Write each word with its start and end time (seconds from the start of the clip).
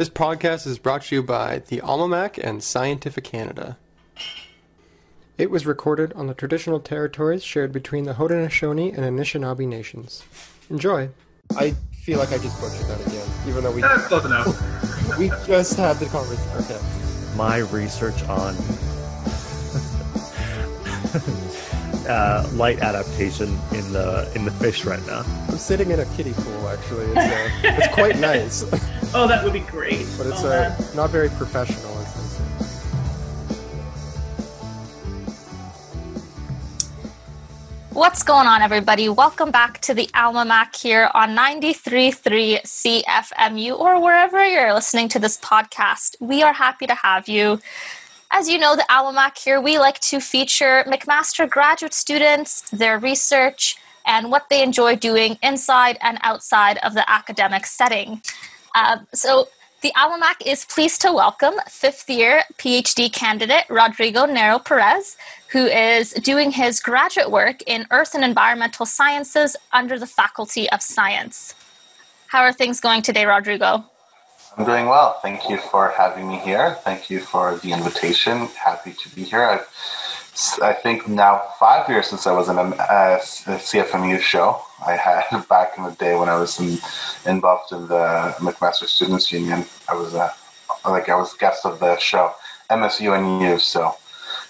This 0.00 0.08
podcast 0.08 0.66
is 0.66 0.78
brought 0.78 1.02
to 1.02 1.14
you 1.14 1.22
by 1.22 1.58
the 1.68 1.82
AlmaMAC 1.82 2.42
and 2.42 2.62
Scientific 2.62 3.22
Canada. 3.22 3.76
It 5.36 5.50
was 5.50 5.66
recorded 5.66 6.14
on 6.14 6.26
the 6.26 6.32
traditional 6.32 6.80
territories 6.80 7.44
shared 7.44 7.70
between 7.70 8.04
the 8.04 8.14
Haudenosaunee 8.14 8.96
and 8.96 9.04
Anishinaabe 9.04 9.68
nations. 9.68 10.24
Enjoy. 10.70 11.10
I 11.54 11.72
feel 11.92 12.18
like 12.18 12.32
I 12.32 12.38
just 12.38 12.58
butchered 12.62 12.86
that 12.86 13.06
again, 13.06 13.28
even 13.46 13.62
though 13.62 13.72
we 13.72 13.82
That's 13.82 14.06
close 14.06 14.24
enough. 14.24 14.46
we 15.18 15.28
just 15.46 15.76
had 15.76 15.98
the 15.98 16.06
conversation. 16.06 16.74
Okay. 16.74 16.80
my 17.36 17.58
research 17.58 18.22
on 18.22 18.56
uh, 22.08 22.48
light 22.54 22.80
adaptation 22.80 23.48
in 23.72 23.92
the 23.92 24.30
in 24.34 24.44
the 24.44 24.50
fish 24.52 24.84
right 24.84 25.04
now. 25.06 25.22
I'm 25.48 25.58
sitting 25.58 25.90
in 25.90 26.00
a 26.00 26.04
kiddie 26.16 26.32
pool. 26.32 26.68
Actually, 26.68 27.06
it's, 27.06 27.18
uh, 27.18 27.50
it's 27.64 27.94
quite 27.94 28.18
nice, 28.18 28.62
Oh, 29.12 29.26
that 29.26 29.42
would 29.42 29.52
be 29.52 29.58
great. 29.58 30.06
but 30.16 30.28
it's 30.28 30.44
oh, 30.44 30.46
uh, 30.46 30.68
man. 30.78 30.78
not 30.94 31.10
very 31.10 31.30
professional. 31.30 31.90
As 31.98 32.14
they 32.14 32.20
say. 32.22 32.44
What's 37.90 38.22
going 38.22 38.46
on, 38.46 38.62
everybody? 38.62 39.08
Welcome 39.08 39.50
back 39.50 39.80
to 39.80 39.94
the 39.94 40.06
AlmaMAC 40.14 40.76
here 40.76 41.10
on 41.12 41.30
93.3 41.30 42.62
CFMU 42.62 43.76
or 43.76 44.00
wherever 44.00 44.46
you're 44.46 44.72
listening 44.72 45.08
to 45.08 45.18
this 45.18 45.36
podcast. 45.38 46.14
We 46.20 46.44
are 46.44 46.52
happy 46.52 46.86
to 46.86 46.94
have 46.94 47.28
you. 47.28 47.58
As 48.30 48.48
you 48.48 48.58
know, 48.60 48.76
the 48.76 48.86
AlmaMAC 48.88 49.38
here, 49.38 49.60
we 49.60 49.80
like 49.80 49.98
to 50.02 50.20
feature 50.20 50.84
McMaster 50.86 51.50
graduate 51.50 51.94
students, 51.94 52.60
their 52.70 52.96
research, 52.96 53.76
and 54.06 54.30
what 54.30 54.48
they 54.50 54.62
enjoy 54.62 54.94
doing 54.94 55.36
inside 55.42 55.98
and 56.00 56.18
outside 56.22 56.78
of 56.84 56.94
the 56.94 57.10
academic 57.10 57.66
setting. 57.66 58.22
Uh, 58.74 58.98
so, 59.12 59.48
the 59.82 59.92
AlmaMAC 59.96 60.46
is 60.46 60.66
pleased 60.66 61.00
to 61.00 61.12
welcome 61.12 61.54
fifth 61.66 62.10
year 62.10 62.44
PhD 62.58 63.10
candidate 63.10 63.64
Rodrigo 63.70 64.26
Narro 64.26 64.62
Pérez, 64.62 65.16
who 65.48 65.64
is 65.64 66.12
doing 66.12 66.50
his 66.50 66.80
graduate 66.80 67.30
work 67.30 67.62
in 67.66 67.86
Earth 67.90 68.14
and 68.14 68.22
Environmental 68.22 68.84
Sciences 68.84 69.56
under 69.72 69.98
the 69.98 70.06
Faculty 70.06 70.68
of 70.70 70.82
Science. 70.82 71.54
How 72.26 72.42
are 72.42 72.52
things 72.52 72.78
going 72.78 73.00
today, 73.00 73.24
Rodrigo? 73.24 73.84
I'm 74.58 74.66
doing 74.66 74.86
well. 74.86 75.18
Thank 75.22 75.48
you 75.48 75.56
for 75.56 75.94
having 75.96 76.28
me 76.28 76.36
here. 76.40 76.76
Thank 76.84 77.08
you 77.08 77.20
for 77.20 77.56
the 77.56 77.72
invitation. 77.72 78.48
Happy 78.62 78.92
to 78.92 79.08
be 79.14 79.24
here. 79.24 79.44
I've, 79.44 79.66
I 80.62 80.72
think 80.72 81.06
now 81.08 81.42
five 81.58 81.88
years 81.88 82.06
since 82.06 82.26
I 82.26 82.32
was 82.32 82.48
in 82.48 82.56
a, 82.56 82.62
a 82.62 83.18
CFMU 83.68 84.20
show. 84.20 84.60
I 84.86 84.96
had 84.96 85.46
back 85.48 85.76
in 85.76 85.84
the 85.84 85.90
day 85.92 86.16
when 86.16 86.28
I 86.28 86.36
was 86.38 86.58
in, 86.58 86.78
involved 87.30 87.72
in 87.72 87.86
the 87.88 88.34
McMaster 88.38 88.86
Students 88.86 89.30
Union. 89.30 89.66
I 89.88 89.94
was 89.94 90.14
a 90.14 90.32
like 90.84 91.08
I 91.08 91.16
was 91.16 91.34
guest 91.34 91.66
of 91.66 91.78
the 91.80 91.98
show 91.98 92.32
MSU 92.70 93.16
and 93.16 93.42
U. 93.42 93.58
So 93.58 93.96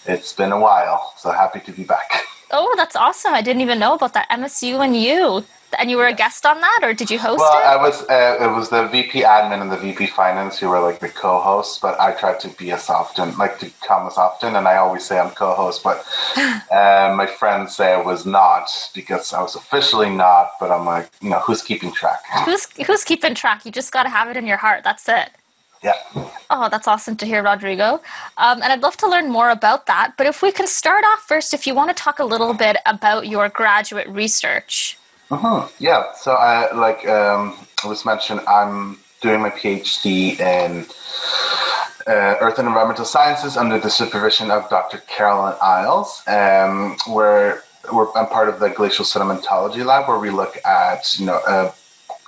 it's 0.06 0.32
been 0.32 0.52
a 0.52 0.60
while. 0.60 1.12
So 1.16 1.32
happy 1.32 1.60
to 1.60 1.72
be 1.72 1.84
back. 1.84 2.10
Oh, 2.52 2.74
that's 2.76 2.96
awesome. 2.96 3.32
I 3.32 3.42
didn't 3.42 3.62
even 3.62 3.78
know 3.78 3.94
about 3.94 4.12
that. 4.14 4.28
MSU 4.28 4.84
and 4.84 4.96
you. 4.96 5.44
And 5.78 5.90
you 5.90 5.96
were 5.96 6.06
a 6.06 6.12
guest 6.14 6.44
on 6.46 6.60
that, 6.60 6.80
or 6.82 6.92
did 6.94 7.10
you 7.10 7.18
host 7.18 7.38
Well, 7.38 7.58
it? 7.58 7.66
I 7.66 7.76
was 7.76 8.02
uh, 8.08 8.38
it 8.40 8.54
was 8.56 8.68
the 8.70 8.86
VP 8.88 9.22
admin 9.22 9.62
and 9.62 9.70
the 9.70 9.76
VP 9.76 10.06
finance 10.08 10.58
who 10.58 10.68
were 10.68 10.80
like 10.80 11.00
the 11.00 11.08
co-hosts, 11.08 11.78
but 11.78 11.98
I 12.00 12.12
tried 12.12 12.40
to 12.40 12.48
be 12.48 12.72
as 12.72 12.88
often, 12.90 13.36
like 13.38 13.58
to 13.60 13.70
come 13.86 14.06
as 14.06 14.16
often, 14.18 14.56
and 14.56 14.66
I 14.66 14.76
always 14.76 15.04
say 15.04 15.18
I'm 15.18 15.30
co-host, 15.30 15.82
but 15.82 16.04
uh, 16.70 17.14
my 17.16 17.26
friends 17.26 17.76
say 17.76 17.94
I 17.94 18.02
was 18.02 18.26
not 18.26 18.68
because 18.94 19.32
I 19.32 19.42
was 19.42 19.54
officially 19.56 20.10
not. 20.10 20.52
But 20.60 20.70
I'm 20.70 20.86
like, 20.86 21.10
you 21.20 21.30
know, 21.30 21.40
who's 21.40 21.62
keeping 21.62 21.92
track? 21.92 22.20
who's 22.44 22.66
who's 22.86 23.04
keeping 23.04 23.34
track? 23.34 23.64
You 23.64 23.72
just 23.72 23.92
got 23.92 24.04
to 24.04 24.10
have 24.10 24.28
it 24.28 24.36
in 24.36 24.46
your 24.46 24.58
heart. 24.58 24.84
That's 24.84 25.08
it. 25.08 25.30
Yeah. 25.82 25.94
Oh, 26.50 26.68
that's 26.68 26.86
awesome 26.86 27.16
to 27.16 27.26
hear, 27.26 27.42
Rodrigo. 27.42 28.02
Um, 28.36 28.62
and 28.62 28.64
I'd 28.64 28.82
love 28.82 28.96
to 28.98 29.08
learn 29.08 29.30
more 29.30 29.50
about 29.50 29.86
that. 29.86 30.14
But 30.18 30.26
if 30.26 30.42
we 30.42 30.52
can 30.52 30.66
start 30.66 31.04
off 31.04 31.20
first, 31.20 31.54
if 31.54 31.66
you 31.66 31.74
want 31.74 31.88
to 31.96 32.02
talk 32.02 32.18
a 32.18 32.24
little 32.24 32.52
bit 32.52 32.76
about 32.86 33.28
your 33.28 33.48
graduate 33.48 34.08
research. 34.08 34.98
Hmm 35.30 35.66
Yeah. 35.78 36.12
So 36.14 36.32
I 36.32 36.72
like 36.74 37.06
um, 37.06 37.56
was 37.84 38.04
mentioned. 38.04 38.40
I'm 38.48 38.98
doing 39.20 39.40
my 39.40 39.50
PhD 39.50 40.40
in 40.40 40.86
uh, 42.06 42.36
Earth 42.40 42.58
and 42.58 42.66
Environmental 42.66 43.04
Sciences 43.04 43.56
under 43.56 43.78
the 43.78 43.90
supervision 43.90 44.50
of 44.50 44.68
Dr. 44.70 44.98
Carolyn 45.06 45.54
Eyles, 45.62 46.22
um, 46.26 46.96
where 47.06 47.62
we're, 47.92 48.10
I'm 48.14 48.26
part 48.26 48.48
of 48.48 48.58
the 48.58 48.70
Glacial 48.70 49.04
Sedimentology 49.04 49.84
Lab, 49.84 50.08
where 50.08 50.18
we 50.18 50.30
look 50.30 50.58
at 50.66 51.18
you 51.18 51.26
know 51.26 51.40
uh, 51.46 51.72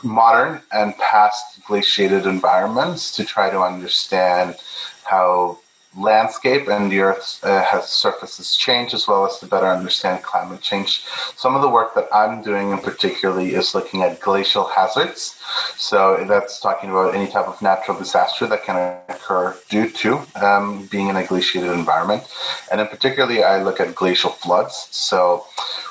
modern 0.04 0.60
and 0.72 0.96
past 0.98 1.60
glaciated 1.66 2.26
environments 2.26 3.10
to 3.16 3.24
try 3.24 3.50
to 3.50 3.60
understand 3.60 4.56
how 5.04 5.58
landscape 5.96 6.68
and 6.68 6.90
the 6.90 7.00
Earth 7.00 7.40
uh, 7.42 7.62
has 7.62 7.88
surfaces 7.88 8.56
change, 8.56 8.94
as 8.94 9.06
well 9.06 9.26
as 9.26 9.38
to 9.38 9.46
better 9.46 9.66
understand 9.66 10.22
climate 10.22 10.60
change. 10.60 11.04
Some 11.36 11.54
of 11.54 11.62
the 11.62 11.68
work 11.68 11.94
that 11.94 12.08
I'm 12.12 12.42
doing 12.42 12.70
in 12.70 12.78
particularly 12.78 13.54
is 13.54 13.74
looking 13.74 14.02
at 14.02 14.20
glacial 14.20 14.64
hazards. 14.64 15.38
So 15.76 16.24
that's 16.28 16.60
talking 16.60 16.90
about 16.90 17.14
any 17.14 17.30
type 17.30 17.46
of 17.46 17.60
natural 17.60 17.98
disaster 17.98 18.46
that 18.46 18.64
can 18.64 18.76
occur 19.08 19.56
due 19.68 19.90
to 19.90 20.20
um, 20.36 20.86
being 20.86 21.08
in 21.08 21.16
a 21.16 21.26
glaciated 21.26 21.70
environment. 21.70 22.22
And 22.70 22.80
in 22.80 22.86
particularly, 22.86 23.44
I 23.44 23.62
look 23.62 23.80
at 23.80 23.94
glacial 23.94 24.30
floods. 24.30 24.88
So 24.90 25.44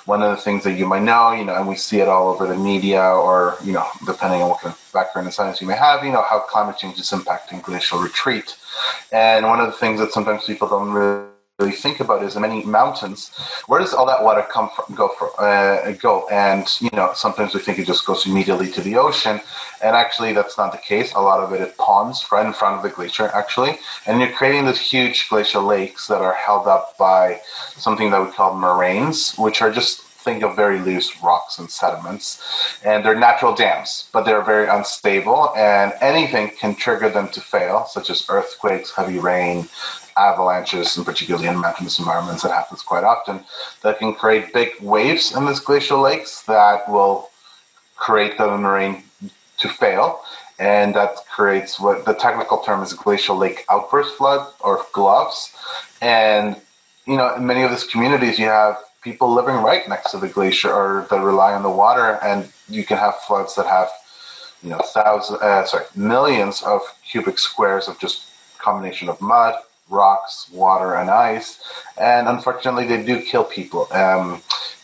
one 0.06 0.23
of 0.23 0.35
the 0.35 0.41
things 0.41 0.63
that 0.63 0.73
you 0.73 0.85
might 0.85 1.03
know, 1.03 1.31
you 1.31 1.45
know, 1.45 1.56
and 1.56 1.67
we 1.67 1.75
see 1.75 2.00
it 2.00 2.07
all 2.07 2.29
over 2.29 2.47
the 2.47 2.57
media 2.57 3.01
or, 3.01 3.57
you 3.63 3.72
know, 3.72 3.85
depending 4.06 4.41
on 4.41 4.50
what 4.50 4.62
kind 4.62 4.73
of 4.73 4.91
background 4.94 5.28
in 5.28 5.31
science 5.31 5.62
you 5.62 5.67
may 5.67 5.75
have, 5.75 6.03
you 6.03 6.12
know, 6.12 6.23
how 6.29 6.39
climate 6.39 6.78
change 6.78 7.00
is 7.00 7.09
impacting 7.12 7.62
glacial 7.62 8.00
retreat. 8.00 8.56
And 9.12 9.45
one 9.45 9.59
of 9.59 9.67
the 9.67 9.73
things 9.73 10.00
that 10.00 10.12
sometimes 10.12 10.45
people 10.45 10.67
don't 10.67 10.91
really 10.91 11.31
really 11.61 11.75
think 11.75 11.99
about 11.99 12.23
is 12.23 12.35
many 12.35 12.63
mountains, 12.63 13.31
where 13.67 13.79
does 13.79 13.94
all 13.94 14.05
that 14.07 14.23
water 14.23 14.45
come 14.51 14.69
from? 14.75 14.95
Go 14.95 15.07
from? 15.17 15.29
Uh, 15.38 15.91
go, 15.94 16.27
and 16.29 16.67
you 16.81 16.89
know, 16.94 17.11
sometimes 17.16 17.53
we 17.53 17.59
think 17.59 17.79
it 17.79 17.88
just 17.88 18.05
goes 18.05 18.25
immediately 18.25 18.69
to 18.72 18.81
the 18.81 18.97
ocean, 18.97 19.39
and 19.83 19.95
actually 19.95 20.33
that's 20.33 20.57
not 20.57 20.71
the 20.71 20.77
case. 20.77 21.13
A 21.13 21.21
lot 21.21 21.39
of 21.39 21.53
it 21.53 21.61
it 21.61 21.77
ponds 21.77 22.25
right 22.31 22.45
in 22.45 22.53
front 22.53 22.75
of 22.77 22.83
the 22.83 22.89
glacier, 22.89 23.27
actually, 23.41 23.77
and 24.05 24.19
you're 24.19 24.31
creating 24.31 24.66
these 24.66 24.79
huge 24.79 25.29
glacial 25.29 25.63
lakes 25.63 26.07
that 26.07 26.21
are 26.21 26.33
held 26.33 26.67
up 26.67 26.97
by 26.97 27.39
something 27.77 28.09
that 28.11 28.21
we 28.25 28.31
call 28.31 28.57
moraines, 28.57 29.35
which 29.38 29.61
are 29.61 29.71
just 29.71 30.03
think 30.23 30.44
of 30.44 30.55
very 30.55 30.79
loose 30.79 31.21
rocks 31.23 31.57
and 31.59 31.69
sediments, 31.69 32.41
and 32.85 33.03
they're 33.03 33.19
natural 33.19 33.55
dams, 33.55 34.09
but 34.13 34.23
they're 34.23 34.44
very 34.44 34.67
unstable, 34.67 35.51
and 35.55 35.94
anything 36.01 36.51
can 36.59 36.75
trigger 36.75 37.09
them 37.09 37.27
to 37.29 37.41
fail, 37.41 37.85
such 37.85 38.09
as 38.09 38.25
earthquakes, 38.29 38.91
heavy 38.95 39.19
rain, 39.19 39.67
avalanches, 40.17 40.97
and 40.97 41.05
particularly 41.05 41.47
in 41.47 41.57
mountainous 41.57 41.99
environments, 41.99 42.44
that 42.44 42.51
happens 42.51 42.81
quite 42.81 43.03
often. 43.03 43.44
That 43.83 43.99
can 43.99 44.13
create 44.13 44.53
big 44.53 44.69
waves 44.81 45.35
in 45.35 45.45
these 45.45 45.59
glacial 45.59 46.01
lakes 46.01 46.44
that 46.44 46.89
will 46.89 47.29
create 47.95 48.38
the 48.38 48.57
moraine 48.57 49.03
to 49.59 49.69
fail, 49.69 50.21
and 50.59 50.95
that 50.95 51.16
creates 51.33 51.79
what 51.79 52.05
the 52.05 52.13
technical 52.13 52.59
term 52.59 52.81
is 52.81 52.94
glacial 52.94 53.38
lake 53.38 53.66
outburst 53.69 54.16
flood 54.16 54.47
or 54.59 54.83
GLOFs. 54.94 55.55
And 56.01 56.55
you 57.05 57.17
know, 57.17 57.35
in 57.35 57.45
many 57.45 57.63
of 57.63 57.71
these 57.71 57.83
communities, 57.83 58.38
you 58.38 58.45
have 58.45 58.77
people 59.01 59.33
living 59.33 59.55
right 59.55 59.88
next 59.89 60.11
to 60.11 60.17
the 60.17 60.27
glacier 60.27 60.71
or 60.71 61.07
that 61.09 61.21
rely 61.21 61.53
on 61.53 61.63
the 61.63 61.69
water, 61.69 62.19
and 62.23 62.51
you 62.69 62.83
can 62.83 62.97
have 62.97 63.16
floods 63.27 63.55
that 63.55 63.66
have 63.66 63.89
you 64.63 64.69
know 64.69 64.79
thousands, 64.79 65.41
uh, 65.41 65.66
sorry, 65.66 65.85
millions 65.95 66.61
of 66.63 66.81
cubic 67.09 67.39
squares 67.39 67.88
of 67.88 68.00
just 68.00 68.25
combination 68.59 69.09
of 69.09 69.19
mud, 69.21 69.55
rocks, 69.91 70.50
water, 70.52 70.96
and 70.96 71.09
ice. 71.09 71.59
And 72.00 72.28
unfortunately, 72.28 72.88
they 72.88 73.03
do 73.03 73.22
kill 73.22 73.44
people. 73.44 73.88
Um, 73.94 74.41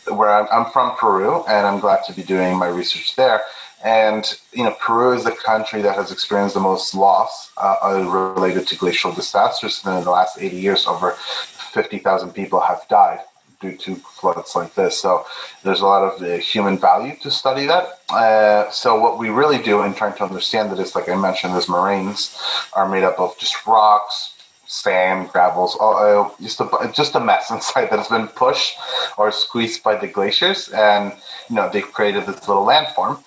where 0.09 0.29
I'm, 0.29 0.47
I'm 0.51 0.72
from 0.72 0.95
Peru, 0.95 1.44
and 1.47 1.68
I'm 1.68 1.79
glad 1.79 2.03
to 2.06 2.13
be 2.13 2.23
doing 2.23 2.57
my 2.57 2.68
research 2.68 3.16
there. 3.16 3.41
And 3.84 4.25
you 4.53 4.63
know, 4.63 4.75
Peru 4.79 5.13
is 5.13 5.23
the 5.23 5.31
country 5.31 5.81
that 5.81 5.96
has 5.96 6.12
experienced 6.12 6.55
the 6.55 6.61
most 6.61 6.96
loss 6.96 7.52
uh, 7.58 8.05
related 8.09 8.67
to 8.67 8.76
glacial 8.76 9.11
disasters. 9.11 9.81
And 9.85 9.97
in 9.97 10.03
the 10.03 10.11
last 10.11 10.37
80 10.40 10.58
years, 10.58 10.87
over 10.87 11.11
50,000 11.11 12.31
people 12.31 12.59
have 12.59 12.87
died 12.90 13.20
due 13.59 13.76
to 13.76 13.96
floods 13.96 14.55
like 14.55 14.73
this. 14.76 14.99
So 14.99 15.26
there's 15.64 15.81
a 15.81 15.85
lot 15.85 16.03
of 16.03 16.20
the 16.20 16.37
human 16.37 16.78
value 16.78 17.16
to 17.22 17.31
study 17.31 17.66
that. 17.66 17.99
Uh, 18.09 18.70
so 18.72 18.99
what 18.99 19.17
we 19.17 19.29
really 19.29 19.61
do 19.61 19.84
in 19.84 19.93
trying 19.93 20.16
to 20.17 20.23
understand 20.23 20.72
that 20.72 20.79
is, 20.79 20.96
like 20.96 21.09
I 21.09 21.16
mentioned, 21.16 21.55
these 21.55 21.70
moraines 21.70 22.40
are 22.73 22.87
made 22.87 23.03
up 23.03 23.20
of 23.20 23.37
just 23.37 23.66
rocks, 23.66 24.36
sand, 24.67 25.29
gravels, 25.29 25.75
just 26.41 26.59
a 26.59 26.91
just 26.93 27.16
a 27.16 27.19
mess 27.19 27.49
inside 27.55 27.90
that 27.90 27.97
has 27.97 28.08
been 28.08 28.28
pushed 28.28 28.78
or 29.17 29.31
squeezed 29.31 29.84
by 29.84 29.96
the 29.96 30.08
glaciers, 30.08 30.69
and 30.69 31.14
you 31.49 31.55
know 31.55 31.69
they've 31.72 31.91
created 31.91 32.25
this 32.25 32.47
little 32.47 32.66
landform. 32.66 33.23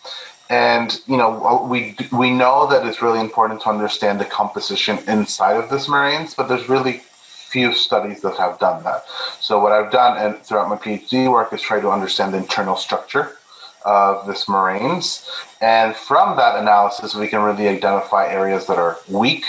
And 0.48 1.00
you 1.06 1.16
know 1.16 1.66
we 1.68 1.96
we 2.12 2.30
know 2.30 2.66
that 2.68 2.86
it's 2.86 3.02
really 3.02 3.20
important 3.20 3.62
to 3.62 3.70
understand 3.70 4.20
the 4.20 4.24
composition 4.24 4.98
inside 5.08 5.56
of 5.56 5.70
this 5.70 5.88
moraines, 5.88 6.34
but 6.34 6.48
there's 6.48 6.68
really 6.68 7.02
few 7.50 7.74
studies 7.74 8.20
that 8.22 8.36
have 8.36 8.58
done 8.60 8.82
that. 8.84 9.04
So 9.40 9.58
what 9.58 9.72
I've 9.72 9.90
done 9.90 10.16
and 10.18 10.40
throughout 10.44 10.68
my 10.68 10.76
PhD 10.76 11.30
work 11.30 11.52
is 11.52 11.60
try 11.60 11.80
to 11.80 11.90
understand 11.90 12.32
the 12.32 12.38
internal 12.38 12.76
structure 12.76 13.36
of 13.84 14.26
this 14.26 14.48
moraines. 14.48 15.28
And 15.60 15.96
from 15.96 16.36
that 16.36 16.56
analysis, 16.56 17.14
we 17.14 17.26
can 17.26 17.42
really 17.42 17.66
identify 17.66 18.28
areas 18.28 18.66
that 18.66 18.78
are 18.78 18.98
weak 19.08 19.44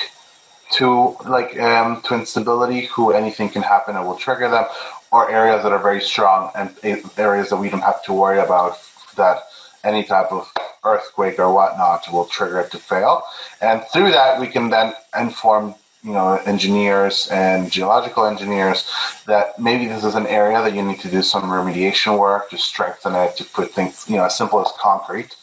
to 0.72 1.16
like 1.26 1.60
um, 1.60 2.02
to 2.04 2.16
instability, 2.16 2.86
who 2.86 3.12
anything 3.12 3.50
can 3.50 3.62
happen 3.62 3.96
and 3.96 4.06
will 4.06 4.16
trigger 4.16 4.50
them, 4.50 4.66
or 5.12 5.30
areas 5.30 5.64
that 5.64 5.72
are 5.72 5.82
very 5.82 6.02
strong 6.02 6.52
and 6.56 6.76
areas 7.18 7.50
that 7.50 7.58
we 7.58 7.70
don't 7.70 7.82
have 7.82 8.04
to 8.04 8.14
worry 8.14 8.40
about 8.40 8.78
that 9.16 9.44
any 9.84 10.04
type 10.04 10.32
of 10.32 10.52
earthquake 10.84 11.40
or 11.40 11.54
whatnot 11.54 12.06
will 12.12 12.26
trigger 12.26 12.60
it 12.60 12.72
to 12.72 12.78
fail. 12.78 13.24
And 13.62 13.84
through 13.92 14.12
that, 14.12 14.40
we 14.40 14.48
can 14.48 14.70
then 14.70 14.94
inform 15.18 15.76
you 16.04 16.14
know 16.14 16.36
engineers 16.46 17.28
and 17.32 17.72
geological 17.72 18.26
engineers 18.26 18.90
that 19.28 19.60
maybe 19.60 19.86
this 19.86 20.04
is 20.04 20.16
an 20.16 20.26
area 20.28 20.62
that 20.62 20.74
you 20.74 20.82
need 20.82 21.00
to 21.00 21.10
do 21.10 21.22
some 21.22 21.44
remediation 21.44 22.18
work 22.20 22.50
to 22.50 22.58
strengthen 22.58 23.14
it 23.14 23.36
to 23.38 23.44
put 23.44 23.72
things 23.72 24.06
you 24.10 24.16
know 24.16 24.26
as 24.26 24.36
simple 24.36 24.60
as 24.60 24.72
concrete 24.80 25.36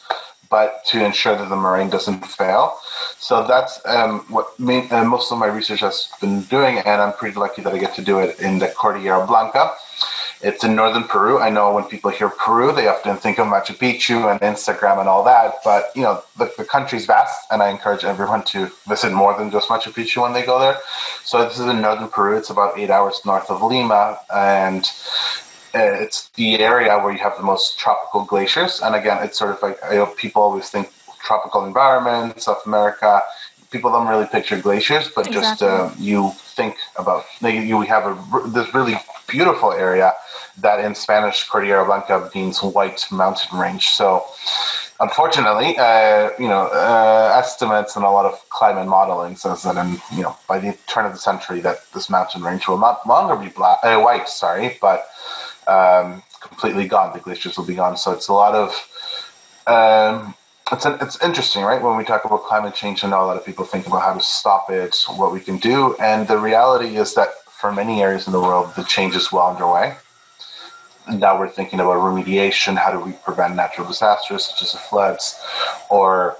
but 0.50 0.85
to 0.85 1.05
ensure 1.05 1.37
that 1.37 1.49
the 1.49 1.56
moraine 1.56 1.91
doesn't 1.91 2.25
fail 2.25 2.79
so 3.19 3.47
that's 3.47 3.81
um, 3.87 4.21
what 4.29 4.59
main, 4.59 4.87
uh, 4.93 5.05
most 5.05 5.33
of 5.33 5.39
my 5.39 5.47
research 5.47 5.81
has 5.81 6.09
been 6.21 6.43
doing 6.43 6.79
and 6.79 7.00
i'm 7.00 7.12
pretty 7.15 7.39
lucky 7.39 7.62
that 7.62 7.73
i 7.73 7.79
get 7.79 7.95
to 7.95 8.03
do 8.03 8.19
it 8.19 8.39
in 8.41 8.59
the 8.59 8.69
cordillera 8.69 9.27
blanca 9.27 9.73
it's 10.41 10.62
in 10.62 10.77
northern 10.77 11.05
Peru. 11.05 11.41
I 11.41 11.50
know 11.50 11.75
when 11.75 11.85
people 11.85 12.11
hear 12.11 12.29
Peru, 12.29 12.73
they 12.73 12.87
often 12.87 13.17
think 13.17 13.39
of 13.39 13.49
Machu 13.49 13.77
Picchu 13.77 14.31
and 14.31 14.41
Instagram 14.41 15.00
and 15.00 15.09
all 15.09 15.25
that. 15.25 15.55
But 15.65 15.91
you 15.97 16.03
know, 16.03 16.23
the, 16.37 16.53
the 16.56 16.65
country's 16.65 17.06
vast, 17.06 17.47
and 17.50 17.61
I 17.61 17.71
encourage 17.71 18.05
everyone 18.05 18.45
to 18.45 18.71
visit 18.89 19.12
more 19.12 19.37
than 19.37 19.50
just 19.50 19.69
Machu 19.69 19.93
Picchu 19.93 20.23
when 20.23 20.33
they 20.33 20.45
go 20.45 20.61
there. 20.61 20.79
So 21.25 21.45
this 21.45 21.59
is 21.59 21.67
in 21.67 21.81
northern 21.81 22.09
Peru. 22.09 22.37
It's 22.37 22.50
about 22.50 22.79
eight 22.79 22.91
hours 22.91 23.21
north 23.27 23.50
of 23.50 23.62
Lima, 23.62 24.21
and 24.33 24.89
uh, 25.75 26.03
it's 26.05 26.29
the 26.31 26.59
area 26.61 26.99
where 26.99 27.12
you 27.12 27.19
have 27.19 27.37
the 27.37 27.43
most 27.43 27.79
tropical 27.79 28.25
glaciers. 28.25 28.81
And 28.82 28.94
again, 28.94 29.23
it's 29.23 29.38
sort 29.38 29.50
of 29.50 29.62
like 29.62 29.79
you 29.91 29.97
know, 29.97 30.06
people 30.06 30.43
always 30.43 30.69
think 30.70 30.91
tropical 31.20 31.65
environment, 31.65 32.41
South 32.41 32.65
America. 32.67 33.23
People 33.70 33.91
don't 33.93 34.09
really 34.09 34.26
picture 34.26 34.59
glaciers, 34.59 35.11
but 35.15 35.26
exactly. 35.26 35.41
just 35.41 35.62
uh, 35.62 35.91
you 35.99 36.32
think 36.56 36.76
about 36.97 37.25
you. 37.43 37.76
We 37.76 37.87
have 37.87 38.05
a 38.06 38.49
this 38.49 38.73
really 38.73 38.97
beautiful 39.29 39.73
area 39.73 40.15
that 40.61 40.82
in 40.85 40.94
Spanish 40.94 41.44
Cordillera 41.44 41.85
Blanca 41.85 42.31
means 42.35 42.62
white 42.62 43.05
mountain 43.12 43.59
range. 43.59 43.88
So, 43.88 44.25
unfortunately, 45.00 45.76
uh, 45.79 46.31
you 46.38 46.49
know, 46.49 46.69
uh, 46.73 47.32
estimates 47.37 47.94
and 47.97 48.06
a 48.06 48.11
lot 48.11 48.25
of 48.25 48.35
climate 48.49 48.88
modeling 48.88 49.37
says 49.37 49.62
that 49.64 49.76
in 49.76 50.00
you 50.17 50.23
know 50.23 50.35
by 50.49 50.59
the 50.59 50.76
turn 50.87 51.05
of 51.05 51.12
the 51.12 51.19
century 51.19 51.61
that 51.61 51.79
this 51.93 52.09
mountain 52.09 52.43
range 52.43 52.67
will 52.67 52.79
not 52.79 53.06
longer 53.06 53.37
be 53.37 53.50
black, 53.50 53.79
uh, 53.82 54.00
white, 54.00 54.29
sorry, 54.29 54.79
but 54.81 55.06
um, 55.69 56.23
completely 56.41 56.88
gone. 56.88 57.12
The 57.12 57.20
glaciers 57.20 57.56
will 57.56 57.67
be 57.67 57.75
gone. 57.75 57.97
So 57.97 58.12
it's 58.12 58.29
a 58.29 58.32
lot 58.32 58.55
of 58.55 58.70
um, 59.67 60.35
it's 60.73 60.85
an, 60.85 60.99
it's 61.00 61.23
interesting, 61.23 61.62
right? 61.62 61.81
When 61.81 61.97
we 61.97 62.05
talk 62.05 62.25
about 62.25 62.44
climate 62.44 62.75
change, 62.75 63.03
know 63.03 63.23
a 63.23 63.26
lot 63.26 63.37
of 63.37 63.44
people 63.44 63.65
think 63.65 63.87
about 63.87 64.03
how 64.03 64.15
to 64.15 64.20
stop 64.20 64.70
it, 64.70 64.97
what 65.17 65.32
we 65.32 65.41
can 65.41 65.59
do, 65.59 65.94
and 65.97 66.26
the 66.29 66.38
reality 66.38 66.97
is 66.97 67.15
that 67.15 67.29
for 67.50 67.73
many 67.73 68.03
areas 68.03 68.26
in 68.26 68.32
the 68.32 68.41
world, 68.41 68.75
the 68.76 68.85
change 68.85 69.17
is 69.17 69.32
well 69.32 69.49
underway. 69.49 69.97
Now 71.11 71.38
we're 71.38 71.49
thinking 71.49 71.81
about 71.81 71.97
remediation. 71.97 72.76
How 72.76 72.93
do 72.93 73.00
we 73.00 73.12
prevent 73.12 73.56
natural 73.56 73.87
disasters 73.87 74.44
such 74.47 74.62
as 74.62 74.73
the 74.73 74.79
floods? 74.79 75.41
Or, 75.91 76.37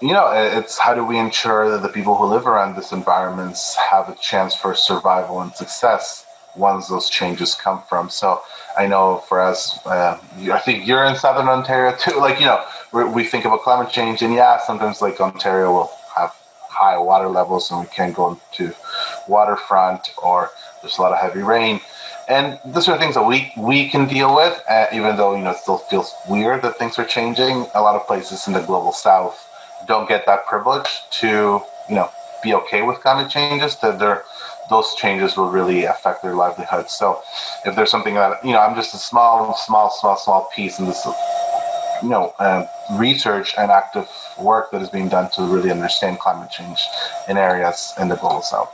you 0.00 0.12
know, 0.12 0.30
it's 0.32 0.78
how 0.78 0.94
do 0.94 1.04
we 1.04 1.18
ensure 1.18 1.70
that 1.70 1.82
the 1.82 1.88
people 1.88 2.16
who 2.16 2.24
live 2.24 2.46
around 2.46 2.76
these 2.76 2.92
environments 2.92 3.76
have 3.76 4.08
a 4.08 4.16
chance 4.16 4.54
for 4.54 4.74
survival 4.74 5.40
and 5.40 5.52
success 5.54 6.24
once 6.56 6.88
those 6.88 7.08
changes 7.08 7.54
come 7.54 7.82
from. 7.88 8.10
So 8.10 8.42
I 8.76 8.86
know 8.86 9.18
for 9.28 9.40
us, 9.40 9.84
uh, 9.86 10.18
I 10.52 10.58
think 10.58 10.86
you're 10.86 11.04
in 11.04 11.16
Southern 11.16 11.48
Ontario 11.48 11.96
too. 12.00 12.18
Like, 12.18 12.40
you 12.40 12.46
know, 12.46 12.64
we 12.92 13.24
think 13.24 13.44
about 13.44 13.62
climate 13.62 13.92
change, 13.92 14.22
and 14.22 14.34
yeah, 14.34 14.58
sometimes 14.58 15.00
like 15.00 15.20
Ontario 15.20 15.72
will 15.72 15.90
have 16.16 16.34
high 16.80 16.98
water 16.98 17.28
levels 17.28 17.70
and 17.70 17.80
we 17.80 17.86
can't 17.86 18.14
go 18.14 18.40
to 18.52 18.72
waterfront 19.28 20.12
or 20.22 20.50
there's 20.80 20.98
a 20.98 21.02
lot 21.02 21.12
of 21.12 21.18
heavy 21.18 21.42
rain. 21.42 21.80
And 22.28 22.58
those 22.64 22.88
are 22.88 22.96
things 22.96 23.16
that 23.16 23.26
we, 23.26 23.52
we 23.56 23.88
can 23.88 24.06
deal 24.06 24.34
with, 24.34 24.62
uh, 24.68 24.86
even 24.92 25.16
though, 25.16 25.34
you 25.34 25.42
know, 25.42 25.50
it 25.50 25.56
still 25.56 25.78
feels 25.78 26.14
weird 26.28 26.62
that 26.62 26.78
things 26.78 26.96
are 26.98 27.04
changing. 27.04 27.66
A 27.74 27.82
lot 27.82 27.96
of 27.96 28.06
places 28.06 28.46
in 28.46 28.52
the 28.52 28.60
global 28.60 28.92
south 28.92 29.48
don't 29.86 30.08
get 30.08 30.26
that 30.26 30.46
privilege 30.46 30.88
to, 31.10 31.60
you 31.88 31.94
know, 31.96 32.08
be 32.42 32.54
okay 32.54 32.82
with 32.82 33.00
climate 33.00 33.30
changes, 33.30 33.76
that 33.76 33.98
they're, 33.98 34.22
those 34.70 34.94
changes 34.94 35.36
will 35.36 35.50
really 35.50 35.84
affect 35.84 36.22
their 36.22 36.34
livelihoods. 36.34 36.92
So 36.92 37.20
if 37.66 37.76
there's 37.76 37.90
something 37.90 38.14
that, 38.14 38.42
you 38.44 38.52
know, 38.52 38.60
I'm 38.60 38.74
just 38.74 38.94
a 38.94 38.98
small, 38.98 39.54
small, 39.56 39.90
small, 39.90 40.16
small 40.16 40.48
piece 40.54 40.78
in 40.78 40.86
this 40.86 41.06
you 42.02 42.08
know 42.08 42.32
uh, 42.38 42.66
research 42.92 43.54
and 43.58 43.70
active 43.70 44.08
work 44.38 44.70
that 44.70 44.82
is 44.82 44.88
being 44.88 45.08
done 45.08 45.30
to 45.32 45.42
really 45.42 45.70
understand 45.70 46.18
climate 46.18 46.50
change 46.50 46.80
in 47.28 47.36
areas 47.36 47.92
in 48.00 48.08
the 48.08 48.16
global 48.16 48.42
south. 48.42 48.72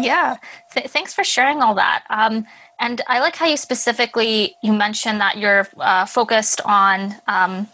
Yeah, 0.00 0.36
Th- 0.72 0.86
thanks 0.86 1.14
for 1.14 1.22
sharing 1.22 1.62
all 1.62 1.74
that. 1.74 2.04
Um, 2.10 2.46
and 2.80 3.00
I 3.06 3.20
like 3.20 3.36
how 3.36 3.46
you 3.46 3.56
specifically 3.56 4.56
you 4.62 4.72
mentioned 4.72 5.20
that 5.20 5.38
you're 5.38 5.68
uh, 5.78 6.06
focused 6.06 6.60
on, 6.64 7.14
um, 7.28 7.68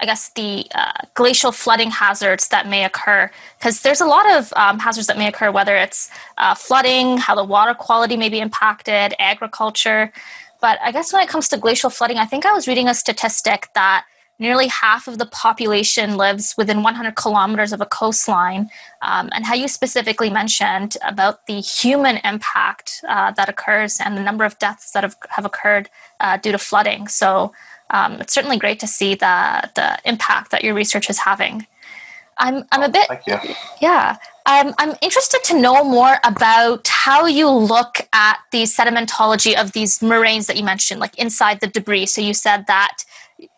I 0.00 0.06
guess, 0.06 0.30
the 0.30 0.66
uh, 0.74 0.92
glacial 1.14 1.52
flooding 1.52 1.90
hazards 1.90 2.48
that 2.48 2.66
may 2.66 2.84
occur 2.84 3.30
because 3.58 3.82
there's 3.82 4.00
a 4.00 4.06
lot 4.06 4.30
of 4.30 4.52
um, 4.56 4.78
hazards 4.78 5.06
that 5.08 5.18
may 5.18 5.28
occur, 5.28 5.50
whether 5.50 5.76
it's 5.76 6.10
uh, 6.38 6.54
flooding, 6.54 7.18
how 7.18 7.34
the 7.34 7.44
water 7.44 7.74
quality 7.74 8.16
may 8.16 8.30
be 8.30 8.40
impacted, 8.40 9.14
agriculture. 9.18 10.12
But 10.60 10.78
I 10.82 10.90
guess 10.90 11.12
when 11.12 11.22
it 11.22 11.28
comes 11.28 11.48
to 11.48 11.58
glacial 11.58 11.90
flooding, 11.90 12.16
I 12.16 12.24
think 12.24 12.46
I 12.46 12.52
was 12.52 12.66
reading 12.66 12.88
a 12.88 12.94
statistic 12.94 13.68
that 13.74 14.04
nearly 14.38 14.68
half 14.68 15.06
of 15.06 15.18
the 15.18 15.26
population 15.26 16.16
lives 16.16 16.54
within 16.56 16.82
100 16.82 17.14
kilometers 17.14 17.72
of 17.72 17.80
a 17.80 17.86
coastline. 17.86 18.70
Um, 19.02 19.28
and 19.32 19.44
how 19.44 19.54
you 19.54 19.68
specifically 19.68 20.30
mentioned 20.30 20.96
about 21.06 21.46
the 21.46 21.60
human 21.60 22.16
impact 22.24 23.04
uh, 23.06 23.32
that 23.32 23.48
occurs 23.48 24.00
and 24.00 24.16
the 24.16 24.22
number 24.22 24.44
of 24.44 24.58
deaths 24.58 24.92
that 24.92 25.04
have, 25.04 25.16
have 25.28 25.44
occurred 25.44 25.90
uh, 26.20 26.38
due 26.38 26.52
to 26.52 26.58
flooding. 26.58 27.06
So 27.06 27.52
um, 27.90 28.20
it's 28.20 28.32
certainly 28.32 28.58
great 28.58 28.80
to 28.80 28.86
see 28.86 29.14
the, 29.14 29.70
the 29.74 29.98
impact 30.04 30.50
that 30.50 30.64
your 30.64 30.74
research 30.74 31.10
is 31.10 31.18
having. 31.18 31.66
I'm, 32.38 32.64
I'm 32.72 32.82
a 32.82 32.88
bit. 32.88 33.06
Thank 33.06 33.26
you. 33.26 33.54
Yeah. 33.80 34.16
Um, 34.46 34.74
I'm 34.78 34.94
interested 35.02 35.44
to 35.44 35.60
know 35.60 35.84
more 35.84 36.16
about 36.24 36.88
how 36.88 37.26
you 37.26 37.48
look 37.50 38.00
at 38.12 38.38
the 38.50 38.62
sedimentology 38.62 39.54
of 39.54 39.72
these 39.72 40.00
moraines 40.00 40.46
that 40.46 40.56
you 40.56 40.64
mentioned, 40.64 41.00
like 41.00 41.16
inside 41.18 41.60
the 41.60 41.66
debris. 41.66 42.06
So 42.06 42.20
you 42.22 42.32
said 42.32 42.66
that 42.66 43.04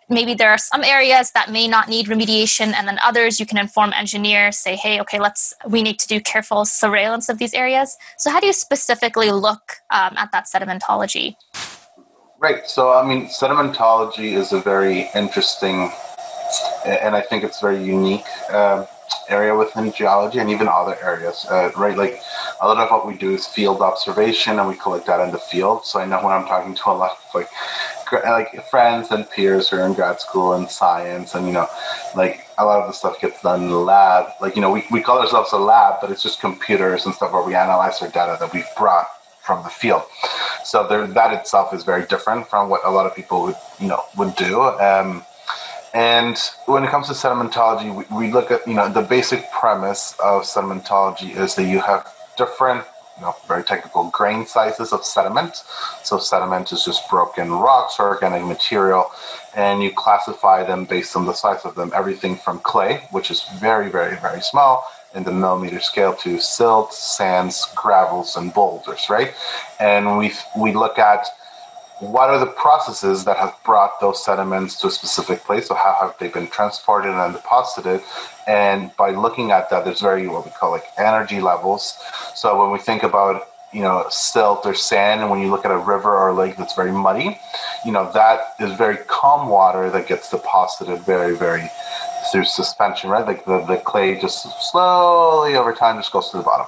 maybe 0.08 0.34
there 0.34 0.50
are 0.50 0.58
some 0.58 0.82
areas 0.82 1.30
that 1.32 1.50
may 1.50 1.68
not 1.68 1.88
need 1.88 2.06
remediation, 2.06 2.74
and 2.74 2.86
then 2.86 2.98
others 3.02 3.40
you 3.40 3.46
can 3.46 3.56
inform 3.56 3.92
engineers, 3.92 4.58
say, 4.58 4.76
hey, 4.76 5.00
okay, 5.00 5.20
let's 5.20 5.54
we 5.66 5.82
need 5.82 5.98
to 6.00 6.08
do 6.08 6.20
careful 6.20 6.64
surveillance 6.64 7.28
of 7.28 7.38
these 7.38 7.54
areas. 7.54 7.96
So 8.18 8.30
how 8.30 8.40
do 8.40 8.46
you 8.46 8.52
specifically 8.52 9.30
look 9.30 9.76
um, 9.90 10.14
at 10.16 10.30
that 10.32 10.46
sedimentology? 10.52 11.36
Right. 12.42 12.66
So 12.68 12.92
I 12.92 13.06
mean, 13.06 13.26
sedimentology 13.26 14.32
is 14.32 14.52
a 14.52 14.60
very 14.60 15.08
interesting 15.14 15.92
and 16.84 17.14
I 17.14 17.20
think 17.20 17.44
it's 17.44 17.60
very 17.60 17.80
unique 17.80 18.26
uh, 18.50 18.84
area 19.28 19.54
within 19.54 19.92
geology 19.92 20.40
and 20.40 20.50
even 20.50 20.66
other 20.66 20.96
areas, 21.00 21.46
uh, 21.48 21.70
right? 21.76 21.96
Like 21.96 22.20
a 22.60 22.66
lot 22.66 22.78
of 22.78 22.90
what 22.90 23.06
we 23.06 23.16
do 23.16 23.32
is 23.32 23.46
field 23.46 23.80
observation, 23.80 24.58
and 24.58 24.66
we 24.68 24.74
collect 24.74 25.06
that 25.06 25.20
in 25.20 25.30
the 25.30 25.38
field. 25.38 25.86
So 25.86 26.00
I 26.00 26.04
know 26.04 26.16
when 26.24 26.34
I'm 26.34 26.44
talking 26.46 26.74
to 26.74 26.90
a 26.90 26.92
lot 26.92 27.12
of 27.12 27.32
like 27.32 27.48
like 28.24 28.68
friends 28.68 29.12
and 29.12 29.30
peers 29.30 29.68
who 29.68 29.76
are 29.76 29.86
in 29.86 29.94
grad 29.94 30.18
school 30.18 30.54
and 30.54 30.68
science, 30.68 31.36
and 31.36 31.46
you 31.46 31.52
know, 31.52 31.68
like 32.16 32.48
a 32.58 32.64
lot 32.64 32.80
of 32.80 32.88
the 32.88 32.92
stuff 32.92 33.20
gets 33.20 33.40
done 33.40 33.62
in 33.62 33.70
the 33.70 33.76
lab. 33.76 34.32
Like 34.40 34.56
you 34.56 34.62
know, 34.62 34.72
we, 34.72 34.84
we 34.90 35.00
call 35.00 35.20
ourselves 35.20 35.52
a 35.52 35.58
lab, 35.58 36.00
but 36.00 36.10
it's 36.10 36.24
just 36.24 36.40
computers 36.40 37.06
and 37.06 37.14
stuff 37.14 37.32
where 37.32 37.44
we 37.44 37.54
analyze 37.54 38.02
our 38.02 38.08
data 38.08 38.36
that 38.40 38.52
we've 38.52 38.66
brought 38.76 39.06
from 39.42 39.62
the 39.62 39.68
field. 39.68 40.02
So 40.64 40.86
there, 40.86 41.06
that 41.06 41.32
itself 41.34 41.74
is 41.74 41.84
very 41.84 42.06
different 42.06 42.48
from 42.48 42.68
what 42.68 42.80
a 42.84 42.90
lot 42.90 43.06
of 43.06 43.14
people 43.14 43.42
would 43.42 43.56
you 43.80 43.88
know 43.88 44.02
would 44.16 44.34
do. 44.36 44.60
Um, 44.60 45.24
and 45.94 46.38
when 46.66 46.84
it 46.84 46.90
comes 46.90 47.08
to 47.08 47.12
sedimentology, 47.12 47.94
we, 47.94 48.16
we, 48.16 48.32
look 48.32 48.50
at, 48.50 48.66
you 48.66 48.72
know, 48.72 48.88
the 48.88 49.02
basic 49.02 49.50
premise 49.50 50.14
of 50.24 50.42
sedimentology 50.42 51.36
is 51.36 51.54
that 51.56 51.64
you 51.64 51.80
have 51.80 52.10
different, 52.38 52.84
you 53.18 53.22
know, 53.22 53.36
very 53.46 53.62
technical 53.62 54.08
grain 54.08 54.46
sizes 54.46 54.94
of 54.94 55.04
sediment. 55.04 55.56
So 56.02 56.18
sediment 56.18 56.72
is 56.72 56.82
just 56.82 57.10
broken 57.10 57.52
rocks 57.52 57.96
or 57.98 58.08
organic 58.08 58.42
material, 58.44 59.10
and 59.54 59.82
you 59.82 59.92
classify 59.92 60.64
them 60.64 60.86
based 60.86 61.14
on 61.14 61.26
the 61.26 61.34
size 61.34 61.60
of 61.66 61.74
them. 61.74 61.92
Everything 61.94 62.36
from 62.36 62.60
clay, 62.60 63.06
which 63.10 63.30
is 63.30 63.44
very, 63.60 63.90
very, 63.90 64.16
very 64.16 64.40
small, 64.40 64.84
in 65.14 65.24
the 65.24 65.32
millimeter 65.32 65.80
scale 65.80 66.14
to 66.14 66.40
silt, 66.40 66.92
sands, 66.94 67.66
gravels, 67.74 68.36
and 68.36 68.52
boulders, 68.52 69.08
right? 69.10 69.34
And 69.78 70.18
we 70.18 70.32
we 70.56 70.72
look 70.72 70.98
at 70.98 71.26
what 72.02 72.30
are 72.30 72.38
the 72.40 72.46
processes 72.46 73.24
that 73.24 73.36
have 73.36 73.54
brought 73.64 74.00
those 74.00 74.24
sediments 74.24 74.80
to 74.80 74.88
a 74.88 74.90
specific 74.90 75.44
place? 75.44 75.68
So 75.68 75.76
how 75.76 75.96
have 76.00 76.16
they 76.18 76.26
been 76.26 76.48
transported 76.48 77.12
and 77.12 77.32
deposited? 77.32 78.02
And 78.48 78.94
by 78.96 79.10
looking 79.10 79.52
at 79.52 79.70
that, 79.70 79.84
there's 79.84 80.00
very 80.00 80.26
what 80.26 80.44
we 80.44 80.50
call 80.50 80.72
like 80.72 80.84
energy 80.98 81.40
levels. 81.40 81.96
So 82.34 82.60
when 82.60 82.72
we 82.72 82.80
think 82.80 83.04
about 83.04 83.48
you 83.72 83.82
know 83.82 84.06
silt 84.10 84.66
or 84.66 84.74
sand, 84.74 85.20
and 85.20 85.30
when 85.30 85.40
you 85.40 85.48
look 85.48 85.64
at 85.64 85.70
a 85.70 85.78
river 85.78 86.10
or 86.10 86.30
a 86.30 86.34
lake 86.34 86.56
that's 86.56 86.74
very 86.74 86.92
muddy, 86.92 87.38
you 87.86 87.92
know 87.92 88.10
that 88.12 88.54
is 88.58 88.72
very 88.76 88.96
calm 89.06 89.48
water 89.48 89.88
that 89.90 90.08
gets 90.08 90.28
deposited 90.28 91.00
very 91.02 91.36
very 91.36 91.70
through 92.32 92.44
suspension, 92.44 93.10
right? 93.10 93.26
Like 93.26 93.44
the, 93.44 93.60
the 93.66 93.76
clay 93.76 94.18
just 94.18 94.70
slowly 94.70 95.54
over 95.54 95.72
time 95.72 95.98
just 95.98 96.10
goes 96.10 96.30
to 96.30 96.38
the 96.38 96.42
bottom. 96.42 96.66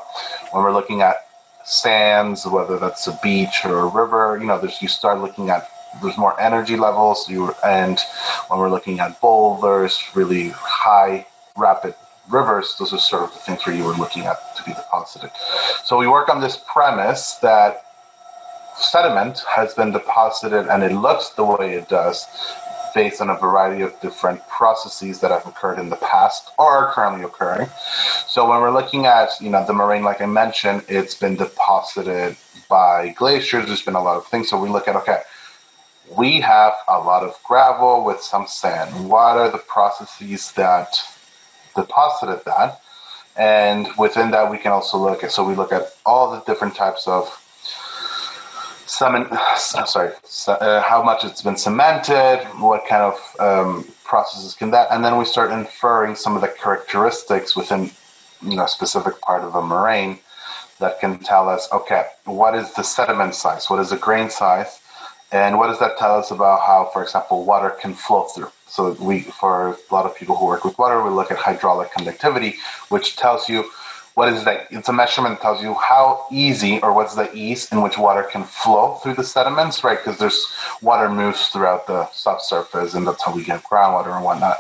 When 0.53 0.63
we're 0.63 0.73
looking 0.73 1.01
at 1.01 1.27
sands, 1.65 2.47
whether 2.47 2.79
that's 2.79 3.07
a 3.07 3.19
beach 3.23 3.65
or 3.65 3.81
a 3.81 3.87
river, 3.87 4.39
you 4.39 4.47
know, 4.47 4.61
there's 4.61 4.81
you 4.83 4.89
start 4.89 5.21
looking 5.21 5.49
at 5.49 5.69
there's 6.03 6.19
more 6.19 6.39
energy 6.41 6.77
levels. 6.77 7.29
You 7.29 7.55
and 7.65 7.99
when 8.49 8.61
we're 8.61 8.71
looking 8.71 9.01
at 9.01 9.21
boulders, 9.21 9.99
really 10.15 10.51
high 10.51 11.27
rapid 11.57 11.95
rivers, 12.29 12.77
those 12.79 12.93
are 12.93 12.99
sort 12.99 13.23
of 13.23 13.33
the 13.33 13.39
things 13.39 13.67
where 13.67 13.75
you 13.75 13.85
were 13.85 13.95
looking 13.95 14.25
at 14.27 14.57
to 14.57 14.65
be 14.65 14.73
deposited. 14.73 15.31
So 15.85 15.99
we 15.99 16.07
work 16.07 16.29
on 16.29 16.41
this 16.41 16.63
premise 16.71 17.35
that 17.37 17.85
sediment 18.77 19.43
has 19.49 19.73
been 19.73 19.93
deposited 19.93 20.67
and 20.67 20.83
it 20.83 20.93
looks 20.93 21.31
the 21.31 21.45
way 21.45 21.75
it 21.75 21.89
does 21.89 22.27
based 22.95 23.21
on 23.21 23.29
a 23.31 23.37
variety 23.37 23.83
of 23.83 23.99
different 24.01 24.47
processes 24.49 25.21
that 25.21 25.31
have 25.31 25.47
occurred 25.47 25.79
in 25.79 25.91
the 25.91 25.97
past 25.97 26.51
or 26.59 26.71
are 26.71 26.93
currently 26.93 27.25
occurring. 27.25 27.69
So 28.27 28.49
when 28.49 28.61
we're 28.61 28.73
looking 28.73 29.07
at, 29.07 29.31
you 29.41 29.51
know, 29.51 29.67
the 29.67 29.73
moraine, 29.73 30.05
like 30.05 30.21
I 30.21 30.27
mentioned, 30.27 30.85
it's 30.89 31.15
been 31.15 31.37
deposited 31.37 32.37
by 32.69 33.11
glaciers. 33.11 33.67
There's 33.67 33.83
been 33.83 33.95
a 33.95 34.03
lot 34.03 34.17
of 34.17 34.27
things. 34.27 34.49
So 34.49 34.61
we 34.61 34.69
look 34.69 34.89
at, 34.89 34.97
okay, 34.97 35.23
we 36.17 36.41
have 36.41 36.75
a 36.89 36.99
lot 36.99 37.23
of 37.23 37.37
gravel 37.45 38.05
with 38.05 38.21
some 38.21 38.47
sand. 38.47 39.09
What 39.09 39.37
are 39.37 39.51
the 39.51 39.59
processes 39.59 40.53
that 40.53 40.97
deposited 41.75 42.45
that? 42.45 42.81
And 43.37 43.89
within 43.99 44.31
that, 44.31 44.51
we 44.51 44.59
can 44.59 44.71
also 44.71 44.97
look 44.97 45.25
at, 45.25 45.33
so 45.33 45.43
we 45.45 45.55
look 45.55 45.73
at 45.73 45.97
all 46.07 46.31
the 46.31 46.41
different 46.41 46.77
types 46.77 47.09
of 47.09 47.44
cement, 48.95 49.29
sorry, 49.57 50.13
uh, 50.49 50.83
how 50.83 51.03
much 51.03 51.25
it's 51.25 51.43
been 51.43 51.57
cemented, 51.57 52.45
what 52.59 52.87
kind 52.87 53.03
of 53.03 53.37
um, 53.41 53.85
processes 54.05 54.55
can 54.55 54.71
that, 54.71 54.89
and 54.91 55.05
then 55.05 55.17
we 55.19 55.25
start 55.25 55.51
inferring 55.51 56.15
some 56.15 56.35
of 56.37 56.43
the 56.43 56.49
characteristics 56.49 57.57
within, 57.57 57.91
you 58.43 58.57
know, 58.57 58.65
a 58.65 58.69
specific 58.69 59.21
part 59.21 59.43
of 59.43 59.55
a 59.55 59.63
moraine 59.63 60.19
that 60.79 61.01
can 61.01 61.19
tell 61.19 61.49
us, 61.49 61.69
okay, 61.73 62.05
what 62.25 62.55
is 62.55 62.73
the 62.75 62.83
sediment 62.83 63.35
size, 63.35 63.69
what 63.71 63.81
is 63.81 63.91
the 63.91 63.97
grain 63.97 64.31
size, 64.31 64.81
and 65.33 65.59
what 65.59 65.67
does 65.67 65.81
that 65.81 65.99
tell 65.99 66.17
us 66.17 66.31
about 66.31 66.61
how, 66.61 66.91
for 66.93 67.03
example, 67.03 67.45
water 67.45 67.71
can 67.71 67.95
flow 67.95 68.25
through? 68.25 68.51
So 68.69 68.93
we, 69.01 69.23
for 69.23 69.71
a 69.71 69.95
lot 69.95 70.07
of 70.07 70.17
people 70.17 70.37
who 70.37 70.47
work 70.47 70.65
with 70.65 70.79
water, 70.79 71.03
we 71.03 71.11
look 71.11 71.31
at 71.31 71.39
hydraulic 71.39 71.93
conductivity, 71.93 72.57
which 72.89 73.17
tells 73.17 73.49
you 73.49 73.71
what 74.15 74.29
is 74.29 74.45
that? 74.45 74.69
It's 74.71 74.89
a 74.89 74.93
measurement 74.93 75.37
that 75.37 75.43
tells 75.43 75.61
you 75.61 75.75
how 75.75 76.27
easy 76.31 76.81
or 76.81 76.93
what's 76.93 77.17
the 77.17 77.33
ease 77.35 77.71
in 77.73 77.83
which 77.83 77.99
water 77.99 78.23
can 78.23 78.45
flow 78.45 78.95
through 78.95 79.15
the 79.15 79.25
sediments, 79.25 79.83
right? 79.83 79.99
Because 79.99 80.19
there's 80.19 80.47
water 80.81 81.09
moves 81.09 81.49
throughout 81.49 81.89
the 81.89 82.09
subsurface, 82.13 82.95
and 82.95 83.07
that's 83.07 83.25
how 83.25 83.35
we 83.35 83.43
get 83.43 83.65
groundwater 83.65 84.15
and 84.15 84.25
whatnot. 84.25 84.59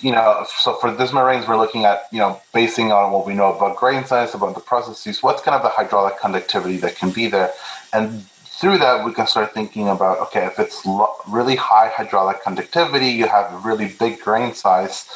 You 0.00 0.10
know, 0.12 0.44
so 0.58 0.74
for 0.74 0.90
this 0.90 1.12
moraines, 1.12 1.46
we're 1.46 1.56
looking 1.56 1.84
at 1.84 2.02
you 2.10 2.18
know 2.18 2.40
basing 2.52 2.90
on 2.90 3.12
what 3.12 3.26
we 3.26 3.34
know 3.34 3.54
about 3.54 3.76
grain 3.76 4.04
size, 4.04 4.34
about 4.34 4.54
the 4.54 4.60
processes, 4.60 5.22
what's 5.22 5.42
kind 5.42 5.54
of 5.54 5.62
the 5.62 5.68
hydraulic 5.68 6.18
conductivity 6.20 6.76
that 6.78 6.96
can 6.96 7.10
be 7.10 7.28
there, 7.28 7.52
and 7.92 8.24
through 8.60 8.78
that 8.78 9.06
we 9.06 9.12
can 9.12 9.26
start 9.28 9.54
thinking 9.54 9.88
about 9.88 10.18
okay, 10.18 10.46
if 10.46 10.58
it's 10.58 10.84
lo- 10.84 11.14
really 11.28 11.54
high 11.54 11.88
hydraulic 11.88 12.42
conductivity, 12.42 13.08
you 13.08 13.28
have 13.28 13.52
a 13.52 13.58
really 13.58 13.94
big 14.00 14.20
grain 14.20 14.52
size. 14.52 15.06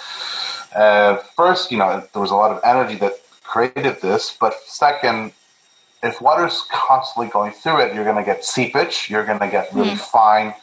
Uh, 0.75 1.17
first, 1.37 1.71
you 1.71 1.79
know, 1.79 2.03
there 2.13 2.23
was 2.23 2.33
a 2.33 2.35
lot 2.35 2.51
of 2.51 2.61
energy 2.65 2.97
that 2.97 3.13
created 3.45 4.01
this. 4.01 4.37
But 4.39 4.55
second, 4.67 5.33
if 6.03 6.21
water's 6.21 6.65
constantly 6.71 7.31
going 7.31 7.53
through 7.53 7.81
it, 7.83 7.95
you're 7.95 8.05
going 8.05 8.17
to 8.17 8.25
get 8.25 8.45
seepage. 8.45 9.09
You're 9.09 9.25
going 9.25 9.39
to 9.39 9.49
get 9.49 9.73
really 9.73 9.91
mm. 9.91 9.99
fine 9.99 10.55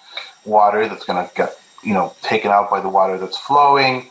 water 0.46 0.88
that's 0.88 1.06
going 1.06 1.26
to 1.28 1.34
get 1.36 1.58
you 1.84 1.94
know 1.94 2.14
taken 2.22 2.52
out 2.52 2.70
by 2.70 2.82
the 2.82 2.90
water 2.90 3.18
that's 3.18 3.38
flowing. 3.38 4.10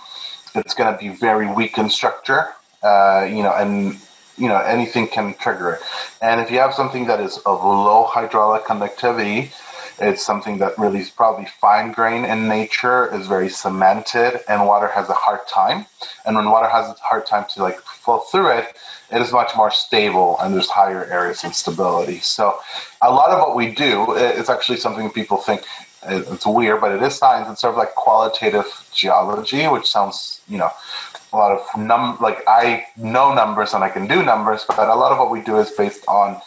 It's 0.55 0.75
going 0.75 0.93
to 0.93 0.99
be 0.99 1.09
very 1.09 1.47
weak 1.53 1.79
in 1.79 1.91
structure. 1.91 2.49
Uh, 2.83 3.29
you 3.29 3.43
know, 3.43 3.53
and 3.53 3.97
you 4.37 4.49
know 4.49 4.57
anything 4.59 5.07
can 5.07 5.35
trigger 5.35 5.73
it. 5.73 5.81
And 6.23 6.41
if 6.41 6.51
you 6.51 6.59
have 6.59 6.75
something 6.75 7.07
that 7.07 7.21
is 7.21 7.39
of 7.39 7.63
low 7.63 8.05
hydraulic 8.05 8.65
conductivity, 8.65 9.53
it's 10.01 10.25
something 10.25 10.59
that 10.59 10.79
really 10.79 11.01
is 11.01 11.11
probably 11.11 11.47
fine 11.61 11.93
grain 11.93 12.25
in 12.25 12.49
nature, 12.49 13.15
is 13.15 13.27
very 13.27 13.49
cemented, 13.49 14.41
and 14.49 14.67
water 14.67 14.89
has 14.89 15.09
a 15.09 15.15
hard 15.15 15.41
time. 15.47 15.87
And 16.25 16.37
when 16.37 16.47
water 16.51 16.69
has 16.69 16.89
a 16.89 16.95
hard 17.01 17.27
time 17.27 17.45
to 17.55 17.63
like 17.63 17.79
flow 17.81 18.21
through 18.21 18.51
it, 18.59 18.75
it 19.13 19.21
is 19.21 19.33
much 19.33 19.53
more 19.57 19.71
stable 19.71 20.39
and 20.41 20.55
there's 20.55 20.69
higher 20.69 21.05
areas 21.05 21.45
of 21.45 21.55
stability. 21.55 22.21
So 22.21 22.59
a 23.03 23.11
lot 23.11 23.31
of 23.31 23.41
what 23.41 23.57
we 23.57 23.75
do 23.75 24.15
is 24.15 24.49
actually 24.49 24.79
something 24.79 25.11
people 25.11 25.37
think 25.37 25.65
uh, 26.03 26.23
it's 26.33 26.47
weird, 26.47 26.81
but 26.81 26.93
it 26.93 27.03
is 27.03 27.17
science. 27.17 27.49
It's 27.51 27.61
sort 27.61 27.75
of 27.75 27.79
like 27.79 27.95
qualitative 27.95 28.89
geology, 28.93 29.67
which 29.67 29.87
sounds, 29.87 30.41
you 30.49 30.57
know, 30.57 30.71
a 31.33 31.37
lot 31.37 31.53
of 31.53 31.79
num 31.79 32.17
like 32.21 32.43
I 32.49 32.87
know 32.97 33.35
numbers 33.35 33.75
and 33.75 33.85
I 33.85 33.91
can 33.91 34.07
do 34.07 34.23
numbers, 34.23 34.65
but 34.67 34.89
a 34.89 34.95
lot 34.95 35.13
of 35.13 35.19
what 35.19 35.31
we 35.31 35.41
do 35.41 35.59
is 35.59 35.71
based 35.71 36.05
on 36.09 36.41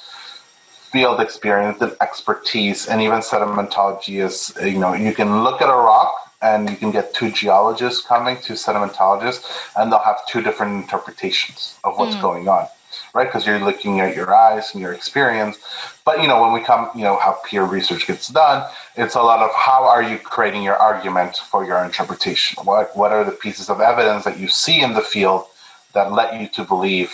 field 0.93 1.19
experience 1.19 1.81
and 1.81 1.93
expertise, 2.01 2.88
and 2.88 3.01
even 3.01 3.19
sedimentology 3.19 4.23
is, 4.23 4.53
you 4.62 4.77
know, 4.77 4.93
you 4.93 5.12
can 5.12 5.43
look 5.43 5.59
at 5.59 5.67
a 5.67 5.75
rock 5.75 6.13
and 6.43 6.69
you 6.69 6.75
can 6.75 6.91
get 6.91 7.15
two 7.15 7.31
geologists 7.31 8.05
coming, 8.05 8.38
two 8.39 8.53
sedimentologists, 8.53 9.43
and 9.75 9.91
they'll 9.91 10.07
have 10.12 10.19
two 10.27 10.41
different 10.43 10.73
interpretations 10.83 11.79
of 11.83 11.97
what's 11.97 12.15
mm. 12.15 12.21
going 12.21 12.47
on, 12.47 12.67
right? 13.15 13.25
Because 13.25 13.47
you're 13.47 13.59
looking 13.59 14.01
at 14.01 14.15
your 14.15 14.35
eyes 14.35 14.69
and 14.73 14.81
your 14.81 14.93
experience. 14.93 15.57
But, 16.05 16.21
you 16.21 16.27
know, 16.27 16.39
when 16.43 16.53
we 16.53 16.59
come, 16.59 16.91
you 16.95 17.03
know, 17.03 17.17
how 17.17 17.39
peer 17.43 17.63
research 17.63 18.05
gets 18.05 18.27
done, 18.27 18.69
it's 18.95 19.15
a 19.15 19.21
lot 19.23 19.39
of 19.39 19.50
how 19.55 19.83
are 19.85 20.03
you 20.03 20.19
creating 20.19 20.62
your 20.62 20.75
argument 20.75 21.38
for 21.38 21.65
your 21.65 21.83
interpretation? 21.83 22.63
What, 22.65 22.95
what 22.95 23.12
are 23.12 23.23
the 23.23 23.31
pieces 23.31 23.67
of 23.67 23.81
evidence 23.81 24.25
that 24.25 24.38
you 24.38 24.47
see 24.47 24.81
in 24.81 24.93
the 24.93 25.01
field 25.01 25.45
that 25.93 26.12
let 26.12 26.39
you 26.39 26.47
to 26.50 26.63
believe 26.63 27.12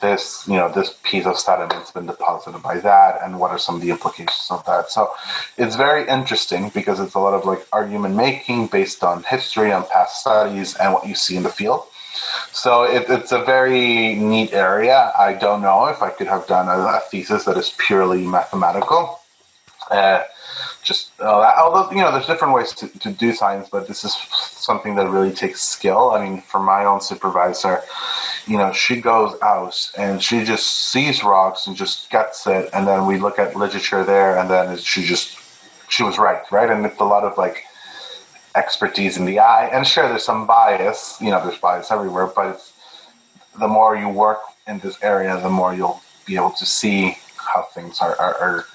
this 0.00 0.46
you 0.46 0.54
know 0.54 0.70
this 0.70 0.94
piece 1.02 1.26
of 1.26 1.38
sediment's 1.38 1.90
been 1.90 2.06
deposited 2.06 2.62
by 2.62 2.78
that 2.80 3.18
and 3.22 3.38
what 3.38 3.50
are 3.50 3.58
some 3.58 3.76
of 3.76 3.80
the 3.80 3.90
implications 3.90 4.46
of 4.50 4.64
that? 4.66 4.90
So 4.90 5.12
it's 5.56 5.76
very 5.76 6.08
interesting 6.08 6.70
because 6.74 7.00
it's 7.00 7.14
a 7.14 7.18
lot 7.18 7.34
of 7.34 7.44
like 7.44 7.66
argument 7.72 8.14
making 8.14 8.68
based 8.68 9.02
on 9.02 9.24
history 9.24 9.70
and 9.70 9.88
past 9.88 10.20
studies 10.20 10.76
and 10.76 10.92
what 10.92 11.06
you 11.06 11.14
see 11.14 11.36
in 11.36 11.42
the 11.42 11.50
field. 11.50 11.84
So 12.52 12.84
it, 12.84 13.06
it's 13.08 13.32
a 13.32 13.42
very 13.44 14.14
neat 14.14 14.52
area. 14.52 15.12
I 15.18 15.34
don't 15.34 15.62
know 15.62 15.86
if 15.86 16.02
i 16.02 16.10
could 16.10 16.26
have 16.26 16.46
done 16.46 16.68
a, 16.68 16.78
a 16.98 17.00
thesis 17.10 17.44
that 17.44 17.56
is 17.56 17.74
purely 17.78 18.26
mathematical. 18.26 19.20
Uh, 19.90 20.22
just 20.82 21.10
uh, 21.20 21.52
although 21.58 21.90
you 21.90 22.00
know 22.00 22.10
there's 22.12 22.26
different 22.26 22.54
ways 22.54 22.72
to, 22.72 22.88
to 22.98 23.10
do 23.10 23.32
science 23.32 23.68
but 23.70 23.88
this 23.88 24.04
is 24.04 24.14
something 24.40 24.94
that 24.96 25.08
really 25.08 25.32
takes 25.32 25.60
skill. 25.62 26.10
I 26.10 26.24
mean 26.24 26.40
for 26.42 26.60
my 26.60 26.84
own 26.84 27.00
supervisor 27.00 27.82
you 28.48 28.56
know 28.56 28.72
she 28.72 29.00
goes 29.00 29.36
out 29.42 29.90
and 29.96 30.22
she 30.22 30.44
just 30.44 30.66
sees 30.90 31.22
rocks 31.22 31.66
and 31.66 31.76
just 31.76 32.10
gets 32.10 32.46
it 32.46 32.68
and 32.72 32.86
then 32.86 33.06
we 33.06 33.18
look 33.18 33.38
at 33.38 33.54
literature 33.54 34.04
there 34.04 34.38
and 34.38 34.48
then 34.50 34.76
she 34.78 35.02
just 35.02 35.38
she 35.88 36.02
was 36.02 36.18
right 36.18 36.42
right 36.50 36.70
and 36.70 36.84
it's 36.86 37.00
a 37.00 37.04
lot 37.04 37.24
of 37.24 37.36
like 37.38 37.64
expertise 38.56 39.16
in 39.16 39.24
the 39.24 39.38
eye 39.38 39.66
and 39.66 39.86
sure 39.86 40.08
there's 40.08 40.24
some 40.24 40.46
bias 40.46 41.16
you 41.20 41.30
know 41.30 41.40
there's 41.44 41.58
bias 41.58 41.90
everywhere 41.90 42.26
but 42.26 42.72
the 43.60 43.68
more 43.68 43.96
you 43.96 44.08
work 44.08 44.40
in 44.66 44.78
this 44.80 44.96
area 45.02 45.38
the 45.40 45.50
more 45.50 45.74
you'll 45.74 46.00
be 46.26 46.36
able 46.36 46.50
to 46.50 46.66
see 46.66 47.16
how 47.36 47.62
things 47.74 48.00
are, 48.00 48.16
are, 48.20 48.34
are 48.34 48.66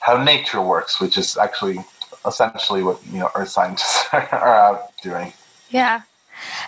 how 0.00 0.22
nature 0.22 0.60
works, 0.60 1.00
which 1.00 1.16
is 1.16 1.36
actually 1.36 1.78
essentially 2.26 2.82
what 2.82 2.98
you 3.06 3.18
know 3.18 3.30
earth 3.34 3.48
scientists 3.48 4.06
are 4.12 4.54
out 4.54 4.92
doing. 5.02 5.32
Yeah. 5.70 6.02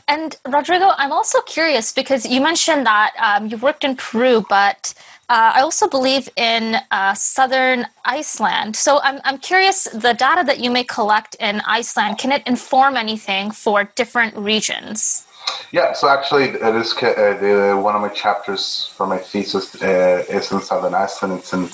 And 0.08 0.36
Rodrigo, 0.46 0.92
I'm 0.96 1.12
also 1.12 1.40
curious 1.42 1.92
because 1.92 2.26
you 2.26 2.40
mentioned 2.40 2.86
that 2.86 3.12
um, 3.18 3.48
you 3.48 3.56
worked 3.56 3.84
in 3.84 3.96
Peru, 3.96 4.44
but 4.48 4.94
uh, 5.28 5.52
I 5.54 5.60
also 5.60 5.88
believe 5.88 6.28
in 6.36 6.76
uh, 6.90 7.14
southern 7.14 7.86
Iceland. 8.04 8.76
So 8.76 9.00
I'm, 9.02 9.20
I'm 9.24 9.38
curious 9.38 9.84
the 9.84 10.12
data 10.12 10.44
that 10.44 10.60
you 10.60 10.70
may 10.70 10.84
collect 10.84 11.34
in 11.40 11.62
Iceland, 11.66 12.18
can 12.18 12.30
it 12.32 12.42
inform 12.46 12.96
anything 12.96 13.50
for 13.50 13.84
different 13.94 14.36
regions? 14.36 15.26
Yeah, 15.72 15.92
so 15.92 16.08
actually, 16.08 16.50
it 16.50 16.74
is 16.74 16.94
uh, 16.94 17.36
the, 17.40 17.78
one 17.80 17.94
of 17.94 18.00
my 18.00 18.08
chapters 18.08 18.92
for 18.96 19.06
my 19.06 19.18
thesis 19.18 19.80
uh, 19.82 20.24
is 20.28 20.50
in 20.52 20.60
southern 20.60 20.94
Iceland. 20.94 21.40
It's 21.40 21.52
in 21.52 21.68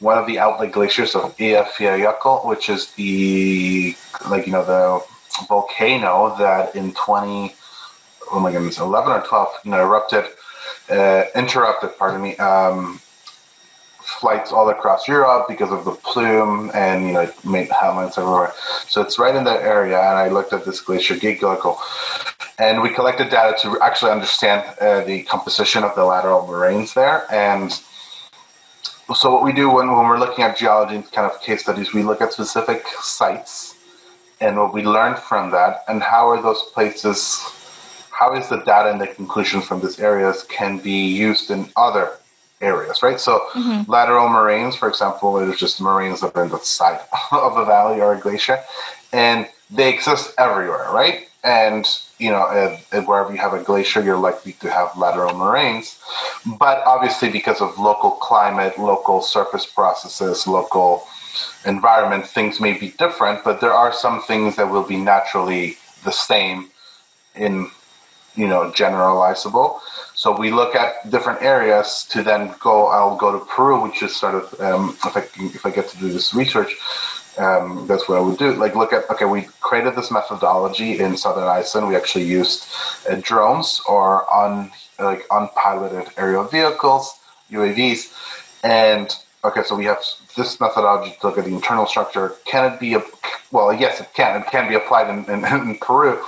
one 0.00 0.18
of 0.18 0.26
the 0.26 0.38
outlet 0.38 0.72
glaciers 0.72 1.14
of 1.14 1.36
Eyjafjallajökull, 1.36 2.46
which 2.46 2.68
is 2.68 2.92
the 2.92 3.94
like 4.28 4.46
you 4.46 4.52
know 4.52 4.64
the 4.64 5.04
volcano 5.48 6.36
that 6.38 6.74
in 6.74 6.92
20, 6.92 7.54
oh 8.32 8.40
my 8.40 8.50
goodness 8.52 8.78
eleven 8.78 9.12
or 9.12 9.22
twelve 9.22 9.48
you 9.64 9.70
know 9.70 9.80
erupted 9.80 10.24
uh, 10.90 11.24
interrupted 11.34 11.96
pardon 11.98 12.22
me 12.22 12.36
um, 12.36 13.00
flights 14.20 14.52
all 14.52 14.68
across 14.70 15.08
Europe 15.08 15.46
because 15.48 15.70
of 15.70 15.84
the 15.84 15.92
plume 15.92 16.70
and 16.74 17.06
you 17.06 17.12
know 17.12 17.20
it 17.20 17.44
made 17.44 17.68
headlines 17.68 18.16
everywhere. 18.16 18.52
So 18.88 19.00
it's 19.00 19.18
right 19.18 19.34
in 19.34 19.44
that 19.44 19.62
area, 19.62 19.98
and 19.98 20.18
I 20.18 20.28
looked 20.28 20.52
at 20.52 20.64
this 20.64 20.80
glacier 20.80 21.14
Gígjökull, 21.14 21.76
and 22.58 22.82
we 22.82 22.90
collected 22.90 23.30
data 23.30 23.56
to 23.62 23.80
actually 23.80 24.12
understand 24.12 24.64
uh, 24.80 25.02
the 25.04 25.22
composition 25.24 25.84
of 25.84 25.94
the 25.94 26.04
lateral 26.04 26.46
moraines 26.46 26.94
there. 26.94 27.26
And 27.32 27.72
so 29.14 29.32
what 29.32 29.44
we 29.44 29.52
do 29.52 29.70
when, 29.70 29.88
when 29.88 30.06
we're 30.06 30.18
looking 30.18 30.44
at 30.44 30.56
geology 30.56 30.96
and 30.96 31.12
kind 31.12 31.30
of 31.30 31.40
case 31.40 31.62
studies, 31.62 31.92
we 31.92 32.02
look 32.02 32.20
at 32.20 32.32
specific 32.32 32.84
sites 33.00 33.75
and 34.40 34.56
what 34.56 34.72
we 34.72 34.82
learned 34.82 35.18
from 35.18 35.50
that 35.50 35.82
and 35.88 36.02
how 36.02 36.28
are 36.28 36.40
those 36.42 36.62
places 36.74 37.44
how 38.10 38.34
is 38.34 38.48
the 38.48 38.56
data 38.58 38.90
and 38.90 39.00
the 39.00 39.06
conclusions 39.06 39.66
from 39.66 39.80
these 39.80 40.00
areas 40.00 40.42
can 40.44 40.78
be 40.78 41.06
used 41.06 41.50
in 41.50 41.68
other 41.76 42.18
areas, 42.62 43.02
right? 43.02 43.20
So 43.20 43.40
mm-hmm. 43.52 43.90
lateral 43.90 44.28
moraines, 44.28 44.74
for 44.74 44.88
example, 44.88 45.38
it 45.38 45.48
is 45.48 45.58
just 45.58 45.80
moraines 45.80 46.20
that 46.20 46.34
are 46.34 46.44
in 46.44 46.50
the 46.50 46.58
side 46.58 47.00
of 47.32 47.56
a 47.56 47.64
valley 47.64 48.00
or 48.00 48.14
a 48.14 48.18
glacier, 48.18 48.58
and 49.12 49.46
they 49.70 49.92
exist 49.92 50.32
everywhere, 50.38 50.88
right? 50.92 51.28
And 51.44 51.86
you 52.18 52.30
know, 52.30 52.78
wherever 53.04 53.30
you 53.30 53.38
have 53.38 53.52
a 53.52 53.62
glacier, 53.62 54.02
you're 54.02 54.16
likely 54.16 54.52
to 54.54 54.70
have 54.70 54.96
lateral 54.96 55.34
moraines. 55.34 55.98
But 56.58 56.82
obviously, 56.86 57.28
because 57.28 57.60
of 57.60 57.78
local 57.78 58.12
climate, 58.12 58.78
local 58.78 59.20
surface 59.20 59.66
processes, 59.66 60.46
local 60.46 61.06
environment, 61.64 62.26
things 62.26 62.60
may 62.60 62.72
be 62.72 62.90
different. 62.98 63.44
But 63.44 63.60
there 63.60 63.72
are 63.72 63.92
some 63.92 64.22
things 64.22 64.56
that 64.56 64.70
will 64.70 64.82
be 64.82 64.96
naturally 64.96 65.78
the 66.04 66.12
same 66.12 66.70
in 67.34 67.70
you 68.36 68.46
know 68.46 68.70
generalizable. 68.70 69.80
So 70.14 70.36
we 70.36 70.50
look 70.50 70.74
at 70.74 71.10
different 71.10 71.42
areas 71.42 72.06
to 72.10 72.22
then 72.22 72.54
go. 72.60 72.86
I'll 72.86 73.16
go 73.16 73.38
to 73.38 73.44
Peru, 73.44 73.82
which 73.82 74.02
is 74.02 74.14
sort 74.14 74.34
of 74.34 74.60
um, 74.60 74.96
if 75.04 75.16
I 75.16 75.20
if 75.54 75.66
I 75.66 75.70
get 75.70 75.88
to 75.88 75.98
do 75.98 76.12
this 76.12 76.32
research, 76.34 76.76
um, 77.38 77.86
that's 77.86 78.08
what 78.08 78.18
I 78.18 78.20
would 78.20 78.38
do. 78.38 78.52
Like 78.52 78.74
look 78.74 78.92
at 78.92 79.08
okay, 79.10 79.24
we 79.24 79.48
created 79.60 79.96
this 79.96 80.10
methodology 80.10 80.98
in 81.00 81.16
southern 81.16 81.48
Iceland. 81.48 81.88
We 81.88 81.96
actually 81.96 82.24
used 82.24 82.66
uh, 83.10 83.16
drones 83.22 83.82
or 83.88 84.30
on 84.32 84.70
like 84.98 85.26
unpiloted 85.30 86.12
aerial 86.16 86.44
vehicles, 86.44 87.18
UAVs, 87.50 88.12
and 88.64 89.14
okay, 89.46 89.62
so 89.62 89.76
we 89.76 89.84
have 89.86 89.98
this 90.36 90.60
methodology 90.60 91.16
to 91.20 91.26
look 91.26 91.38
at 91.38 91.44
the 91.44 91.54
internal 91.54 91.86
structure. 91.86 92.34
Can 92.44 92.72
it 92.72 92.80
be 92.80 92.96
well? 93.52 93.72
Yes, 93.72 94.00
it 94.00 94.08
can. 94.14 94.40
It 94.40 94.46
can 94.48 94.68
be 94.68 94.74
applied 94.74 95.08
in, 95.10 95.24
in, 95.30 95.44
in 95.44 95.78
Peru, 95.78 96.22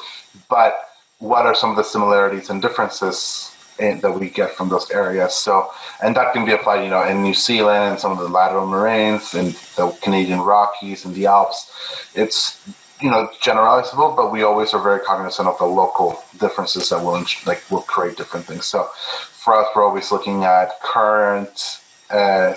but 0.49 0.79
what 1.19 1.47
are 1.47 1.55
some 1.55 1.71
of 1.71 1.77
the 1.77 1.83
similarities 1.83 2.49
and 2.51 2.63
differences 2.63 3.55
in, 3.79 4.01
that 4.01 4.13
we 4.13 4.31
get 4.31 4.53
from 4.53 4.69
those 4.69 4.91
areas. 4.91 5.35
So, 5.35 5.71
and 6.03 6.17
that 6.17 6.33
can 6.33 6.45
be 6.45 6.53
applied, 6.53 6.85
you 6.85 6.91
know, 6.91 7.05
in 7.05 7.23
New 7.23 7.35
Zealand 7.35 7.85
and 7.85 8.01
some 8.01 8.13
of 8.13 8.19
the 8.19 8.29
lateral 8.29 8.67
moraines 8.67 9.35
and 9.35 9.53
the 9.77 9.97
Canadian 10.03 10.41
Rockies 10.41 11.05
and 11.05 11.15
the 11.15 11.27
Alps. 11.27 11.71
It's 12.15 12.61
you 13.01 13.11
know 13.11 13.31
generalizable, 13.41 14.17
but 14.17 14.33
we 14.33 14.43
always 14.43 14.75
are 14.75 14.83
very 14.83 15.01
cognizant 15.01 15.47
of 15.49 15.57
the 15.59 15.65
local 15.67 16.23
differences 16.39 16.89
that 16.91 17.03
will 17.03 17.25
like 17.47 17.63
will 17.71 17.83
create 17.83 18.17
different 18.17 18.47
things. 18.47 18.67
So, 18.67 18.89
for 18.95 19.57
us, 19.57 19.69
we're 19.75 19.85
always 19.85 20.11
looking 20.11 20.45
at 20.45 20.81
current 20.81 21.81
uh, 22.11 22.55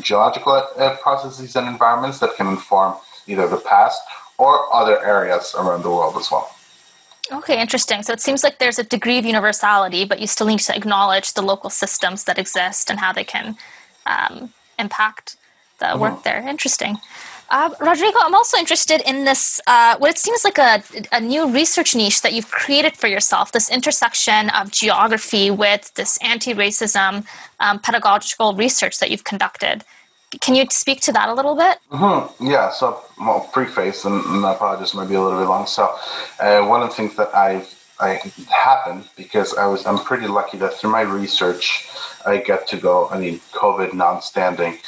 geological 0.00 0.52
uh, 0.52 0.96
processes 0.96 1.56
and 1.56 1.66
environments 1.66 2.18
that 2.18 2.36
can 2.36 2.46
inform 2.46 2.96
either 3.26 3.48
the 3.48 3.56
past 3.56 4.00
or 4.38 4.74
other 4.74 5.04
areas 5.04 5.54
around 5.56 5.82
the 5.82 5.90
world 5.90 6.16
as 6.16 6.30
well. 6.30 6.50
Okay, 7.32 7.60
interesting. 7.60 8.02
So 8.02 8.12
it 8.12 8.20
seems 8.20 8.44
like 8.44 8.58
there's 8.58 8.78
a 8.78 8.84
degree 8.84 9.18
of 9.18 9.24
universality, 9.24 10.04
but 10.04 10.20
you 10.20 10.26
still 10.26 10.46
need 10.46 10.58
to 10.60 10.76
acknowledge 10.76 11.32
the 11.32 11.42
local 11.42 11.70
systems 11.70 12.24
that 12.24 12.38
exist 12.38 12.90
and 12.90 13.00
how 13.00 13.12
they 13.12 13.24
can 13.24 13.56
um, 14.04 14.52
impact 14.78 15.36
the 15.78 15.86
mm-hmm. 15.86 16.00
work 16.00 16.22
there. 16.22 16.46
Interesting. 16.46 16.98
Uh, 17.50 17.70
Rodrigo, 17.80 18.18
I'm 18.20 18.34
also 18.34 18.56
interested 18.56 19.00
in 19.08 19.24
this, 19.24 19.60
uh, 19.66 19.96
what 19.98 20.10
it 20.10 20.18
seems 20.18 20.44
like 20.44 20.58
a, 20.58 20.82
a 21.12 21.20
new 21.20 21.50
research 21.50 21.94
niche 21.94 22.22
that 22.22 22.32
you've 22.32 22.50
created 22.50 22.96
for 22.96 23.06
yourself 23.06 23.52
this 23.52 23.70
intersection 23.70 24.50
of 24.50 24.70
geography 24.70 25.50
with 25.50 25.92
this 25.94 26.18
anti 26.22 26.54
racism 26.54 27.26
um, 27.60 27.78
pedagogical 27.78 28.54
research 28.54 28.98
that 28.98 29.10
you've 29.10 29.24
conducted. 29.24 29.84
Can 30.40 30.54
you 30.54 30.66
speak 30.70 31.00
to 31.02 31.12
that 31.12 31.28
a 31.28 31.34
little 31.34 31.54
bit? 31.54 31.78
Mm-hmm. 31.92 32.46
Yeah, 32.46 32.70
so 32.70 33.02
well, 33.20 33.48
preface, 33.52 34.04
and, 34.04 34.24
and 34.24 34.42
that 34.42 34.58
probably 34.58 34.82
just 34.82 34.94
might 34.94 35.08
be 35.08 35.14
a 35.14 35.22
little 35.22 35.38
bit 35.38 35.48
long. 35.48 35.66
So, 35.66 35.94
uh, 36.40 36.62
one 36.66 36.82
of 36.82 36.88
the 36.88 36.94
things 36.96 37.14
that 37.16 37.32
I 37.34 37.64
I 38.00 38.20
happened 38.50 39.08
because 39.16 39.54
I 39.54 39.66
was 39.66 39.86
I'm 39.86 39.98
pretty 39.98 40.26
lucky 40.26 40.58
that 40.58 40.74
through 40.74 40.90
my 40.90 41.02
research 41.02 41.88
I 42.26 42.38
get 42.38 42.66
to 42.68 42.76
go. 42.76 43.08
I 43.08 43.18
mean, 43.18 43.40
COVID 43.52 43.94
non-standing 43.94 44.78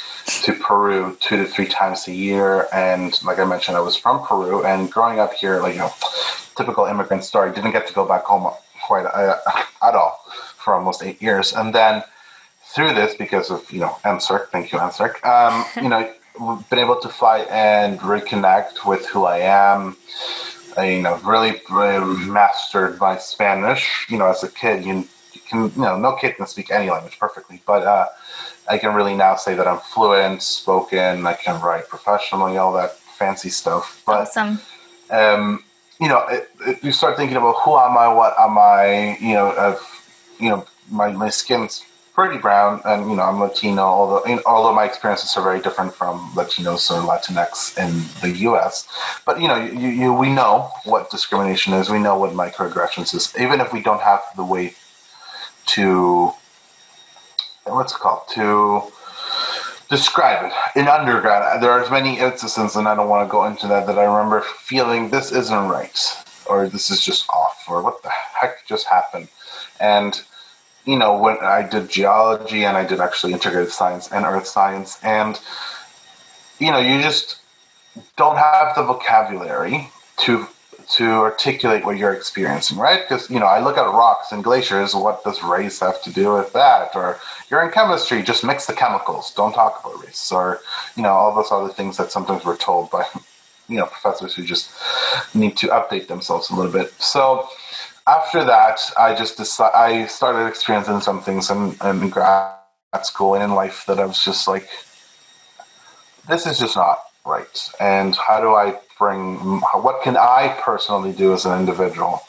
to 0.43 0.53
Peru 0.53 1.15
two 1.19 1.37
to 1.37 1.45
three 1.45 1.67
times 1.67 2.07
a 2.07 2.13
year, 2.13 2.67
and 2.73 3.13
like 3.23 3.39
I 3.39 3.45
mentioned, 3.45 3.77
I 3.77 3.81
was 3.81 3.95
from 3.95 4.25
Peru, 4.25 4.65
and 4.65 4.91
growing 4.91 5.19
up 5.19 5.33
here, 5.33 5.61
like 5.61 5.73
you 5.73 5.79
know, 5.79 5.91
typical 6.55 6.85
immigrant 6.85 7.23
story, 7.23 7.51
didn't 7.53 7.71
get 7.71 7.87
to 7.87 7.93
go 7.93 8.05
back 8.05 8.23
home 8.25 8.51
quite 8.85 9.05
uh, 9.05 9.37
at 9.83 9.95
all 9.95 10.19
for 10.57 10.73
almost 10.73 11.03
eight 11.03 11.21
years, 11.21 11.53
and 11.53 11.73
then 11.73 12.03
through 12.73 12.93
this 12.93 13.15
because 13.15 13.49
of 13.49 13.71
you 13.71 13.79
know 13.79 13.97
NSERC, 14.03 14.49
thank 14.49 14.71
you 14.71 14.79
NSERC, 14.79 15.25
um, 15.25 15.65
you 15.83 15.89
know, 15.89 16.11
been 16.69 16.79
able 16.79 16.99
to 16.99 17.09
fly 17.09 17.39
and 17.49 17.99
reconnect 17.99 18.85
with 18.85 19.05
who 19.07 19.25
I 19.25 19.39
am. 19.39 19.95
I, 20.77 20.91
you 20.91 21.01
know, 21.01 21.17
really, 21.17 21.61
really 21.69 22.25
mastered 22.25 22.99
my 22.99 23.17
Spanish. 23.17 24.05
You 24.09 24.19
know, 24.19 24.27
as 24.27 24.43
a 24.43 24.49
kid, 24.49 24.85
you, 24.85 25.07
you, 25.33 25.41
can, 25.47 25.63
you 25.75 25.81
know, 25.81 25.97
no 25.97 26.15
kid 26.15 26.37
can 26.37 26.47
speak 26.47 26.71
any 26.71 26.89
language 26.89 27.17
perfectly, 27.19 27.61
but 27.65 27.83
uh, 27.83 28.07
I 28.69 28.77
can 28.77 28.93
really 28.93 29.15
now 29.15 29.35
say 29.35 29.55
that 29.55 29.67
I'm 29.67 29.79
fluent, 29.79 30.41
spoken. 30.41 31.25
I 31.25 31.33
can 31.33 31.61
write 31.61 31.89
professionally, 31.89 32.57
all 32.57 32.73
that 32.73 32.95
fancy 32.95 33.49
stuff. 33.49 34.03
But, 34.05 34.27
awesome. 34.27 34.59
Um, 35.09 35.63
you 35.99 36.07
know, 36.09 36.25
it, 36.27 36.49
it, 36.61 36.83
you 36.83 36.91
start 36.91 37.17
thinking 37.17 37.37
about 37.37 37.55
who 37.63 37.77
am 37.77 37.97
I, 37.97 38.07
what 38.13 38.35
am 38.39 38.57
I? 38.57 39.17
You 39.19 39.33
know, 39.33 39.51
of, 39.55 39.81
you 40.39 40.49
know, 40.49 40.65
my 40.91 41.11
my 41.11 41.29
skin's 41.29 41.83
pretty 42.17 42.39
brown, 42.39 42.81
and 42.83 43.11
you 43.11 43.15
know 43.15 43.21
I'm 43.21 43.39
Latino. 43.39 43.83
Although 43.83 44.23
in, 44.23 44.39
although 44.47 44.73
my 44.73 44.85
experiences 44.85 45.37
are 45.37 45.43
very 45.43 45.61
different 45.61 45.93
from 45.93 46.31
Latinos 46.31 46.89
or 46.89 46.99
Latinx 47.07 47.77
in 47.77 47.91
the 48.21 48.35
U.S., 48.39 48.87
but 49.23 49.39
you 49.39 49.47
know 49.47 49.55
you, 49.55 49.89
you 49.89 50.13
we 50.13 50.29
know 50.29 50.71
what 50.83 51.11
discrimination 51.11 51.73
is. 51.73 51.91
We 51.91 51.99
know 51.99 52.17
what 52.17 52.31
microaggressions 52.31 53.13
is, 53.13 53.31
even 53.39 53.61
if 53.61 53.71
we 53.71 53.83
don't 53.83 54.01
have 54.01 54.23
the 54.35 54.43
way 54.43 54.73
to 55.67 56.31
what's 57.65 57.93
it 57.93 57.99
called 57.99 58.27
to 58.33 58.81
describe 59.87 60.45
it 60.45 60.79
in 60.79 60.87
undergrad. 60.87 61.61
There 61.61 61.71
are 61.71 61.87
many 61.91 62.17
instances, 62.17 62.75
and 62.75 62.87
I 62.87 62.95
don't 62.95 63.09
want 63.09 63.27
to 63.27 63.31
go 63.31 63.45
into 63.45 63.67
that. 63.67 63.85
That 63.85 63.99
I 63.99 64.05
remember 64.05 64.41
feeling 64.41 65.11
this 65.11 65.31
isn't 65.31 65.69
right, 65.69 65.99
or 66.49 66.67
this 66.67 66.89
is 66.89 66.99
just 66.99 67.29
off, 67.29 67.63
or 67.69 67.83
what 67.83 68.01
the 68.01 68.09
heck 68.09 68.65
just 68.65 68.87
happened, 68.87 69.27
and 69.79 70.23
you 70.87 70.97
know, 70.97 71.17
when 71.17 71.37
I 71.41 71.67
did 71.67 71.89
geology 71.89 72.63
and 72.63 72.77
I 72.77 72.85
did 72.85 73.01
actually 73.01 73.33
integrated 73.33 73.71
science 73.71 74.09
and 74.11 74.25
earth 74.25 74.47
science, 74.47 74.97
and 75.03 75.39
you 76.59 76.71
know, 76.71 76.79
you 76.79 77.01
just 77.01 77.41
don't 78.15 78.37
have 78.37 78.75
the 78.75 78.83
vocabulary 78.83 79.89
to 80.19 80.47
to 80.89 81.03
articulate 81.03 81.83
what 81.83 81.97
you're 81.97 82.13
experiencing, 82.13 82.77
right? 82.77 83.01
Because 83.03 83.29
you 83.29 83.37
know, 83.37 83.45
I 83.45 83.59
look 83.59 83.77
at 83.77 83.83
rocks 83.83 84.31
and 84.31 84.41
glaciers. 84.41 84.95
What 84.95 85.25
does 85.25 85.43
race 85.43 85.81
have 85.81 86.01
to 86.03 86.13
do 86.13 86.33
with 86.33 86.53
that? 86.53 86.95
Or 86.95 87.19
you're 87.51 87.61
in 87.61 87.71
chemistry, 87.71 88.23
just 88.23 88.45
mix 88.45 88.65
the 88.65 88.73
chemicals. 88.73 89.33
Don't 89.33 89.53
talk 89.53 89.81
about 89.83 90.01
race, 90.01 90.31
or 90.31 90.61
you 90.95 91.03
know, 91.03 91.11
all 91.11 91.35
those 91.35 91.51
other 91.51 91.73
things 91.73 91.97
that 91.97 92.13
sometimes 92.13 92.45
we're 92.45 92.55
told 92.55 92.89
by 92.91 93.05
you 93.67 93.75
know 93.75 93.87
professors 93.87 94.35
who 94.35 94.45
just 94.45 94.71
need 95.35 95.57
to 95.57 95.67
update 95.67 96.07
themselves 96.07 96.49
a 96.49 96.55
little 96.55 96.71
bit. 96.71 96.93
So 97.01 97.49
after 98.07 98.45
that, 98.45 98.79
I 98.97 99.13
just 99.13 99.35
decided, 99.35 99.75
I 99.75 100.07
started 100.07 100.47
experiencing 100.47 101.01
some 101.01 101.21
things 101.21 101.51
in, 101.51 101.75
in 101.83 102.09
grad 102.09 102.55
school 103.03 103.35
and 103.35 103.43
in 103.43 103.51
life 103.53 103.85
that 103.87 103.99
I 103.99 104.05
was 104.05 104.23
just 104.23 104.47
like, 104.47 104.69
this 106.29 106.47
is 106.47 106.57
just 106.57 106.77
not 106.77 106.99
right. 107.25 107.69
And 107.81 108.15
how 108.15 108.39
do 108.39 108.55
I 108.55 108.79
bring, 108.97 109.35
what 109.35 110.01
can 110.03 110.15
I 110.15 110.57
personally 110.61 111.11
do 111.11 111.33
as 111.33 111.45
an 111.45 111.59
individual 111.59 112.21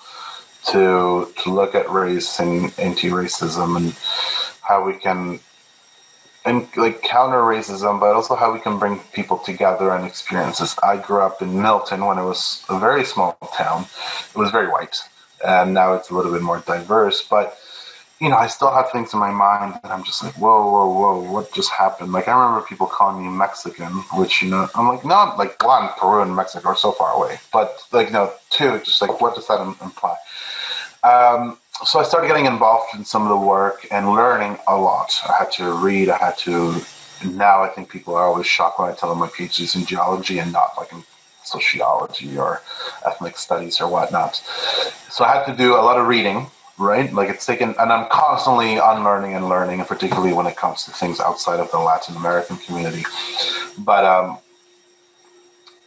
to, 0.67 1.33
to 1.43 1.51
look 1.51 1.77
at 1.77 1.89
race 1.89 2.41
and 2.41 2.75
anti-racism 2.79 3.77
and 3.77 3.97
how 4.63 4.85
we 4.85 4.95
can 4.95 5.39
and 6.45 6.67
like 6.77 7.03
counter 7.03 7.41
racism, 7.41 8.01
but 8.01 8.15
also 8.15 8.35
how 8.35 8.53
we 8.53 8.61
can 8.61 8.79
bring 8.79 8.99
people 9.13 9.37
together 9.39 9.91
and 9.91 10.07
experiences. 10.07 10.75
I 10.83 10.97
grew 10.97 11.21
up 11.21 11.43
in 11.43 11.61
Milton 11.61 12.07
when 12.07 12.17
it 12.17 12.25
was 12.25 12.65
a 12.71 12.79
very 12.79 13.05
small 13.05 13.37
town. 13.55 13.85
It 14.31 14.37
was 14.37 14.51
very 14.51 14.69
white 14.69 14.99
and 15.45 15.75
now 15.75 15.95
it's 15.95 16.11
a 16.11 16.15
little 16.15 16.33
bit 16.33 16.43
more 16.43 16.63
diverse. 16.67 17.23
But 17.23 17.59
you 18.21 18.29
know, 18.29 18.37
I 18.37 18.49
still 18.49 18.73
have 18.73 18.91
things 18.91 19.13
in 19.13 19.21
my 19.21 19.31
mind 19.31 19.79
that 19.83 19.93
I'm 19.93 20.03
just 20.03 20.25
like, 20.25 20.35
whoa, 20.35 20.69
whoa, 20.71 20.89
whoa, 20.89 21.33
what 21.33 21.53
just 21.53 21.71
happened? 21.71 22.13
Like 22.13 22.27
I 22.27 22.33
remember 22.33 22.67
people 22.67 22.87
calling 22.87 23.23
me 23.23 23.31
Mexican, 23.31 23.93
which 24.15 24.43
you 24.43 24.51
know, 24.51 24.69
I'm 24.75 24.89
like, 24.89 25.05
no, 25.05 25.35
like 25.39 25.63
one, 25.65 25.89
Peru 25.99 26.23
and 26.23 26.35
Mexico 26.35 26.71
are 26.71 26.77
so 26.77 26.93
far 26.93 27.13
away, 27.13 27.39
but 27.53 27.81
like 27.93 28.11
no, 28.13 28.33
two, 28.51 28.81
just 28.85 29.01
like 29.01 29.21
what 29.21 29.35
does 29.35 29.47
that 29.47 29.61
imply? 29.61 30.17
Um, 31.05 31.59
so 31.85 32.01
I 32.01 32.03
started 32.03 32.27
getting 32.27 32.47
involved 32.47 32.95
in 32.97 33.05
some 33.05 33.23
of 33.23 33.29
the 33.29 33.47
work 33.47 33.87
and 33.93 34.13
learning 34.13 34.59
a 34.67 34.77
lot. 34.77 35.15
I 35.29 35.35
had 35.39 35.53
to 35.53 35.73
read. 35.73 36.09
I 36.09 36.19
had 36.19 36.37
to. 36.39 36.83
Now 37.25 37.63
I 37.63 37.69
think 37.69 37.89
people 37.89 38.15
are 38.15 38.27
always 38.27 38.47
shocked 38.47 38.79
when 38.79 38.91
I 38.91 38.95
tell 38.95 39.09
them 39.09 39.19
my 39.19 39.29
PhD 39.29 39.63
is 39.63 39.75
in 39.75 39.85
geology 39.85 40.39
and 40.39 40.53
not 40.53 40.73
like 40.77 40.93
in 40.93 41.05
sociology 41.49 42.39
or 42.39 42.63
ethnic 43.05 43.37
studies 43.39 43.81
or 43.81 43.89
whatnot. 43.89 44.37
So 45.11 45.25
I 45.25 45.35
had 45.35 45.45
to 45.47 45.57
do 45.57 45.75
a 45.75 45.83
lot 45.89 45.99
of 45.99 46.07
reading 46.07 46.47
right? 46.79 47.13
Like 47.13 47.29
it's 47.29 47.45
taken, 47.45 47.75
and 47.79 47.93
I'm 47.93 48.09
constantly 48.09 48.77
unlearning 48.77 49.35
and 49.35 49.49
learning, 49.49 49.81
and 49.81 49.89
particularly 49.89 50.33
when 50.33 50.47
it 50.47 50.57
comes 50.57 50.85
to 50.85 50.93
things 50.93 51.21
outside 51.21 51.61
of 51.61 51.71
the 51.71 51.79
Latin 51.79 52.17
American 52.17 52.57
community. 52.59 53.05
But 53.79 54.05
um, 54.05 54.39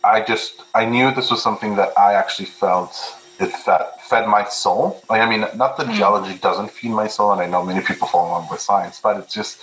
I 0.03 0.21
just 0.21 0.61
I 0.75 0.85
knew 0.85 1.13
this 1.13 1.31
was 1.31 1.41
something 1.41 1.75
that 1.75 1.97
I 1.97 2.13
actually 2.13 2.47
felt 2.47 2.93
it 3.39 3.51
fed 3.51 3.81
fed 4.01 4.27
my 4.27 4.45
soul. 4.45 5.01
Like 5.09 5.21
I 5.21 5.29
mean, 5.29 5.45
not 5.55 5.77
that 5.77 5.93
geology 5.95 6.37
doesn't 6.37 6.71
feed 6.71 6.91
my 6.91 7.07
soul, 7.07 7.31
and 7.31 7.41
I 7.41 7.47
know 7.47 7.63
many 7.63 7.81
people 7.81 8.07
fall 8.07 8.25
in 8.27 8.31
love 8.33 8.51
with 8.51 8.59
science, 8.59 8.99
but 9.01 9.17
it's 9.17 9.33
just 9.33 9.59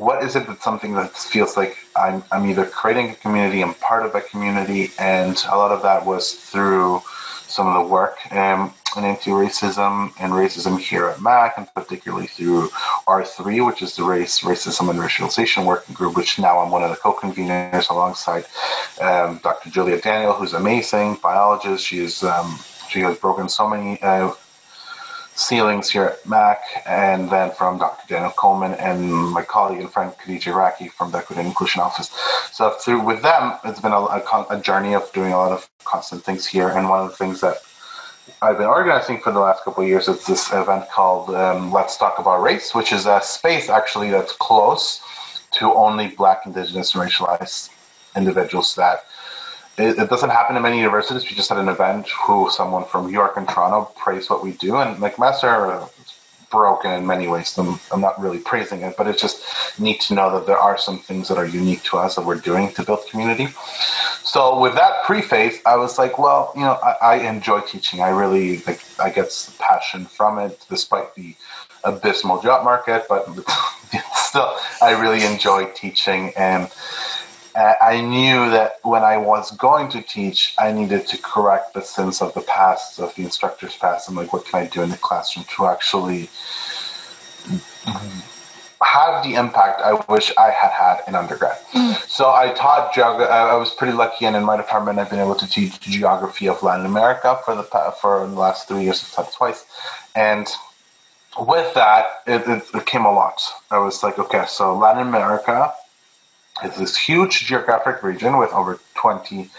what 0.00 0.24
is 0.24 0.34
it 0.34 0.46
that 0.46 0.62
something 0.62 0.94
that 0.94 1.12
feels 1.12 1.56
like 1.58 1.76
I'm 1.94 2.24
I'm 2.32 2.46
either 2.46 2.64
creating 2.64 3.10
a 3.10 3.14
community, 3.14 3.62
I'm 3.62 3.74
part 3.74 4.06
of 4.06 4.14
a 4.14 4.22
community, 4.22 4.90
and 4.98 5.36
a 5.50 5.56
lot 5.56 5.72
of 5.72 5.82
that 5.82 6.06
was 6.06 6.32
through 6.32 7.02
some 7.46 7.66
of 7.66 7.74
the 7.74 7.92
work 7.92 8.16
um, 8.32 8.72
in 8.96 9.04
anti-racism 9.04 10.12
and 10.18 10.32
racism 10.32 10.78
here 10.78 11.08
at 11.08 11.20
MAC, 11.20 11.54
and 11.58 11.66
particularly 11.74 12.28
through 12.28 12.68
R3, 13.06 13.66
which 13.66 13.82
is 13.82 13.96
the 13.96 14.04
Race, 14.04 14.40
Racism, 14.40 14.88
and 14.88 14.98
Racialization 14.98 15.66
Working 15.66 15.94
Group, 15.94 16.16
which 16.16 16.38
now 16.38 16.60
I'm 16.60 16.70
one 16.70 16.82
of 16.82 16.90
the 16.90 16.96
co-conveners 16.96 17.90
alongside 17.90 18.46
um, 19.00 19.40
Dr. 19.42 19.68
Juliet 19.68 20.02
Daniel, 20.02 20.32
who's 20.32 20.54
amazing 20.54 21.18
biologist. 21.22 21.84
She's 21.84 22.22
um, 22.22 22.58
she 22.88 23.00
has 23.00 23.18
broken 23.18 23.50
so 23.50 23.68
many 23.68 24.00
uh, 24.00 24.32
ceilings 25.34 25.90
here 25.90 26.04
at 26.04 26.26
MAC, 26.26 26.60
and 26.86 27.30
then 27.30 27.50
from 27.52 27.78
Dr. 27.78 28.06
Daniel 28.08 28.32
Coleman 28.32 28.74
and 28.74 29.10
my 29.10 29.42
colleague 29.42 29.80
and 29.80 29.90
friend 29.90 30.12
Khadija 30.12 30.48
Iraqi 30.48 30.88
from 30.88 31.10
the 31.10 31.18
Equity 31.18 31.40
and 31.40 31.48
Inclusion 31.48 31.80
Office. 31.80 32.10
So 32.52 32.70
through 32.70 33.00
with 33.04 33.22
them, 33.22 33.54
it's 33.64 33.80
been 33.80 33.92
a, 33.92 34.00
a, 34.00 34.46
a 34.50 34.60
journey 34.60 34.94
of 34.94 35.10
doing 35.12 35.32
a 35.32 35.36
lot 35.36 35.52
of 35.52 35.68
constant 35.84 36.24
things 36.24 36.46
here, 36.46 36.68
and 36.68 36.88
one 36.88 37.00
of 37.00 37.10
the 37.10 37.16
things 37.16 37.40
that 37.40 37.56
I've 38.42 38.56
been 38.56 38.66
organizing 38.66 39.20
for 39.20 39.32
the 39.32 39.40
last 39.40 39.64
couple 39.64 39.82
of 39.82 39.88
years 39.88 40.08
is 40.08 40.24
this 40.24 40.52
event 40.52 40.88
called 40.90 41.34
um, 41.34 41.72
Let's 41.72 41.96
Talk 41.96 42.18
About 42.18 42.42
Race, 42.42 42.74
which 42.74 42.92
is 42.92 43.06
a 43.06 43.20
space 43.22 43.68
actually 43.68 44.10
that's 44.10 44.32
close 44.32 45.02
to 45.52 45.72
only 45.74 46.08
Black, 46.08 46.46
Indigenous, 46.46 46.94
and 46.94 47.04
racialized 47.04 47.70
individuals 48.16 48.74
that 48.76 49.04
it, 49.80 49.98
it, 49.98 50.10
doesn't 50.10 50.30
happen 50.30 50.56
in 50.56 50.62
many 50.62 50.78
universities. 50.78 51.24
We 51.28 51.36
just 51.36 51.48
had 51.48 51.58
an 51.58 51.68
event 51.68 52.08
who 52.08 52.50
someone 52.50 52.84
from 52.84 53.06
New 53.06 53.12
York 53.12 53.36
and 53.36 53.48
Toronto 53.48 53.92
praised 53.96 54.30
what 54.30 54.42
we 54.44 54.52
do, 54.52 54.76
and 54.76 54.96
McMaster 54.98 55.82
is 56.00 56.14
broken 56.50 56.90
in 56.92 57.06
many 57.06 57.28
ways. 57.28 57.56
I'm, 57.56 57.80
I'm 57.92 58.00
not 58.00 58.20
really 58.20 58.38
praising 58.38 58.82
it, 58.82 58.96
but 58.96 59.06
it's 59.06 59.22
just 59.22 59.42
neat 59.78 60.00
to 60.02 60.14
know 60.14 60.32
that 60.38 60.46
there 60.46 60.58
are 60.58 60.76
some 60.76 60.98
things 60.98 61.28
that 61.28 61.38
are 61.38 61.46
unique 61.46 61.82
to 61.84 61.96
us 61.96 62.16
that 62.16 62.26
we're 62.26 62.40
doing 62.40 62.72
to 62.72 62.82
build 62.82 63.06
community. 63.08 63.48
So 64.24 64.60
with 64.60 64.74
that 64.74 65.04
preface, 65.04 65.58
I 65.64 65.76
was 65.76 65.98
like, 65.98 66.18
well, 66.18 66.52
you 66.54 66.62
know, 66.62 66.78
I, 66.82 66.96
I 67.02 67.14
enjoy 67.28 67.60
teaching. 67.60 68.00
I 68.00 68.10
really 68.10 68.58
like, 68.58 68.82
I 68.98 69.10
get 69.10 69.30
passion 69.58 70.06
from 70.06 70.38
it, 70.38 70.64
despite 70.68 71.14
the 71.14 71.34
abysmal 71.84 72.42
job 72.42 72.64
market, 72.64 73.04
but 73.08 73.26
still, 74.14 74.54
I 74.82 74.90
really 75.00 75.24
enjoy 75.24 75.66
teaching 75.72 76.32
and 76.36 76.70
uh, 77.54 77.74
I 77.82 78.00
knew 78.00 78.50
that 78.50 78.76
when 78.82 79.02
I 79.02 79.16
was 79.16 79.50
going 79.52 79.88
to 79.90 80.02
teach, 80.02 80.54
I 80.58 80.72
needed 80.72 81.06
to 81.08 81.18
correct 81.18 81.74
the 81.74 81.82
sins 81.82 82.22
of 82.22 82.32
the 82.34 82.42
past, 82.42 83.00
of 83.00 83.14
the 83.14 83.22
instructor's 83.22 83.76
past. 83.76 84.08
I'm 84.08 84.14
like, 84.14 84.32
what 84.32 84.44
can 84.44 84.60
I 84.62 84.66
do 84.66 84.82
in 84.82 84.90
the 84.90 84.96
classroom 84.96 85.44
to 85.56 85.66
actually 85.66 86.30
have 88.82 89.22
the 89.24 89.34
impact 89.34 89.80
I 89.82 90.00
wish 90.08 90.32
I 90.38 90.50
had 90.50 90.70
had 90.70 91.02
in 91.08 91.14
undergrad? 91.14 91.58
Mm. 91.72 91.96
So 92.08 92.30
I 92.30 92.52
taught 92.52 92.94
geography. 92.94 93.30
I 93.30 93.56
was 93.56 93.74
pretty 93.74 93.94
lucky, 93.94 94.26
and 94.26 94.36
in 94.36 94.44
my 94.44 94.56
department, 94.56 94.98
I've 94.98 95.10
been 95.10 95.20
able 95.20 95.36
to 95.36 95.48
teach 95.48 95.80
geography 95.80 96.48
of 96.48 96.62
Latin 96.62 96.86
America 96.86 97.38
for 97.44 97.54
the 97.54 97.64
for 98.00 98.26
the 98.26 98.34
last 98.34 98.68
three 98.68 98.84
years. 98.84 99.02
I've 99.02 99.12
taught 99.12 99.32
twice, 99.32 99.64
and 100.14 100.46
with 101.38 101.74
that, 101.74 102.22
it, 102.26 102.42
it, 102.46 102.62
it 102.74 102.86
came 102.86 103.04
a 103.04 103.12
lot. 103.12 103.40
I 103.70 103.78
was 103.78 104.02
like, 104.02 104.18
okay, 104.18 104.44
so 104.48 104.76
Latin 104.76 105.06
America 105.06 105.72
it's 106.62 106.78
this 106.78 106.96
huge 106.96 107.46
geographic 107.46 108.02
region 108.02 108.36
with 108.38 108.52
over 108.52 108.80
20 108.94 109.50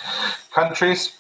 countries 0.54 1.18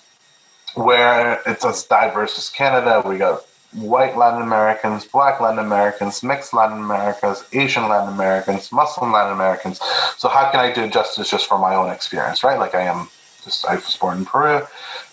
where 0.75 1.41
it's 1.45 1.65
as 1.65 1.83
diverse 1.83 2.37
as 2.37 2.49
Canada. 2.49 3.03
We 3.05 3.17
got 3.17 3.43
white 3.73 4.17
Latin 4.17 4.41
Americans, 4.41 5.05
black 5.05 5.39
Latin 5.39 5.59
Americans, 5.59 6.23
mixed 6.23 6.53
Latin 6.53 6.79
Americans, 6.79 7.43
Asian 7.53 7.87
Latin 7.87 8.13
Americans, 8.13 8.71
Muslim 8.71 9.11
Latin 9.11 9.33
Americans. 9.33 9.79
So 10.17 10.29
how 10.29 10.49
can 10.51 10.59
I 10.59 10.71
do 10.71 10.89
justice 10.89 11.29
just 11.29 11.47
from 11.47 11.61
my 11.61 11.75
own 11.75 11.89
experience, 11.89 12.43
right? 12.43 12.59
Like 12.59 12.75
I 12.75 12.83
am 12.83 13.09
just 13.43 13.65
I 13.65 13.75
was 13.75 13.95
born 13.95 14.19
in 14.19 14.25
Peru, 14.25 14.61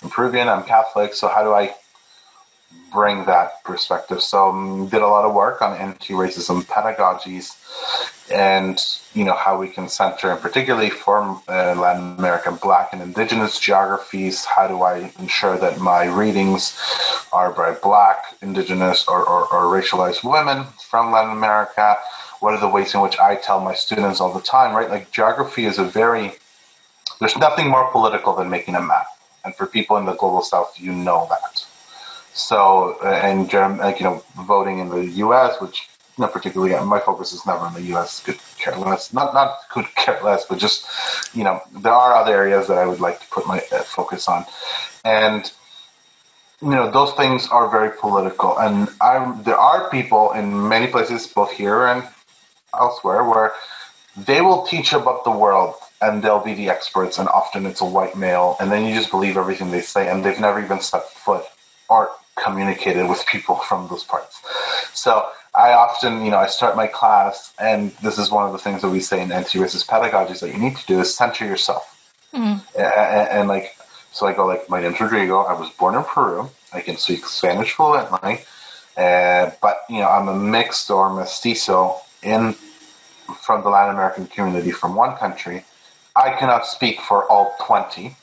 I'm 0.03 0.11
Peruvian, 0.11 0.49
I'm 0.49 0.65
Catholic, 0.65 1.15
so 1.15 1.29
how 1.29 1.43
do 1.43 1.53
I 1.55 1.75
bring 2.93 3.25
that 3.25 3.65
perspective? 3.65 4.23
So 4.23 4.51
um, 4.51 4.89
did 4.89 5.03
a 5.03 5.07
lot 5.07 5.25
of 5.25 5.35
work 5.35 5.63
on 5.63 5.77
anti-racism 5.77 6.65
pedagogies 6.67 7.55
and 8.31 8.79
you 9.15 9.25
know 9.25 9.35
how 9.35 9.59
we 9.59 9.69
can 9.69 9.89
center 9.89 10.31
and 10.31 10.41
particularly 10.41 10.91
for 10.91 11.23
uh, 11.49 11.75
latin 11.75 12.17
american 12.19 12.57
black 12.57 12.93
and 12.93 13.03
indigenous 13.03 13.59
geographies. 13.59 14.45
How 14.45 14.69
do 14.69 14.83
i 14.83 15.13
ensure 15.19 15.57
that 15.59 15.81
my 15.81 16.05
readings 16.05 16.79
are 17.33 17.53
by 17.53 17.73
black 17.73 18.37
indigenous 18.43 19.07
or, 19.09 19.25
or, 19.25 19.43
or 19.53 19.81
racialized 19.81 20.23
women 20.25 20.65
from 20.91 21.13
latin 21.13 21.33
america? 21.33 21.97
What 22.41 22.55
are 22.55 22.61
the 22.61 22.69
ways 22.69 22.95
in 22.95 23.01
which 23.01 23.19
i 23.19 23.35
tell 23.37 23.61
my 23.61 23.75
students 23.75 24.21
all 24.21 24.33
the 24.33 24.41
time 24.41 24.75
right? 24.75 24.91
Like 24.91 25.11
geography 25.11 25.65
is 25.65 25.79
a 25.79 25.85
very 25.85 26.33
there's 27.21 27.37
nothing 27.37 27.69
more 27.69 27.91
political 27.91 28.37
than 28.37 28.49
making 28.49 28.77
a 28.77 28.81
map. 28.81 29.07
And 29.45 29.55
for 29.57 29.67
people 29.67 29.97
in 29.97 30.07
the 30.07 30.15
global 30.15 30.43
south 30.43 30.75
you 30.79 30.93
know 30.93 31.27
that. 31.31 31.65
So 32.33 32.99
uh, 33.03 33.09
and 33.09 33.53
like 33.79 33.99
you 33.99 34.05
know 34.05 34.23
voting 34.37 34.79
in 34.79 34.89
the 34.91 35.05
us 35.25 35.61
which 35.61 35.89
not 36.19 36.33
particularly. 36.33 36.73
My 36.85 37.01
focus 37.01 37.33
is 37.33 37.47
never 37.47 37.67
in 37.67 37.75
the 37.75 37.83
U.S. 37.95 38.21
Could 38.23 38.39
care 38.59 38.77
less. 38.77 39.13
Not 39.13 39.35
not 39.35 39.59
could 39.71 39.87
care 39.95 40.21
less, 40.23 40.45
but 40.47 40.59
just 40.59 40.87
you 41.35 41.45
know 41.45 41.61
there 41.77 41.93
are 41.93 42.15
other 42.15 42.35
areas 42.35 42.69
that 42.69 42.79
I 42.79 42.87
would 42.87 43.01
like 43.01 43.21
to 43.21 43.27
put 43.29 43.47
my 43.47 43.59
uh, 43.73 43.83
focus 43.83 44.29
on, 44.29 44.45
and 45.05 45.51
you 46.63 46.71
know 46.71 46.91
those 46.91 47.13
things 47.13 47.49
are 47.49 47.71
very 47.71 47.91
political. 47.99 48.59
And 48.59 48.89
I 49.01 49.35
there 49.45 49.59
are 49.59 49.91
people 49.91 50.33
in 50.33 50.69
many 50.69 50.87
places, 50.89 51.27
both 51.27 51.53
here 51.53 51.87
and 51.87 52.05
elsewhere, 52.75 53.25
where 53.25 53.53
they 54.17 54.41
will 54.41 54.67
teach 54.67 54.93
about 54.93 55.25
the 55.25 55.31
world 55.31 55.75
and 56.01 56.23
they'll 56.23 56.45
be 56.45 56.55
the 56.55 56.69
experts, 56.71 57.19
and 57.19 57.29
often 57.29 57.67
it's 57.67 57.81
a 57.81 57.85
white 57.85 58.17
male, 58.17 58.57
and 58.61 58.71
then 58.71 58.87
you 58.87 58.95
just 58.95 59.11
believe 59.11 59.37
everything 59.37 59.71
they 59.71 59.81
say, 59.81 60.09
and 60.09 60.25
they've 60.25 60.39
never 60.41 60.63
even 60.63 60.81
stepped 60.81 61.11
foot 61.11 61.45
or 61.89 62.11
communicated 62.43 63.09
with 63.09 63.27
people 63.27 63.57
from 63.69 63.89
those 63.89 64.05
parts. 64.05 64.41
So 64.95 65.29
I 65.59 65.73
often, 65.73 66.25
you 66.25 66.31
know, 66.31 66.39
I 66.39 66.47
start 66.47 66.77
my 66.77 66.87
class, 66.87 67.53
and 67.59 67.91
this 67.97 68.17
is 68.17 68.31
one 68.31 68.47
of 68.47 68.53
the 68.53 68.59
things 68.59 68.81
that 68.83 68.91
we 68.91 69.01
say 69.01 69.21
in 69.21 69.33
anti-racist 69.33 69.87
pedagogies 69.87 70.39
that 70.39 70.53
you 70.53 70.59
need 70.59 70.77
to 70.77 70.87
do 70.87 71.01
is 71.01 71.13
center 71.13 71.45
yourself. 71.45 71.85
Mm. 72.33 72.63
And, 72.77 73.29
and, 73.29 73.49
like, 73.49 73.77
so 74.13 74.27
I 74.27 74.35
go 74.35 74.47
like, 74.47 74.71
my 74.71 74.81
name's 74.81 75.01
Rodrigo. 75.01 75.41
I 75.41 75.59
was 75.59 75.69
born 75.71 75.97
in 75.97 76.05
Peru. 76.05 76.49
I 76.73 76.81
can 76.81 76.97
speak 76.97 77.27
Spanish 77.27 77.73
fluently, 77.73 78.45
uh, 78.97 79.51
but 79.61 79.81
you 79.89 79.99
know, 79.99 80.09
I'm 80.09 80.29
a 80.29 80.37
mixed 80.37 80.91
or 80.91 81.13
mestizo 81.13 81.97
in 82.23 82.55
from 83.41 83.63
the 83.63 83.71
Latin 83.71 83.95
American 83.95 84.27
community 84.27 84.71
from 84.71 84.95
one 84.95 85.17
country. 85.17 85.65
I 86.15 86.33
cannot 86.39 86.67
speak 86.67 87.01
for 87.01 87.25
all 87.31 87.55
20 87.61 88.17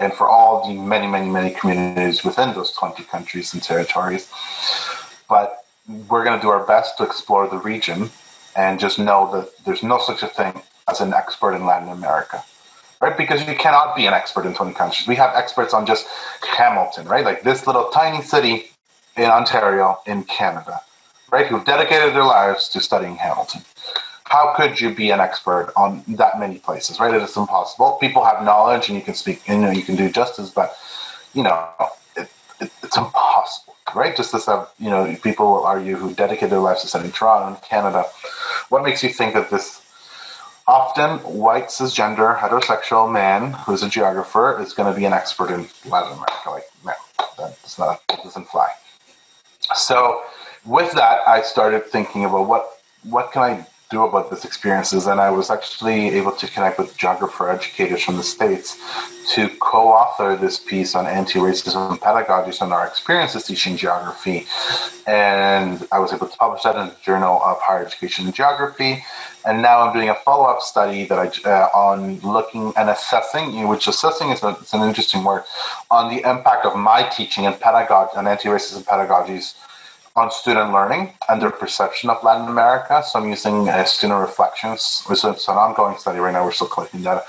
and 0.00 0.12
for 0.12 0.28
all 0.28 0.68
the 0.68 0.74
many, 0.74 1.06
many, 1.06 1.28
many 1.28 1.50
communities 1.50 2.24
within 2.24 2.54
those 2.54 2.72
20 2.72 3.02
countries 3.04 3.52
and 3.52 3.62
territories. 3.62 4.30
But 5.28 5.64
we're 5.88 6.24
going 6.24 6.38
to 6.38 6.42
do 6.42 6.48
our 6.48 6.64
best 6.66 6.98
to 6.98 7.04
explore 7.04 7.48
the 7.48 7.58
region 7.58 8.10
and 8.54 8.78
just 8.78 8.98
know 8.98 9.30
that 9.32 9.64
there's 9.64 9.82
no 9.82 9.98
such 9.98 10.22
a 10.22 10.26
thing 10.26 10.60
as 10.88 11.00
an 11.00 11.14
expert 11.14 11.54
in 11.54 11.64
Latin 11.64 11.88
America, 11.88 12.44
right? 13.00 13.16
Because 13.16 13.46
you 13.46 13.54
cannot 13.54 13.96
be 13.96 14.06
an 14.06 14.12
expert 14.12 14.46
in 14.46 14.54
20 14.54 14.74
countries. 14.74 15.08
We 15.08 15.16
have 15.16 15.34
experts 15.34 15.72
on 15.72 15.86
just 15.86 16.06
Hamilton, 16.56 17.06
right? 17.06 17.24
Like 17.24 17.42
this 17.42 17.66
little 17.66 17.88
tiny 17.90 18.22
city 18.22 18.70
in 19.16 19.24
Ontario 19.24 19.98
in 20.06 20.24
Canada, 20.24 20.80
right? 21.30 21.46
Who've 21.46 21.64
dedicated 21.64 22.14
their 22.14 22.24
lives 22.24 22.68
to 22.70 22.80
studying 22.80 23.16
Hamilton. 23.16 23.62
How 24.24 24.52
could 24.54 24.78
you 24.78 24.94
be 24.94 25.10
an 25.10 25.20
expert 25.20 25.72
on 25.74 26.04
that 26.08 26.38
many 26.38 26.58
places, 26.58 27.00
right? 27.00 27.14
It 27.14 27.22
is 27.22 27.36
impossible. 27.36 27.92
People 28.00 28.24
have 28.24 28.44
knowledge 28.44 28.88
and 28.88 28.98
you 28.98 29.02
can 29.02 29.14
speak, 29.14 29.46
you 29.48 29.56
know, 29.56 29.70
you 29.70 29.82
can 29.82 29.96
do 29.96 30.10
justice, 30.10 30.50
but, 30.50 30.76
you 31.32 31.42
know, 31.42 31.66
it, 32.14 32.28
it, 32.60 32.70
it's 32.82 32.96
impossible 32.96 33.67
right? 33.94 34.16
Just 34.16 34.34
as 34.34 34.46
have, 34.46 34.70
you 34.78 34.90
know, 34.90 35.16
people 35.22 35.64
argue 35.64 35.96
who 35.96 36.14
dedicate 36.14 36.50
their 36.50 36.60
lives 36.60 36.82
to 36.82 36.88
studying 36.88 37.12
Toronto 37.12 37.48
and 37.48 37.62
Canada. 37.62 38.04
What 38.68 38.82
makes 38.82 39.02
you 39.02 39.10
think 39.10 39.34
that 39.34 39.50
this 39.50 39.82
often 40.66 41.18
white 41.20 41.68
cisgender 41.68 42.38
heterosexual 42.38 43.10
man 43.10 43.52
who's 43.52 43.82
a 43.82 43.88
geographer 43.88 44.60
is 44.60 44.72
going 44.72 44.92
to 44.92 44.98
be 44.98 45.06
an 45.06 45.12
expert 45.12 45.50
in 45.50 45.68
Latin 45.90 46.12
America? 46.12 46.50
Like, 46.50 46.64
no, 46.84 46.92
that 47.38 47.62
does 47.62 47.78
not 47.78 48.00
that 48.08 48.22
doesn't 48.22 48.48
fly. 48.48 48.68
So 49.74 50.22
with 50.64 50.92
that, 50.92 51.26
I 51.26 51.42
started 51.42 51.86
thinking 51.86 52.24
about 52.24 52.48
what 52.48 52.80
what 53.04 53.32
can 53.32 53.42
I 53.42 53.66
do 53.90 54.02
about 54.02 54.28
this 54.30 54.44
experiences, 54.44 55.06
and 55.06 55.18
I 55.18 55.30
was 55.30 55.50
actually 55.50 56.10
able 56.10 56.32
to 56.32 56.46
connect 56.46 56.78
with 56.78 56.96
geographer 56.96 57.48
educators 57.48 58.02
from 58.02 58.16
the 58.16 58.22
states 58.22 58.76
to 59.34 59.48
co-author 59.60 60.36
this 60.36 60.58
piece 60.58 60.94
on 60.94 61.06
anti-racism 61.06 61.98
pedagogies 61.98 62.60
and 62.60 62.72
our 62.72 62.86
experiences 62.86 63.44
teaching 63.44 63.76
geography, 63.78 64.46
and 65.06 65.88
I 65.90 65.98
was 66.00 66.12
able 66.12 66.28
to 66.28 66.36
publish 66.36 66.62
that 66.64 66.76
in 66.76 66.88
the 66.88 66.96
Journal 67.02 67.40
of 67.42 67.58
Higher 67.62 67.86
Education 67.86 68.26
and 68.26 68.34
Geography. 68.34 69.04
And 69.46 69.62
now 69.62 69.80
I'm 69.80 69.94
doing 69.94 70.10
a 70.10 70.14
follow-up 70.16 70.60
study 70.60 71.06
that 71.06 71.18
I 71.18 71.48
uh, 71.48 71.68
on 71.74 72.20
looking 72.20 72.74
and 72.76 72.90
assessing, 72.90 73.66
which 73.68 73.86
assessing 73.86 74.28
is 74.30 74.42
a, 74.42 74.54
an 74.74 74.86
interesting 74.86 75.24
word, 75.24 75.44
on 75.90 76.14
the 76.14 76.28
impact 76.28 76.66
of 76.66 76.76
my 76.76 77.04
teaching 77.04 77.46
and 77.46 77.58
pedagogy 77.58 78.12
and 78.16 78.28
anti-racism 78.28 78.84
pedagogies 78.84 79.54
on 80.18 80.30
student 80.30 80.72
learning 80.72 81.12
and 81.28 81.40
their 81.40 81.50
perception 81.50 82.10
of 82.10 82.22
Latin 82.24 82.48
America. 82.48 83.02
So 83.06 83.18
I'm 83.18 83.28
using 83.28 83.68
uh, 83.68 83.84
student 83.84 84.20
reflections. 84.20 85.04
It's, 85.08 85.24
an 85.24 85.56
ongoing 85.66 85.96
study 85.96 86.18
right 86.18 86.32
now. 86.32 86.44
We're 86.44 86.52
still 86.52 86.66
collecting 86.66 87.02
data 87.02 87.22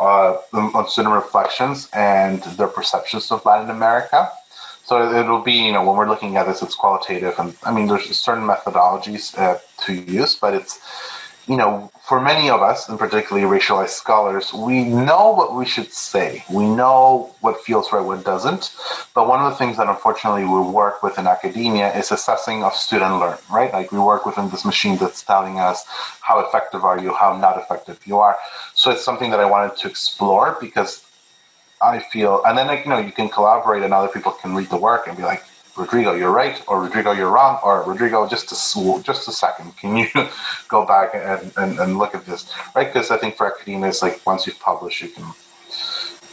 uh, 0.00 0.38
on 0.78 0.88
student 0.88 1.14
reflections 1.14 1.88
and 1.92 2.42
their 2.58 2.68
perceptions 2.78 3.30
of 3.30 3.44
Latin 3.44 3.70
America. 3.70 4.30
So 4.84 5.12
it'll 5.12 5.42
be, 5.42 5.52
you 5.52 5.72
know, 5.72 5.84
when 5.86 5.96
we're 5.96 6.08
looking 6.08 6.36
at 6.36 6.46
this, 6.46 6.60
it's 6.62 6.74
qualitative, 6.74 7.34
and 7.38 7.54
I 7.62 7.70
mean, 7.72 7.86
there's 7.86 8.18
certain 8.18 8.44
methodologies 8.44 9.38
uh, 9.38 9.58
to 9.84 9.92
use, 9.94 10.34
but 10.34 10.54
it's 10.54 10.80
you 11.48 11.56
know, 11.56 11.90
for 12.02 12.20
many 12.20 12.48
of 12.50 12.62
us, 12.62 12.88
and 12.88 12.98
particularly 12.98 13.46
racialized 13.46 13.90
scholars, 13.90 14.52
we 14.52 14.84
know 14.84 15.32
what 15.32 15.54
we 15.54 15.64
should 15.64 15.92
say. 15.92 16.44
We 16.50 16.64
know 16.64 17.34
what 17.40 17.60
feels 17.60 17.92
right, 17.92 18.04
what 18.04 18.24
doesn't. 18.24 18.74
But 19.14 19.28
one 19.28 19.40
of 19.44 19.50
the 19.50 19.56
things 19.56 19.76
that 19.76 19.88
unfortunately 19.88 20.44
we 20.44 20.60
work 20.60 21.02
with 21.02 21.18
in 21.18 21.26
academia 21.26 21.92
is 21.96 22.12
assessing 22.12 22.62
of 22.62 22.74
student 22.74 23.18
learn, 23.18 23.38
right? 23.50 23.72
Like 23.72 23.90
we 23.92 23.98
work 23.98 24.24
within 24.24 24.50
this 24.50 24.64
machine 24.64 24.96
that's 24.98 25.22
telling 25.22 25.58
us 25.58 25.84
how 26.20 26.38
effective 26.40 26.84
are 26.84 26.98
you, 26.98 27.12
how 27.12 27.36
not 27.36 27.58
effective 27.58 27.98
you 28.04 28.18
are. 28.18 28.36
So 28.74 28.90
it's 28.90 29.04
something 29.04 29.30
that 29.30 29.40
I 29.40 29.44
wanted 29.44 29.76
to 29.78 29.88
explore 29.88 30.56
because 30.60 31.04
I 31.80 31.98
feel, 31.98 32.42
and 32.44 32.56
then 32.56 32.68
like, 32.68 32.84
you 32.84 32.90
know, 32.90 32.98
you 32.98 33.12
can 33.12 33.28
collaborate 33.28 33.82
and 33.82 33.92
other 33.92 34.08
people 34.08 34.32
can 34.32 34.54
read 34.54 34.70
the 34.70 34.76
work 34.76 35.08
and 35.08 35.16
be 35.16 35.24
like, 35.24 35.42
Rodrigo, 35.76 36.14
you're 36.14 36.32
right, 36.32 36.62
or 36.68 36.82
Rodrigo, 36.82 37.12
you're 37.12 37.30
wrong, 37.30 37.58
or 37.64 37.82
Rodrigo, 37.84 38.28
just 38.28 38.52
a, 38.52 39.02
just 39.02 39.28
a 39.28 39.32
second, 39.32 39.76
can 39.80 39.96
you 39.96 40.06
go 40.68 40.84
back 40.86 41.10
and, 41.14 41.52
and, 41.56 41.78
and 41.78 41.98
look 41.98 42.14
at 42.14 42.26
this, 42.26 42.52
right? 42.74 42.92
Because 42.92 43.10
I 43.10 43.16
think 43.16 43.36
for 43.36 43.46
academia, 43.46 43.88
it's 43.88 44.02
like 44.02 44.24
once 44.26 44.46
you've 44.46 44.60
published, 44.60 45.02
you 45.02 45.08
can 45.08 45.24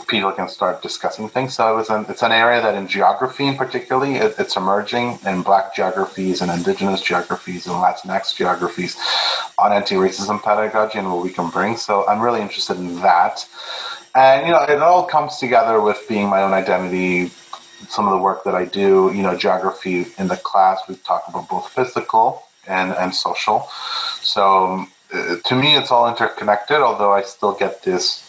people 0.09 0.31
can 0.31 0.49
start 0.49 0.81
discussing 0.81 1.29
things. 1.29 1.53
So 1.53 1.77
it's 1.77 1.89
an, 1.89 2.05
it's 2.09 2.23
an 2.23 2.31
area 2.31 2.61
that 2.61 2.75
in 2.75 2.87
geography, 2.87 3.45
in 3.45 3.55
particularly, 3.55 4.15
it, 4.15 4.35
it's 4.37 4.57
emerging 4.57 5.19
in 5.25 5.43
Black 5.43 5.75
geographies 5.75 6.41
and 6.41 6.51
Indigenous 6.51 7.01
geographies 7.01 7.67
and 7.67 7.75
Latinx 7.75 8.35
geographies 8.35 8.97
on 9.57 9.71
anti-racism 9.71 10.41
pedagogy 10.41 10.97
and 10.97 11.13
what 11.13 11.23
we 11.23 11.29
can 11.29 11.49
bring. 11.49 11.77
So 11.77 12.07
I'm 12.07 12.19
really 12.19 12.41
interested 12.41 12.77
in 12.77 12.95
that. 13.01 13.47
And 14.15 14.47
you 14.47 14.53
know, 14.53 14.63
it 14.63 14.81
all 14.81 15.03
comes 15.03 15.37
together 15.37 15.79
with 15.79 16.03
being 16.09 16.27
my 16.27 16.41
own 16.41 16.53
identity, 16.53 17.31
some 17.89 18.07
of 18.07 18.11
the 18.11 18.17
work 18.17 18.43
that 18.43 18.55
I 18.55 18.65
do, 18.65 19.11
you 19.13 19.23
know, 19.23 19.35
geography 19.35 20.07
in 20.17 20.27
the 20.27 20.37
class, 20.37 20.81
we 20.87 20.95
talk 20.95 21.23
about 21.27 21.49
both 21.49 21.69
physical 21.69 22.43
and, 22.67 22.93
and 22.93 23.13
social. 23.13 23.67
So 24.21 24.65
um, 24.65 24.91
uh, 25.13 25.37
to 25.43 25.55
me, 25.55 25.75
it's 25.75 25.91
all 25.91 26.07
interconnected, 26.07 26.77
although 26.77 27.11
I 27.11 27.23
still 27.23 27.53
get 27.53 27.83
this 27.83 28.25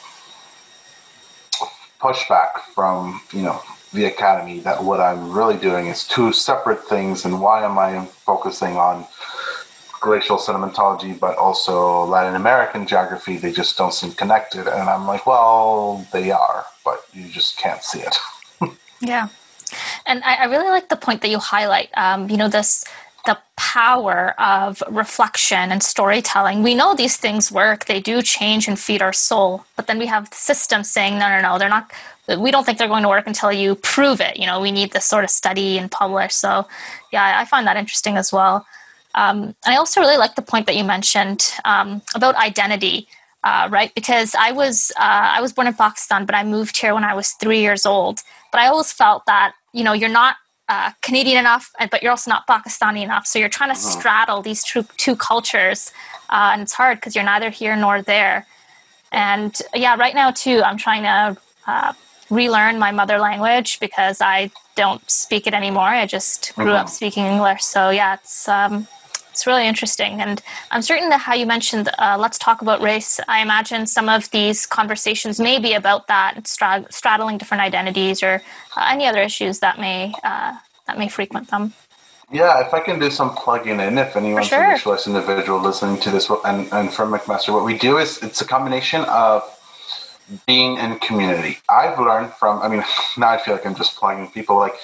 pushback 2.01 2.61
from, 2.75 3.21
you 3.33 3.43
know, 3.43 3.61
the 3.93 4.07
academy 4.07 4.61
that 4.61 4.83
what 4.83 5.01
I'm 5.01 5.33
really 5.33 5.57
doing 5.57 5.87
is 5.89 6.07
two 6.07 6.33
separate 6.33 6.85
things, 6.85 7.25
and 7.25 7.41
why 7.41 7.65
am 7.65 7.79
I 7.79 8.07
focusing 8.07 8.77
on 8.77 9.07
glacial 10.01 10.39
sedimentology 10.39 11.19
but 11.19 11.37
also 11.37 12.05
Latin 12.05 12.35
American 12.37 12.87
geography? 12.87 13.37
They 13.37 13.53
just 13.53 13.77
don't 13.77 13.93
seem 13.93 14.13
connected, 14.13 14.69
and 14.69 14.89
I'm 14.89 15.07
like, 15.07 15.27
well, 15.27 16.07
they 16.13 16.31
are, 16.31 16.65
but 16.85 17.05
you 17.13 17.29
just 17.29 17.59
can't 17.59 17.83
see 17.83 18.01
it. 18.01 18.17
yeah, 19.01 19.29
and 20.11 20.25
I, 20.25 20.35
I, 20.35 20.45
really 20.47 20.69
like 20.69 20.89
the 20.89 20.97
point 20.97 21.21
that 21.23 21.31
you 21.31 21.39
highlight. 21.39 21.89
Um, 21.97 22.29
you 22.29 22.37
know, 22.37 22.49
this 22.49 22.85
the 23.27 23.39
power 23.57 24.35
of 24.41 24.83
reflection 24.89 25.71
and 25.71 25.83
storytelling. 25.83 26.63
We 26.63 26.75
know 26.75 26.95
these 26.95 27.17
things 27.17 27.53
work; 27.53 27.85
they 27.85 28.01
do 28.01 28.21
change 28.21 28.67
and 28.67 28.79
feed 28.79 29.03
our 29.03 29.13
soul. 29.13 29.65
But 29.77 29.87
then 29.87 29.99
we 29.99 30.07
have 30.07 30.29
systems 30.33 30.91
saying, 30.91 31.19
no, 31.19 31.29
no, 31.29 31.41
no, 31.41 31.59
they're 31.59 31.69
not. 31.69 31.91
We 32.27 32.51
don't 32.51 32.65
think 32.65 32.79
they're 32.79 32.89
going 32.89 33.05
to 33.05 33.09
work 33.09 33.27
until 33.27 33.53
you 33.53 33.77
prove 33.77 34.21
it. 34.21 34.37
You 34.37 34.47
know, 34.47 34.61
we 34.61 34.73
need 34.73 34.93
this 34.93 35.05
sort 35.05 35.25
of 35.25 35.31
study 35.31 35.79
and 35.79 35.91
publish. 35.91 36.35
So, 36.35 36.67
yeah, 37.13 37.41
I 37.41 37.45
find 37.45 37.67
that 37.67 37.77
interesting 37.77 38.17
as 38.17 38.33
well. 38.33 38.67
Um, 39.15 39.55
I 39.67 39.77
also 39.77 40.01
really 40.01 40.17
like 40.17 40.35
the 40.37 40.43
point 40.43 40.67
that 40.67 40.77
you 40.77 40.85
mentioned 40.85 41.53
um, 41.65 42.03
about 42.15 42.35
identity. 42.35 43.07
Uh, 43.43 43.67
right? 43.73 43.95
Because 43.95 44.35
I 44.35 44.53
was 44.53 44.93
uh, 44.99 45.29
I 45.37 45.41
was 45.41 45.55
born 45.55 45.67
in 45.67 45.73
Pakistan, 45.73 46.27
but 46.27 46.35
I 46.35 46.45
moved 46.45 46.77
here 46.77 46.93
when 46.95 47.05
I 47.05 47.15
was 47.15 47.31
three 47.33 47.61
years 47.61 47.87
old. 47.87 48.21
But 48.53 48.61
I 48.61 48.67
always 48.67 48.93
felt 48.93 49.25
that 49.25 49.55
you 49.73 49.85
know 49.85 49.93
you're 49.93 50.09
not 50.09 50.37
uh, 50.71 50.93
Canadian 51.03 51.39
enough, 51.39 51.73
but 51.91 52.01
you're 52.01 52.13
also 52.13 52.31
not 52.31 52.47
Pakistani 52.47 53.03
enough. 53.03 53.27
So 53.27 53.39
you're 53.39 53.49
trying 53.49 53.75
to 53.75 53.81
uh-huh. 53.81 53.99
straddle 53.99 54.41
these 54.41 54.63
two, 54.63 54.85
two 54.97 55.17
cultures, 55.17 55.93
uh, 56.31 56.51
and 56.53 56.63
it's 56.63 56.73
hard 56.73 56.99
because 56.99 57.17
you're 57.17 57.25
neither 57.25 57.51
here 57.51 57.75
nor 57.75 58.03
there. 58.03 58.47
And 59.11 59.57
yeah, 59.75 59.97
right 59.97 60.15
now 60.15 60.31
too, 60.31 60.63
I'm 60.63 60.77
trying 60.77 61.03
to 61.03 61.41
uh, 61.67 61.93
relearn 62.31 62.79
my 62.79 62.93
mother 62.93 63.19
language 63.19 63.81
because 63.81 64.21
I 64.21 64.53
don't 64.77 65.09
speak 65.11 65.49
it 65.49 65.55
anymore. 65.55 65.89
I 65.89 66.07
just 66.07 66.55
grew 66.55 66.71
uh-huh. 66.71 66.83
up 66.83 66.89
speaking 66.89 67.27
English. 67.27 67.65
So 67.65 67.91
yeah, 67.91 68.15
it's 68.15 68.49
um, 68.49 68.87
it's 69.31 69.47
really 69.47 69.67
interesting. 69.67 70.21
And 70.21 70.43
I'm 70.71 70.83
certain 70.83 71.09
that 71.11 71.19
how 71.19 71.35
you 71.35 71.47
mentioned, 71.47 71.89
uh, 71.99 72.17
let's 72.19 72.39
talk 72.39 72.63
about 72.63 72.81
race. 72.81 73.21
I 73.29 73.41
imagine 73.41 73.87
some 73.87 74.09
of 74.09 74.31
these 74.31 74.67
conversations 74.67 75.41
may 75.41 75.59
be 75.59 75.73
about 75.75 76.07
that, 76.09 76.47
straddling 76.47 77.39
different 77.39 77.63
identities 77.63 78.23
or 78.23 78.43
uh, 78.77 78.89
any 78.89 79.07
other 79.07 79.23
issues 79.23 79.61
that 79.61 79.79
may 79.79 80.13
uh, 80.25 80.57
that 80.87 80.99
may 80.99 81.09
frequent 81.09 81.51
them. 81.51 81.73
Yeah, 82.33 82.65
if 82.65 82.73
I 82.73 82.81
can 82.81 83.01
do 83.01 83.11
some 83.11 83.35
plugging 83.35 83.81
in, 83.81 83.99
if 83.99 84.17
anyone's 84.17 84.49
sure. 84.49 84.63
a 84.63 84.75
racialized 84.75 85.07
individual 85.09 85.61
listening 85.61 85.99
to 86.01 86.11
this, 86.11 86.31
and, 86.45 86.73
and 86.73 86.93
from 86.93 87.13
McMaster, 87.13 87.53
what 87.53 87.65
we 87.65 87.77
do 87.77 87.99
is 87.99 88.23
it's 88.23 88.41
a 88.41 88.45
combination 88.45 89.03
of 89.07 89.43
being 90.47 90.77
in 90.77 90.99
community. 91.01 91.59
I've 91.69 91.99
learned 91.99 92.33
from, 92.35 92.63
I 92.63 92.69
mean, 92.69 92.85
now 93.17 93.31
I 93.31 93.39
feel 93.39 93.55
like 93.55 93.67
I'm 93.67 93.75
just 93.75 93.97
plugging 93.97 94.31
people, 94.31 94.57
like, 94.57 94.75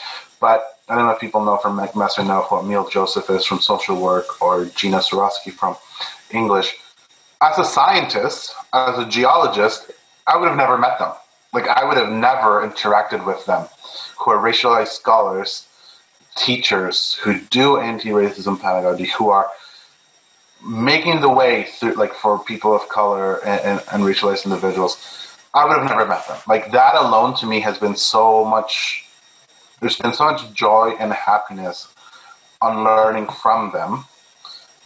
but 0.41 0.76
I 0.89 0.95
don't 0.95 1.07
know 1.07 1.11
if 1.11 1.21
people 1.21 1.45
know 1.45 1.57
from 1.57 1.77
McMaster 1.77 2.25
know 2.25 2.43
who 2.43 2.57
Ameil 2.57 2.89
Joseph 2.91 3.29
is 3.29 3.45
from 3.45 3.61
social 3.61 4.01
work 4.01 4.41
or 4.41 4.67
Gina 4.67 4.99
Zuroski 4.99 5.53
from 5.53 5.77
English. 6.31 6.77
As 7.43 7.59
a 7.59 7.65
scientist, 7.65 8.55
as 8.73 8.97
a 8.97 9.05
geologist, 9.05 9.91
I 10.29 10.37
would 10.37 10.49
have 10.49 10.57
never 10.57 10.79
met 10.79 10.99
them. 11.01 11.13
Like 11.53 11.67
I 11.67 11.85
would 11.85 11.97
have 11.97 12.13
never 12.13 12.67
interacted 12.69 13.27
with 13.27 13.45
them, 13.47 13.67
who 14.19 14.31
are 14.31 14.39
racialized 14.39 14.89
scholars, 14.89 15.67
teachers 16.37 17.15
who 17.15 17.41
do 17.41 17.79
anti-racism 17.79 18.61
pedagogy, 18.61 19.07
who 19.07 19.31
are 19.31 19.51
making 20.65 21.21
the 21.21 21.29
way 21.29 21.65
through, 21.65 21.95
like 21.95 22.15
for 22.15 22.39
people 22.39 22.73
of 22.75 22.89
color 22.89 23.45
and, 23.45 23.61
and, 23.63 23.83
and 23.93 24.03
racialized 24.05 24.45
individuals. 24.45 24.99
I 25.53 25.65
would 25.65 25.79
have 25.79 25.89
never 25.89 26.07
met 26.07 26.29
them. 26.29 26.39
Like 26.47 26.71
that 26.73 26.95
alone 26.95 27.35
to 27.37 27.47
me 27.47 27.61
has 27.61 27.77
been 27.79 27.97
so 27.97 28.45
much 28.45 29.06
there's 29.81 29.97
been 29.97 30.13
so 30.13 30.25
much 30.25 30.53
joy 30.53 30.97
and 30.99 31.13
happiness 31.13 31.89
on 32.61 32.85
learning 32.85 33.27
from 33.27 33.73
them. 33.73 34.05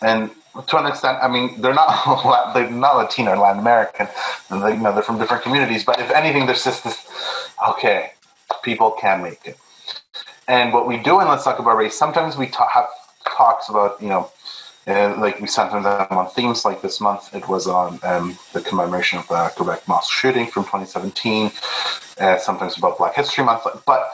And 0.02 0.30
to 0.66 0.78
an 0.78 0.86
extent, 0.86 1.18
I 1.22 1.28
mean, 1.28 1.60
they're 1.60 1.74
not 1.74 2.52
they're 2.54 2.70
not 2.70 2.96
Latino 2.96 3.32
or 3.32 3.36
Latin 3.36 3.60
American. 3.60 4.08
They, 4.50 4.72
you 4.72 4.80
know, 4.80 4.92
they're 4.92 5.02
from 5.02 5.18
different 5.18 5.42
communities. 5.42 5.84
But 5.84 6.00
if 6.00 6.10
anything, 6.10 6.46
there's 6.46 6.64
just 6.64 6.84
this. 6.84 7.06
Okay, 7.68 8.12
people 8.62 8.92
can 8.92 9.22
make 9.22 9.40
it. 9.44 9.56
And 10.48 10.72
what 10.72 10.88
we 10.88 10.96
do 10.96 11.20
in 11.20 11.28
Let's 11.28 11.44
Talk 11.44 11.60
About 11.60 11.76
Race, 11.76 11.94
sometimes 11.96 12.36
we 12.36 12.48
talk, 12.48 12.70
have 12.72 12.88
talks 13.24 13.68
about, 13.68 14.02
you 14.02 14.08
know, 14.08 14.30
uh, 14.88 15.14
like 15.18 15.40
we 15.40 15.46
sometimes 15.46 15.84
them 15.84 16.18
on 16.18 16.28
themes. 16.30 16.64
Like 16.64 16.82
this 16.82 17.00
month, 17.00 17.32
it 17.32 17.48
was 17.48 17.68
on 17.68 18.00
um, 18.02 18.36
the 18.52 18.60
commemoration 18.60 19.18
of 19.18 19.28
the 19.28 19.52
Quebec 19.54 19.86
mosque 19.86 20.12
shooting 20.12 20.46
from 20.46 20.64
2017. 20.64 21.52
Uh, 22.18 22.38
sometimes 22.38 22.76
about 22.76 22.98
Black 22.98 23.14
History 23.14 23.44
Month, 23.44 23.62
but 23.86 24.10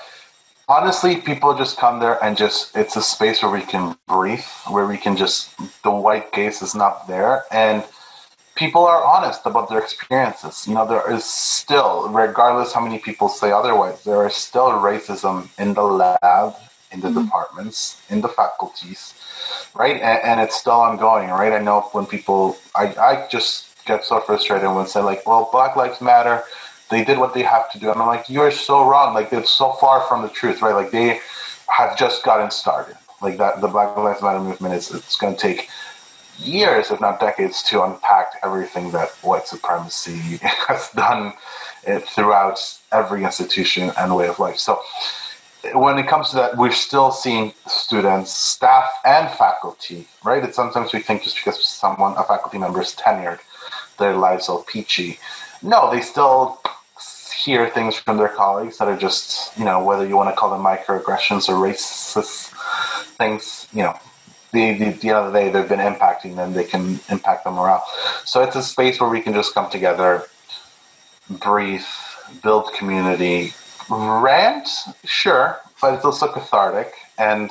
honestly 0.68 1.16
people 1.16 1.56
just 1.56 1.76
come 1.76 2.00
there 2.00 2.22
and 2.22 2.36
just 2.36 2.76
it's 2.76 2.96
a 2.96 3.02
space 3.02 3.42
where 3.42 3.52
we 3.52 3.62
can 3.62 3.96
breathe 4.08 4.44
where 4.68 4.86
we 4.86 4.96
can 4.96 5.16
just 5.16 5.54
the 5.82 5.90
white 5.90 6.32
gaze 6.32 6.62
is 6.62 6.74
not 6.74 7.06
there. 7.06 7.44
And 7.50 7.84
people 8.56 8.84
are 8.84 9.04
honest 9.04 9.42
about 9.44 9.68
their 9.68 9.78
experiences. 9.78 10.66
You 10.66 10.74
know 10.74 10.86
there 10.86 11.10
is 11.10 11.24
still 11.24 12.08
regardless 12.08 12.72
how 12.72 12.80
many 12.80 12.98
people 12.98 13.28
say 13.28 13.52
otherwise 13.52 14.02
there 14.04 14.26
is 14.26 14.34
still 14.34 14.70
racism 14.70 15.48
in 15.58 15.74
the 15.74 15.82
lab 15.82 16.54
in 16.92 17.00
the 17.00 17.08
mm-hmm. 17.08 17.24
departments 17.24 18.00
in 18.10 18.20
the 18.20 18.28
faculties 18.28 19.14
right? 19.74 19.96
And, 19.96 20.18
and, 20.24 20.40
it's 20.40 20.56
still 20.56 20.80
ongoing 20.88 21.28
right? 21.28 21.52
I 21.52 21.58
know 21.58 21.82
when 21.92 22.06
people 22.06 22.56
i, 22.74 22.86
I 22.94 23.28
just 23.28 23.84
get 23.84 24.04
so 24.04 24.20
frustrated 24.20 24.68
when 24.74 24.86
say 24.86 25.00
like 25.00 25.26
well 25.26 25.48
black 25.52 25.76
lives 25.76 26.00
matter 26.00 26.42
they 26.90 27.04
did 27.04 27.18
what 27.18 27.34
they 27.34 27.42
have 27.42 27.70
to 27.72 27.78
do. 27.78 27.90
And 27.90 28.00
I'm 28.00 28.06
like, 28.06 28.28
you're 28.28 28.50
so 28.50 28.88
wrong. 28.88 29.14
Like 29.14 29.32
it's 29.32 29.50
so 29.50 29.72
far 29.72 30.02
from 30.02 30.22
the 30.22 30.28
truth, 30.28 30.62
right? 30.62 30.74
Like 30.74 30.90
they 30.90 31.20
have 31.68 31.96
just 31.98 32.24
gotten 32.24 32.50
started. 32.50 32.96
Like 33.22 33.38
that, 33.38 33.60
the 33.60 33.68
Black 33.68 33.96
Lives 33.96 34.22
Matter 34.22 34.40
movement 34.40 34.74
is 34.74 34.90
it's 34.92 35.16
going 35.16 35.34
to 35.34 35.40
take 35.40 35.68
years, 36.38 36.90
if 36.90 37.00
not 37.00 37.18
decades, 37.18 37.62
to 37.64 37.82
unpack 37.82 38.26
everything 38.42 38.90
that 38.92 39.10
white 39.22 39.46
supremacy 39.46 40.18
has 40.42 40.90
done 40.90 41.32
eh, 41.86 41.98
throughout 42.00 42.60
every 42.92 43.24
institution 43.24 43.90
and 43.98 44.14
way 44.14 44.28
of 44.28 44.38
life. 44.38 44.58
So 44.58 44.80
when 45.74 45.98
it 45.98 46.06
comes 46.06 46.30
to 46.30 46.36
that, 46.36 46.56
we're 46.56 46.72
still 46.72 47.10
seeing 47.10 47.52
students, 47.66 48.32
staff, 48.32 48.90
and 49.04 49.30
faculty, 49.30 50.06
right? 50.24 50.44
It's 50.44 50.56
sometimes 50.56 50.92
we 50.92 51.00
think 51.00 51.24
just 51.24 51.36
because 51.36 51.64
someone, 51.64 52.14
a 52.16 52.22
faculty 52.22 52.58
member, 52.58 52.82
is 52.82 52.94
tenured, 52.94 53.40
their 53.98 54.14
lives 54.14 54.48
all 54.48 54.62
peachy. 54.62 55.18
No, 55.62 55.90
they 55.90 56.02
still 56.02 56.60
hear 57.46 57.70
things 57.70 57.94
from 57.94 58.16
their 58.18 58.28
colleagues 58.28 58.78
that 58.78 58.88
are 58.88 58.96
just, 58.96 59.56
you 59.56 59.64
know, 59.64 59.82
whether 59.82 60.04
you 60.06 60.16
want 60.16 60.28
to 60.28 60.36
call 60.36 60.50
them 60.50 60.62
microaggressions 60.62 61.48
or 61.48 61.54
racist 61.54 62.50
things, 63.16 63.68
you 63.72 63.84
know, 63.84 63.96
the, 64.52 64.72
the, 64.78 64.90
the 64.90 65.08
the 65.08 65.30
day, 65.32 65.48
they've 65.50 65.68
been 65.68 65.78
impacting 65.78 66.34
them, 66.34 66.52
they 66.52 66.64
can 66.64 66.98
impact 67.08 67.44
their 67.44 67.52
morale. 67.52 67.84
So 68.24 68.42
it's 68.42 68.56
a 68.56 68.62
space 68.62 69.00
where 69.00 69.08
we 69.08 69.20
can 69.20 69.32
just 69.32 69.54
come 69.54 69.70
together, 69.70 70.24
breathe, 71.30 71.84
build 72.42 72.72
community, 72.72 73.54
rant, 73.88 74.68
sure, 75.04 75.60
but 75.80 75.94
it's 75.94 76.04
also 76.04 76.26
cathartic. 76.32 76.92
And 77.16 77.48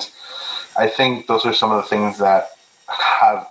I 0.76 0.88
think 0.88 1.26
those 1.26 1.46
are 1.46 1.54
some 1.54 1.72
of 1.72 1.82
the 1.82 1.88
things 1.88 2.18
that 2.18 2.50
have, 2.88 3.48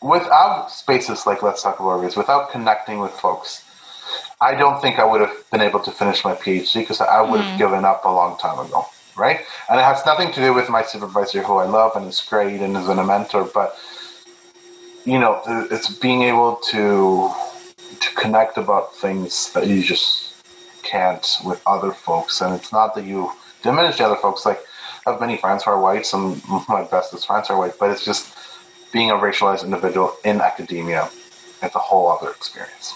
without 0.00 0.70
spaces 0.70 1.26
like 1.26 1.42
Let's 1.42 1.62
Talk 1.62 1.80
About 1.80 2.00
Race, 2.00 2.16
without 2.16 2.52
connecting 2.52 3.00
with 3.00 3.12
folks, 3.12 3.64
I 4.40 4.54
don't 4.54 4.80
think 4.80 4.98
I 4.98 5.04
would 5.04 5.20
have 5.20 5.50
been 5.50 5.60
able 5.60 5.80
to 5.80 5.90
finish 5.90 6.24
my 6.24 6.34
PhD 6.34 6.80
because 6.80 7.00
I 7.00 7.20
would 7.20 7.40
have 7.40 7.52
hmm. 7.52 7.58
given 7.58 7.84
up 7.84 8.04
a 8.04 8.08
long 8.08 8.38
time 8.38 8.58
ago, 8.58 8.86
right? 9.16 9.40
And 9.68 9.78
it 9.78 9.82
has 9.82 10.04
nothing 10.06 10.32
to 10.32 10.40
do 10.40 10.54
with 10.54 10.68
my 10.68 10.82
supervisor, 10.82 11.42
who 11.42 11.56
I 11.56 11.66
love 11.66 11.94
and 11.96 12.06
is 12.06 12.20
great 12.20 12.60
and 12.60 12.76
is 12.76 12.88
a 12.88 13.04
mentor, 13.04 13.50
but 13.52 13.76
you 15.04 15.18
know, 15.18 15.42
it's 15.70 15.88
being 15.88 16.22
able 16.22 16.56
to 16.70 17.30
to 17.98 18.14
connect 18.14 18.56
about 18.56 18.94
things 18.94 19.52
that 19.52 19.66
you 19.66 19.82
just 19.82 20.34
can't 20.82 21.38
with 21.44 21.60
other 21.66 21.92
folks. 21.92 22.40
And 22.40 22.54
it's 22.54 22.72
not 22.72 22.94
that 22.94 23.04
you 23.04 23.32
diminish 23.62 23.98
the 23.98 24.04
other 24.06 24.16
folks. 24.16 24.46
Like, 24.46 24.60
I 25.06 25.10
have 25.10 25.20
many 25.20 25.36
friends 25.36 25.64
who 25.64 25.70
are 25.72 25.80
white, 25.80 26.06
some 26.06 26.40
of 26.50 26.68
my 26.68 26.84
bestest 26.84 27.26
friends 27.26 27.50
are 27.50 27.58
white, 27.58 27.78
but 27.78 27.90
it's 27.90 28.04
just 28.04 28.34
being 28.92 29.10
a 29.10 29.14
racialized 29.14 29.64
individual 29.64 30.16
in 30.24 30.40
academia. 30.40 31.10
It's 31.62 31.74
a 31.74 31.78
whole 31.78 32.08
other 32.08 32.30
experience. 32.30 32.94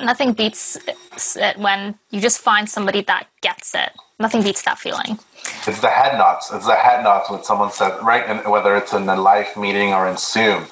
Nothing 0.00 0.32
beats 0.32 0.78
it 1.36 1.58
when 1.58 1.98
you 2.10 2.20
just 2.20 2.40
find 2.40 2.68
somebody 2.68 3.02
that 3.02 3.26
gets 3.40 3.74
it. 3.74 3.92
Nothing 4.18 4.42
beats 4.42 4.62
that 4.62 4.78
feeling. 4.78 5.18
It's 5.66 5.80
the 5.80 5.88
head 5.88 6.18
nods. 6.18 6.50
It's 6.52 6.66
the 6.66 6.74
head 6.74 7.02
nods 7.02 7.30
when 7.30 7.42
someone 7.42 7.70
said, 7.72 8.02
right? 8.02 8.24
And 8.26 8.50
whether 8.50 8.76
it's 8.76 8.92
in 8.92 9.08
a 9.08 9.16
live 9.16 9.56
meeting 9.56 9.94
or 9.94 10.08
in 10.08 10.16
Zoom, 10.18 10.66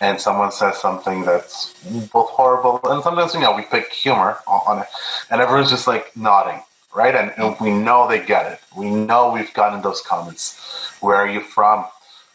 and 0.00 0.20
someone 0.20 0.52
says 0.52 0.78
something 0.78 1.22
that's 1.22 1.74
both 2.12 2.30
horrible 2.30 2.80
and 2.84 3.02
sometimes 3.02 3.34
you 3.34 3.40
know 3.40 3.54
we 3.54 3.62
pick 3.62 3.92
humor 3.92 4.38
on 4.46 4.80
it, 4.80 4.86
and 5.30 5.40
everyone's 5.40 5.70
just 5.70 5.86
like 5.86 6.14
nodding, 6.16 6.60
right? 6.94 7.14
And, 7.14 7.32
and 7.36 7.56
we 7.60 7.70
know 7.70 8.08
they 8.08 8.24
get 8.24 8.50
it. 8.52 8.60
We 8.76 8.90
know 8.90 9.30
we've 9.32 9.52
gotten 9.54 9.82
those 9.82 10.00
comments. 10.00 10.58
Where 11.00 11.16
are 11.16 11.28
you 11.28 11.40
from? 11.40 11.86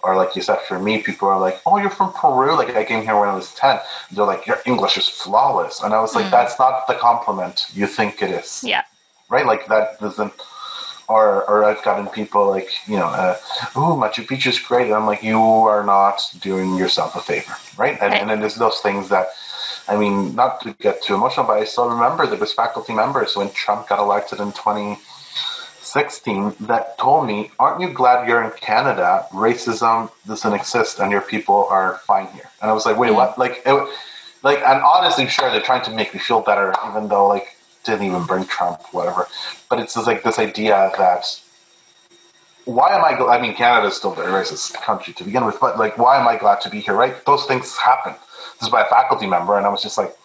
Or 0.05 0.15
like 0.15 0.35
you 0.35 0.43
said, 0.43 0.59
for 0.67 0.77
me, 0.77 1.01
people 1.01 1.27
are 1.27 1.39
like, 1.39 1.57
"Oh, 1.65 1.77
you're 1.81 1.97
from 1.99 2.13
Peru." 2.13 2.55
Like 2.55 2.75
I 2.75 2.85
came 2.91 3.01
here 3.07 3.17
when 3.19 3.29
I 3.29 3.35
was 3.41 3.49
ten. 3.55 3.79
They're 4.11 4.31
like, 4.33 4.45
"Your 4.45 4.59
English 4.71 4.95
is 5.01 5.07
flawless," 5.07 5.81
and 5.83 5.93
I 5.97 5.99
was 6.05 6.13
like, 6.17 6.27
mm. 6.27 6.35
"That's 6.37 6.57
not 6.59 6.85
the 6.87 6.93
compliment 7.07 7.65
you 7.73 7.87
think 7.87 8.21
it 8.21 8.29
is." 8.41 8.49
Yeah. 8.63 8.83
Right? 9.33 9.47
Like 9.51 9.63
that 9.73 9.99
doesn't 9.99 10.33
or 11.07 11.43
or 11.49 11.63
I've 11.63 11.83
gotten 11.83 12.07
people 12.07 12.49
like 12.49 12.69
you 12.87 12.97
know, 12.97 13.07
uh, 13.07 13.37
"Ooh, 13.77 13.95
Machu 14.01 14.25
Picchu 14.25 14.47
is 14.47 14.59
great," 14.59 14.87
and 14.87 14.95
I'm 14.95 15.05
like, 15.05 15.23
"You 15.23 15.39
are 15.41 15.83
not 15.83 16.21
doing 16.39 16.75
yourself 16.75 17.15
a 17.15 17.21
favor, 17.21 17.55
right?" 17.77 17.97
And, 18.01 18.13
and 18.13 18.29
then 18.29 18.39
there's 18.39 18.55
those 18.55 18.79
things 18.79 19.09
that, 19.09 19.27
I 19.87 19.95
mean, 19.97 20.35
not 20.35 20.61
to 20.61 20.73
get 20.73 21.03
too 21.03 21.15
emotional, 21.15 21.45
but 21.45 21.57
I 21.57 21.65
still 21.65 21.89
remember 21.89 22.25
there 22.25 22.39
was 22.39 22.53
faculty 22.53 22.93
members 22.93 23.35
when 23.35 23.49
Trump 23.51 23.87
got 23.87 23.99
elected 23.99 24.39
in 24.39 24.51
2016 25.95 26.67
that 26.67 26.97
told 26.97 27.25
me, 27.25 27.51
"Aren't 27.57 27.79
you 27.79 27.89
glad 27.89 28.27
you're 28.27 28.43
in 28.43 28.51
Canada? 28.51 29.25
Racism 29.31 30.11
doesn't 30.27 30.53
exist, 30.53 30.99
and 30.99 31.11
your 31.11 31.21
people 31.21 31.67
are 31.69 31.99
fine 32.05 32.27
here." 32.27 32.49
And 32.61 32.69
I 32.69 32.73
was 32.73 32.85
like, 32.85 32.97
"Wait, 32.97 33.07
mm-hmm. 33.09 33.17
what?" 33.17 33.39
Like, 33.39 33.61
it, 33.65 33.75
like, 34.43 34.59
and 34.59 34.79
honestly, 34.81 35.27
sure, 35.27 35.49
they're 35.51 35.69
trying 35.71 35.85
to 35.85 35.91
make 35.91 36.13
me 36.13 36.19
feel 36.19 36.41
better, 36.41 36.73
even 36.87 37.07
though 37.07 37.27
like 37.27 37.47
didn't 37.85 38.05
even 38.07 38.23
bring 38.25 38.45
Trump, 38.45 38.81
whatever. 38.91 39.27
But 39.69 39.79
it's 39.79 39.93
just 39.93 40.07
like 40.07 40.23
this 40.23 40.39
idea 40.39 40.91
that 40.97 41.23
why 42.65 42.89
am 42.95 43.05
I? 43.05 43.11
I 43.35 43.41
mean, 43.41 43.53
Canada 43.55 43.87
is 43.87 43.95
still 43.95 44.13
a 44.13 44.15
very 44.15 44.31
racist 44.31 44.73
country 44.73 45.13
to 45.13 45.23
begin 45.23 45.45
with, 45.45 45.59
but 45.59 45.77
like, 45.77 45.97
why 45.97 46.19
am 46.19 46.27
I 46.27 46.35
glad 46.35 46.61
to 46.61 46.69
be 46.69 46.79
here? 46.79 46.95
Right? 46.95 47.15
Those 47.25 47.45
things 47.45 47.77
happen. 47.77 48.15
This 48.59 48.63
is 48.63 48.69
by 48.69 48.81
a 48.81 48.89
faculty 48.89 49.27
member, 49.27 49.57
and 49.57 49.65
I 49.65 49.69
was 49.69 49.83
just 49.83 49.97
like, 49.97 50.15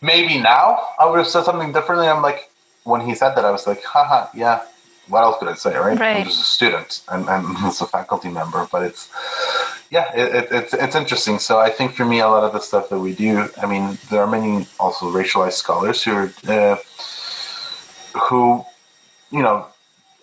maybe 0.00 0.38
now 0.38 0.78
I 0.98 1.06
would 1.06 1.18
have 1.18 1.26
said 1.26 1.44
something 1.44 1.72
differently. 1.72 2.06
I'm 2.06 2.22
like, 2.22 2.48
when 2.86 3.00
he 3.00 3.14
said 3.14 3.34
that, 3.34 3.44
I 3.44 3.50
was 3.50 3.66
like, 3.66 3.82
haha, 3.82 4.28
yeah. 4.34 4.62
What 5.08 5.22
else 5.22 5.36
could 5.38 5.48
I 5.48 5.54
say, 5.54 5.76
right? 5.76 5.98
right. 5.98 6.16
I'm 6.16 6.24
just 6.24 6.40
a 6.40 6.44
student 6.44 7.02
and, 7.08 7.28
and 7.28 7.56
as 7.58 7.80
a 7.80 7.86
faculty 7.86 8.28
member, 8.28 8.68
but 8.72 8.82
it's 8.82 9.08
yeah, 9.90 10.12
it, 10.14 10.34
it, 10.34 10.48
it's 10.50 10.74
it's 10.74 10.96
interesting. 10.96 11.38
So 11.38 11.60
I 11.60 11.70
think 11.70 11.92
for 11.92 12.04
me, 12.04 12.18
a 12.20 12.28
lot 12.28 12.42
of 12.42 12.52
the 12.52 12.58
stuff 12.58 12.88
that 12.88 12.98
we 12.98 13.14
do, 13.14 13.48
I 13.62 13.66
mean, 13.66 13.98
there 14.10 14.20
are 14.20 14.26
many 14.26 14.66
also 14.80 15.06
racialized 15.12 15.52
scholars 15.52 16.02
who 16.02 16.12
are 16.12 16.32
uh, 16.48 16.76
who, 18.28 18.64
you 19.30 19.42
know, 19.42 19.66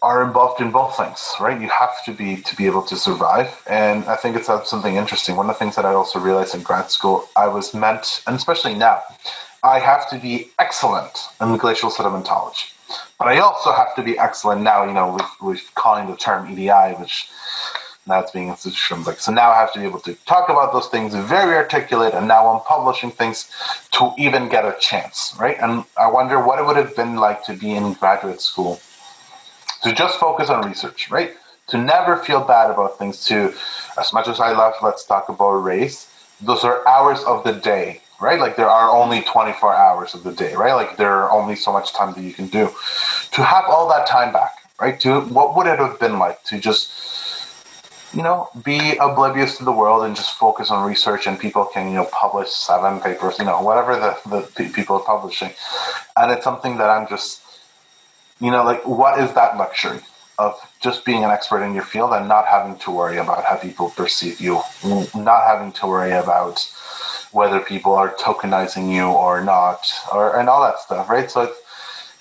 are 0.01 0.21
involved 0.21 0.59
in 0.59 0.69
both 0.71 0.97
things, 0.97 1.33
right? 1.39 1.59
You 1.61 1.69
have 1.69 2.03
to 2.05 2.11
be 2.11 2.41
to 2.41 2.55
be 2.57 2.65
able 2.65 2.83
to 2.83 2.97
survive, 2.97 3.63
and 3.67 4.03
I 4.05 4.17
think 4.17 4.35
it's 4.35 4.47
something 4.47 4.95
interesting. 4.97 5.37
One 5.37 5.49
of 5.49 5.55
the 5.55 5.59
things 5.59 5.77
that 5.77 5.85
I 5.85 5.93
also 5.93 6.19
realized 6.19 6.55
in 6.55 6.61
grad 6.61 6.91
school, 6.91 7.29
I 7.37 7.47
was 7.47 7.73
meant, 7.73 8.21
and 8.27 8.35
especially 8.35 8.75
now, 8.75 9.01
I 9.63 9.79
have 9.79 10.09
to 10.09 10.19
be 10.19 10.49
excellent 10.59 11.17
in 11.41 11.57
glacial 11.57 11.89
sedimentology, 11.89 12.73
but 13.17 13.29
I 13.29 13.39
also 13.39 13.71
have 13.71 13.95
to 13.95 14.03
be 14.03 14.19
excellent 14.19 14.61
now. 14.61 14.85
You 14.85 14.93
know, 14.93 15.13
with 15.13 15.31
with 15.41 15.75
calling 15.75 16.07
the 16.09 16.17
term 16.17 16.51
EDI, 16.51 16.95
which 16.99 17.29
now 18.05 18.19
it's 18.19 18.31
being 18.31 18.49
institutionalized. 18.49 19.07
Like, 19.07 19.19
so 19.19 19.31
now 19.31 19.51
I 19.51 19.57
have 19.59 19.71
to 19.73 19.79
be 19.79 19.85
able 19.85 20.01
to 20.01 20.13
talk 20.25 20.49
about 20.49 20.73
those 20.73 20.87
things 20.87 21.15
very 21.15 21.55
articulate, 21.55 22.13
and 22.13 22.27
now 22.27 22.47
I'm 22.49 22.61
publishing 22.61 23.11
things 23.11 23.49
to 23.91 24.11
even 24.17 24.49
get 24.49 24.65
a 24.65 24.75
chance, 24.79 25.35
right? 25.39 25.57
And 25.61 25.85
I 25.97 26.07
wonder 26.07 26.43
what 26.43 26.59
it 26.59 26.65
would 26.65 26.75
have 26.75 26.95
been 26.95 27.15
like 27.15 27.45
to 27.45 27.53
be 27.53 27.71
in 27.71 27.93
graduate 27.93 28.41
school 28.41 28.81
to 29.83 29.93
just 29.93 30.19
focus 30.19 30.49
on 30.49 30.67
research, 30.67 31.09
right? 31.09 31.33
To 31.67 31.77
never 31.77 32.17
feel 32.17 32.43
bad 32.43 32.71
about 32.71 32.99
things. 32.99 33.23
To, 33.25 33.53
as 33.97 34.11
much 34.13 34.27
as 34.27 34.39
I 34.39 34.51
love, 34.51 34.73
let's 34.81 35.05
talk 35.05 35.29
about 35.29 35.51
race. 35.63 36.09
Those 36.41 36.65
are 36.65 36.85
hours 36.87 37.23
of 37.23 37.45
the 37.45 37.53
day, 37.53 38.01
right? 38.23 38.39
Like 38.39 38.55
there 38.55 38.69
are 38.69 38.89
only 38.89 39.21
24 39.21 39.75
hours 39.75 40.13
of 40.15 40.23
the 40.23 40.31
day, 40.31 40.55
right? 40.55 40.73
Like 40.73 40.97
there 40.97 41.11
are 41.11 41.31
only 41.31 41.55
so 41.55 41.71
much 41.71 41.93
time 41.93 42.13
that 42.13 42.21
you 42.21 42.33
can 42.33 42.47
do. 42.47 42.69
To 43.33 43.43
have 43.43 43.65
all 43.67 43.87
that 43.89 44.07
time 44.07 44.31
back, 44.33 44.53
right? 44.79 44.99
To 45.01 45.21
what 45.21 45.55
would 45.55 45.67
it 45.67 45.79
have 45.79 45.99
been 45.99 46.17
like 46.17 46.43
to 46.45 46.59
just 46.59 46.91
you 48.13 48.21
know, 48.21 48.47
be 48.63 48.95
oblivious 48.97 49.57
to 49.57 49.65
the 49.65 49.71
world 49.71 50.05
and 50.05 50.15
just 50.15 50.37
focus 50.37 50.69
on 50.69 50.87
research 50.87 51.25
and 51.25 51.39
people 51.39 51.65
can, 51.65 51.87
you 51.87 51.95
know, 51.95 52.05
publish 52.05 52.49
seven 52.49 52.99
papers, 52.99 53.39
you 53.39 53.45
know, 53.45 53.59
whatever 53.61 53.95
the, 53.95 54.47
the 54.55 54.69
people 54.69 54.97
are 54.97 55.03
publishing. 55.03 55.49
And 56.15 56.31
it's 56.31 56.43
something 56.43 56.77
that 56.77 56.89
I'm 56.89 57.07
just, 57.07 57.41
you 58.39 58.51
know, 58.51 58.63
like, 58.63 58.85
what 58.87 59.19
is 59.19 59.33
that 59.33 59.57
luxury 59.57 59.99
of 60.37 60.59
just 60.79 61.05
being 61.05 61.23
an 61.23 61.31
expert 61.31 61.63
in 61.63 61.73
your 61.73 61.83
field 61.83 62.13
and 62.13 62.27
not 62.27 62.45
having 62.45 62.77
to 62.79 62.91
worry 62.91 63.17
about 63.17 63.45
how 63.45 63.55
people 63.55 63.89
perceive 63.89 64.39
you, 64.39 64.61
not 65.15 65.47
having 65.47 65.71
to 65.73 65.87
worry 65.87 66.11
about 66.11 66.71
whether 67.33 67.59
people 67.59 67.93
are 67.93 68.13
tokenizing 68.15 68.93
you 68.93 69.05
or 69.05 69.43
not, 69.43 69.91
or 70.13 70.37
and 70.39 70.47
all 70.47 70.61
that 70.61 70.79
stuff, 70.79 71.09
right? 71.09 71.29
So 71.29 71.41
it's, 71.41 71.59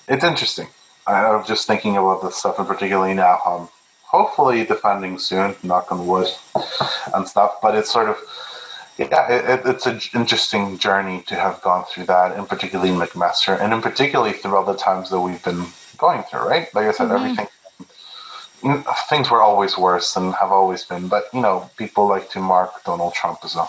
it's 0.07 0.23
interesting. 0.23 0.67
I'm 1.05 1.45
just 1.45 1.67
thinking 1.67 1.97
about 1.97 2.21
this 2.23 2.37
stuff, 2.37 2.59
and 2.59 2.67
particularly 2.67 3.13
now, 3.13 3.39
um, 3.45 3.69
hopefully 4.03 4.63
defending 4.63 5.19
soon, 5.19 5.55
knock 5.63 5.91
on 5.91 6.07
wood, 6.07 6.27
and 7.13 7.27
stuff. 7.27 7.59
But 7.61 7.75
it's 7.75 7.91
sort 7.91 8.09
of, 8.09 8.17
yeah, 8.97 9.31
it, 9.31 9.61
it's 9.65 9.85
an 9.85 9.99
interesting 10.13 10.77
journey 10.77 11.23
to 11.27 11.35
have 11.35 11.61
gone 11.61 11.85
through 11.85 12.05
that, 12.05 12.35
and 12.35 12.47
particularly 12.47 12.91
McMaster, 12.91 13.59
and 13.59 13.73
in 13.73 13.81
particularly 13.81 14.33
through 14.33 14.55
all 14.55 14.65
the 14.65 14.75
times 14.75 15.09
that 15.09 15.19
we've 15.19 15.43
been 15.43 15.65
going 15.97 16.23
through, 16.23 16.47
right? 16.47 16.73
Like 16.73 16.87
I 16.87 16.91
said, 16.91 17.09
mm-hmm. 17.09 17.25
everything. 17.25 17.47
Things 19.09 19.29
were 19.29 19.41
always 19.41 19.77
worse 19.77 20.15
and 20.15 20.33
have 20.35 20.53
always 20.53 20.85
been, 20.85 21.09
but 21.09 21.25
you 21.33 21.41
know, 21.41 21.69
people 21.75 22.07
like 22.07 22.29
to 22.29 22.39
mark 22.39 22.81
Donald 22.85 23.13
Trump 23.13 23.39
as 23.43 23.57
a 23.57 23.67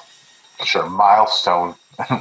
sure 0.64 0.88
milestone 0.88 1.74
in, 2.11 2.18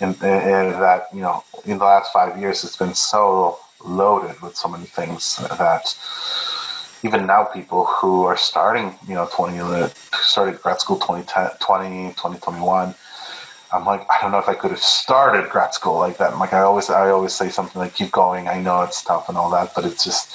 in, 0.00 0.14
in 0.22 0.70
that 0.80 1.06
you 1.12 1.20
know 1.20 1.44
in 1.64 1.78
the 1.78 1.84
last 1.84 2.12
five 2.12 2.38
years 2.40 2.64
it's 2.64 2.76
been 2.76 2.94
so 2.94 3.58
loaded 3.84 4.40
with 4.40 4.56
so 4.56 4.68
many 4.68 4.84
things 4.84 5.36
that 5.36 5.94
even 7.04 7.26
now 7.26 7.44
people 7.44 7.84
who 7.84 8.24
are 8.24 8.36
starting, 8.36 8.94
you 9.08 9.14
know, 9.14 9.28
20, 9.32 9.58
uh, 9.58 9.88
started 10.20 10.60
grad 10.62 10.80
school 10.80 10.96
2010, 10.96 11.50
20, 11.60 12.08
2021, 12.10 12.94
I'm 13.72 13.86
like, 13.86 14.06
I 14.10 14.20
don't 14.20 14.32
know 14.32 14.38
if 14.38 14.48
I 14.48 14.54
could 14.54 14.70
have 14.70 14.82
started 14.82 15.50
grad 15.50 15.74
school 15.74 15.98
like 15.98 16.18
that. 16.18 16.38
Like, 16.38 16.52
I 16.52 16.60
always, 16.60 16.90
I 16.90 17.10
always 17.10 17.32
say 17.32 17.48
something 17.48 17.80
like, 17.80 17.94
keep 17.94 18.12
going. 18.12 18.46
I 18.46 18.60
know 18.60 18.82
it's 18.82 19.02
tough 19.02 19.28
and 19.28 19.38
all 19.38 19.50
that, 19.50 19.74
but 19.74 19.84
it's 19.84 20.04
just 20.04 20.30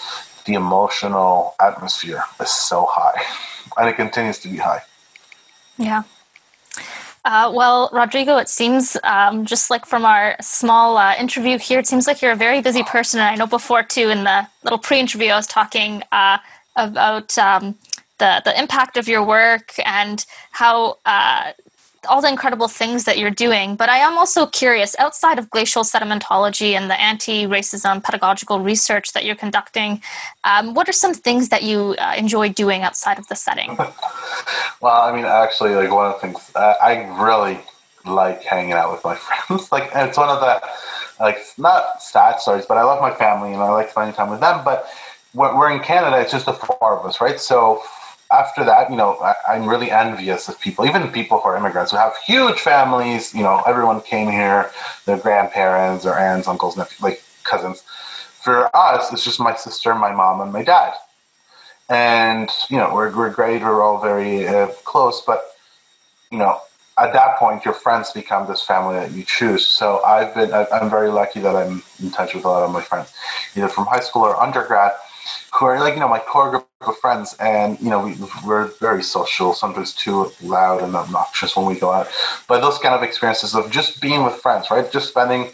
the 0.46 0.56
emotional 0.56 1.56
atmosphere 1.60 2.24
is 2.42 2.50
so 2.50 2.88
high 2.90 3.22
and 3.78 3.90
it 3.90 3.96
continues 3.96 4.40
to 4.40 4.48
be 4.48 4.58
high. 4.58 4.82
Yeah. 5.78 6.04
Uh, 7.28 7.52
well, 7.54 7.90
Rodrigo, 7.92 8.38
it 8.38 8.48
seems 8.48 8.96
um, 9.04 9.46
just 9.46 9.70
like 9.70 9.86
from 9.86 10.06
our 10.06 10.38
small 10.40 10.98
uh, 10.98 11.14
interview 11.20 11.58
here, 11.60 11.78
it 11.78 11.86
seems 11.86 12.08
like 12.08 12.22
you're 12.22 12.32
a 12.32 12.38
very 12.38 12.62
busy 12.62 12.84
person. 12.84 13.20
And 13.20 13.28
I 13.28 13.36
know 13.36 13.46
before, 13.46 13.84
too, 13.84 14.08
in 14.08 14.24
the 14.24 14.48
little 14.64 14.80
pre 14.80 14.98
interview, 14.98 15.32
I 15.32 15.36
was 15.36 15.46
talking 15.46 16.04
uh, 16.14 16.38
about 16.78 17.38
um, 17.38 17.76
the, 18.20 18.42
the 18.46 18.58
impact 18.58 18.96
of 18.96 19.10
your 19.10 19.26
work 19.26 19.74
and 19.86 20.26
how 20.52 21.00
uh, 21.06 21.52
all 22.08 22.22
the 22.22 22.30
incredible 22.30 22.68
things 22.68 23.04
that 23.06 23.18
you're 23.18 23.32
doing. 23.32 23.76
But 23.76 23.90
I 23.90 23.98
am 23.98 24.18
also 24.18 24.46
curious 24.46 24.96
outside 25.00 25.40
of 25.40 25.50
glacial 25.50 25.84
sedimentology 25.84 26.74
and 26.74 26.90
the 26.90 27.00
anti 27.00 27.46
racism 27.46 28.04
pedagogical 28.04 28.60
research 28.60 29.14
that 29.14 29.26
you're 29.26 29.36
conducting, 29.36 30.02
um, 30.44 30.74
what 30.74 30.88
are 30.88 30.94
some 30.94 31.14
things 31.14 31.50
that 31.50 31.64
you 31.64 31.96
uh, 31.98 32.14
enjoy 32.18 32.50
doing 32.50 32.82
outside 32.82 33.20
of 33.20 33.28
the 33.28 33.36
setting? 33.36 33.76
well, 34.82 35.02
I 35.02 35.12
mean, 35.16 35.26
actually, 35.26 35.76
like 35.76 35.92
one 35.92 36.08
of 36.08 36.14
the 36.14 36.28
things 36.28 36.52
uh, 36.56 36.76
I 36.82 37.04
really 37.22 37.60
like 38.06 38.44
hanging 38.44 38.74
out 38.74 38.92
with 38.92 39.04
my 39.04 39.16
friends. 39.48 39.72
like, 39.72 39.90
it's 39.94 40.18
one 40.18 40.30
of 40.30 40.40
the, 40.40 40.62
like, 41.20 41.40
not 41.58 42.02
sad 42.02 42.40
stories, 42.40 42.66
but 42.66 42.78
I 42.78 42.84
love 42.84 43.02
my 43.02 43.12
family 43.12 43.54
and 43.54 43.62
I 43.62 43.70
like 43.70 43.90
spending 43.90 44.16
time 44.16 44.30
with 44.30 44.40
them. 44.40 44.64
But 44.64 44.88
we're 45.34 45.72
in 45.72 45.80
Canada, 45.82 46.20
it's 46.20 46.32
just 46.32 46.46
the 46.46 46.54
four 46.54 47.00
of 47.00 47.06
us, 47.06 47.22
right? 47.22 47.40
So 47.40 47.82
after 48.32 48.66
that, 48.66 48.90
you 48.90 48.98
know, 48.98 49.18
I, 49.48 49.56
am 49.56 49.68
really 49.68 49.90
envious 49.90 50.50
of 50.50 50.60
people, 50.60 50.86
even 50.86 51.12
people 51.12 51.40
who 51.40 51.50
are 51.50 51.58
immigrants 51.58 51.92
who 51.92 51.98
have 51.98 52.14
huge 52.26 52.60
families. 52.60 53.34
You 53.34 53.44
know, 53.44 53.62
everyone 53.66 54.02
came 54.02 54.30
here, 54.30 54.72
their 55.06 55.18
grandparents, 55.18 56.04
their 56.04 56.18
aunts, 56.18 56.48
uncles, 56.48 56.76
nephews, 56.76 57.02
like 57.02 57.24
cousins. 57.44 57.84
For 58.44 58.76
us, 58.76 59.12
it's 59.14 59.24
just 59.24 59.40
my 59.40 59.56
sister, 59.56 59.96
my 59.96 60.14
mom, 60.14 60.42
and 60.42 60.52
my 60.52 60.64
dad. 60.64 60.94
And 61.90 62.50
you 62.70 62.78
know, 62.78 62.94
we're 62.94 63.16
we're 63.16 63.30
great. 63.30 63.62
We're 63.62 63.82
all 63.82 64.02
very 64.02 64.46
uh, 64.46 64.68
close, 64.84 65.22
but 65.26 65.42
you 66.32 66.38
know, 66.38 66.60
at 66.98 67.14
that 67.14 67.38
point, 67.38 67.64
your 67.64 67.74
friends 67.74 68.12
become 68.12 68.48
this 68.48 68.62
family 68.62 68.96
that 68.96 69.12
you 69.12 69.24
choose. 69.24 69.66
So 69.66 70.04
I've 70.04 70.34
been, 70.34 70.52
I'm 70.54 70.90
very 70.90 71.10
lucky 71.10 71.40
that 71.42 71.56
I'm 71.56 71.84
in 72.02 72.12
touch 72.12 72.34
with 72.34 72.44
a 72.44 72.50
lot 72.50 72.64
of 72.64 72.72
my 72.72 72.82
friends, 72.82 73.14
either 73.56 73.70
from 73.70 73.86
high 73.86 74.00
school 74.00 74.24
or 74.24 74.42
undergrad 74.42 74.92
who 75.54 75.66
are 75.66 75.80
like 75.80 75.96
you 75.96 76.00
know 76.00 76.08
my 76.08 76.20
core 76.20 76.50
group 76.50 76.68
of 76.82 76.98
friends, 76.98 77.36
and 77.40 77.80
you 77.80 77.90
know 77.90 78.06
we, 78.06 78.16
we're 78.46 78.68
very 78.80 79.04
social, 79.04 79.54
sometimes 79.54 79.94
too 79.94 80.32
loud 80.42 80.82
and 80.84 80.96
obnoxious 80.96 81.56
when 81.56 81.66
we 81.66 81.80
go 81.80 81.92
out. 81.92 82.08
But 82.48 82.62
those 82.62 82.78
kind 82.78 82.96
of 82.96 83.04
experiences 83.04 83.56
of 83.56 83.72
just 83.72 84.02
being 84.02 84.24
with 84.24 84.36
friends, 84.36 84.70
right? 84.72 84.92
Just 84.92 85.10
spending 85.10 85.52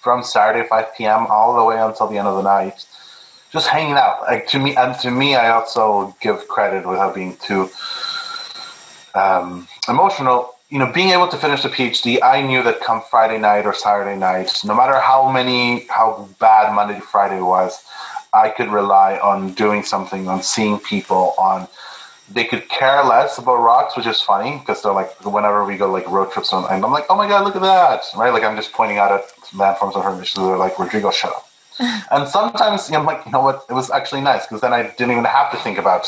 from 0.00 0.22
Saturday 0.22 0.66
5 0.68 0.94
p.m. 0.96 1.26
all 1.28 1.56
the 1.56 1.64
way 1.64 1.78
until 1.80 2.06
the 2.06 2.18
end 2.18 2.28
of 2.28 2.36
the 2.36 2.42
night, 2.42 2.86
just 3.52 3.68
hanging 3.68 3.94
out. 3.94 4.22
Like 4.22 4.46
to 4.48 4.58
me, 4.58 4.76
and 4.76 4.98
to 5.00 5.10
me, 5.10 5.34
I 5.36 5.50
also 5.50 6.16
give 6.20 6.46
credit 6.48 6.86
without 6.86 7.14
being 7.14 7.36
too 7.36 7.68
um, 9.14 9.66
emotional. 9.88 10.54
You 10.70 10.78
know, 10.78 10.92
being 10.92 11.10
able 11.10 11.28
to 11.28 11.36
finish 11.38 11.62
the 11.62 11.70
PhD, 11.70 12.18
I 12.22 12.42
knew 12.42 12.62
that 12.62 12.80
come 12.80 13.02
Friday 13.10 13.38
night 13.38 13.64
or 13.64 13.72
Saturday 13.72 14.18
night, 14.18 14.52
no 14.64 14.74
matter 14.74 15.00
how 15.00 15.30
many, 15.30 15.86
how 15.88 16.28
bad 16.38 16.74
Monday 16.74 16.96
to 16.96 17.00
Friday 17.00 17.40
was, 17.40 17.82
I 18.32 18.50
could 18.50 18.68
rely 18.68 19.18
on 19.18 19.52
doing 19.52 19.82
something, 19.82 20.28
on 20.28 20.42
seeing 20.42 20.78
people, 20.78 21.34
on 21.38 21.68
they 22.30 22.44
could 22.44 22.68
care 22.68 23.02
less 23.04 23.38
about 23.38 23.56
rocks, 23.56 23.96
which 23.96 24.06
is 24.06 24.20
funny 24.20 24.58
because 24.58 24.82
they're 24.82 24.92
like 24.92 25.12
whenever 25.24 25.64
we 25.64 25.76
go 25.76 25.90
like 25.90 26.06
road 26.10 26.30
trips 26.30 26.52
and 26.52 26.66
I'm 26.66 26.92
like, 26.92 27.06
oh 27.08 27.16
my 27.16 27.26
god, 27.26 27.44
look 27.44 27.56
at 27.56 27.62
that, 27.62 28.02
right? 28.16 28.32
Like 28.32 28.44
I'm 28.44 28.56
just 28.56 28.72
pointing 28.72 28.98
out 28.98 29.12
at 29.12 29.28
landforms 29.52 29.96
on 29.96 30.02
her. 30.02 30.24
They're 30.34 30.58
like, 30.58 30.78
Rodrigo, 30.78 31.10
shut 31.10 31.32
up. 31.32 31.48
and 32.10 32.28
sometimes 32.28 32.88
you 32.88 32.94
know, 32.94 33.00
I'm 33.00 33.06
like, 33.06 33.24
you 33.24 33.32
know 33.32 33.40
what? 33.40 33.64
It 33.70 33.72
was 33.72 33.90
actually 33.90 34.20
nice 34.20 34.46
because 34.46 34.60
then 34.60 34.72
I 34.72 34.82
didn't 34.82 35.12
even 35.12 35.24
have 35.24 35.50
to 35.52 35.56
think 35.58 35.78
about 35.78 36.06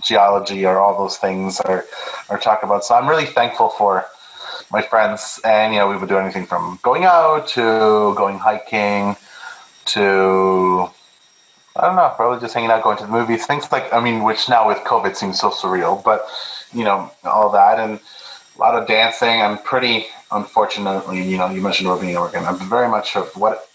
geology 0.00 0.64
or 0.64 0.78
all 0.78 0.96
those 0.96 1.18
things 1.18 1.60
or 1.60 1.84
or 2.30 2.38
talk 2.38 2.62
about. 2.62 2.84
So 2.84 2.94
I'm 2.94 3.08
really 3.08 3.26
thankful 3.26 3.68
for 3.70 4.06
my 4.72 4.82
friends, 4.82 5.38
and 5.44 5.74
you 5.74 5.80
know, 5.80 5.88
we 5.88 5.96
would 5.96 6.08
do 6.08 6.18
anything 6.18 6.46
from 6.46 6.78
going 6.82 7.04
out 7.04 7.46
to 7.48 8.14
going 8.16 8.38
hiking 8.38 9.16
to 9.86 10.90
I 11.78 11.86
don't 11.86 11.96
know, 11.96 12.12
probably 12.16 12.40
just 12.40 12.54
hanging 12.54 12.70
out, 12.70 12.82
going 12.82 12.96
to 12.98 13.04
the 13.04 13.10
movies, 13.10 13.46
things 13.46 13.70
like, 13.70 13.92
I 13.92 14.00
mean, 14.00 14.22
which 14.22 14.48
now 14.48 14.66
with 14.66 14.78
COVID 14.78 15.14
seems 15.14 15.38
so 15.38 15.50
surreal, 15.50 16.02
but, 16.02 16.26
you 16.72 16.84
know, 16.84 17.10
all 17.24 17.50
that 17.50 17.78
and 17.78 18.00
a 18.56 18.58
lot 18.58 18.74
of 18.74 18.88
dancing. 18.88 19.42
I'm 19.42 19.58
pretty, 19.58 20.06
unfortunately, 20.30 21.22
you 21.22 21.36
know, 21.36 21.50
you 21.50 21.60
mentioned 21.60 21.88
being 22.00 22.16
American. 22.16 22.44
I'm 22.44 22.58
very 22.68 22.88
much 22.88 23.14
of 23.16 23.28
what, 23.36 23.68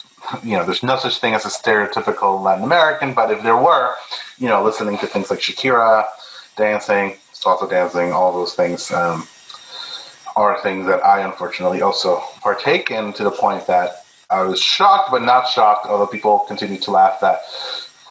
you 0.44 0.58
know, 0.58 0.66
there's 0.66 0.84
no 0.84 0.98
such 0.98 1.20
thing 1.20 1.34
as 1.34 1.46
a 1.46 1.50
stereotypical 1.50 2.42
Latin 2.42 2.64
American, 2.64 3.14
but 3.14 3.32
if 3.32 3.44
there 3.44 3.58
were, 3.58 3.94
you 4.40 4.48
know, 4.48 4.64
listening 4.64 4.98
to 5.00 5.08
things 5.08 5.30
like 5.30 5.40
Shakira, 5.40 6.06
dancing, 6.56 7.18
salsa 7.34 7.70
dancing, 7.70 8.12
all 8.12 8.34
those 8.34 8.56
things 8.56 8.92
um, 8.92 9.28
are 10.36 10.60
things 10.62 10.88
that 10.88 11.06
I 11.06 11.22
unfortunately 11.22 11.82
also 11.82 12.22
partake 12.42 12.90
in 12.90 13.14
to 13.14 13.24
the 13.24 13.32
point 13.32 13.68
that 13.68 14.06
I 14.30 14.42
was 14.44 14.62
shocked, 14.62 15.12
but 15.12 15.22
not 15.22 15.48
shocked, 15.48 15.86
although 15.88 16.08
people 16.08 16.40
continue 16.40 16.80
to 16.80 16.92
laugh 16.92 17.20
that 17.20 17.42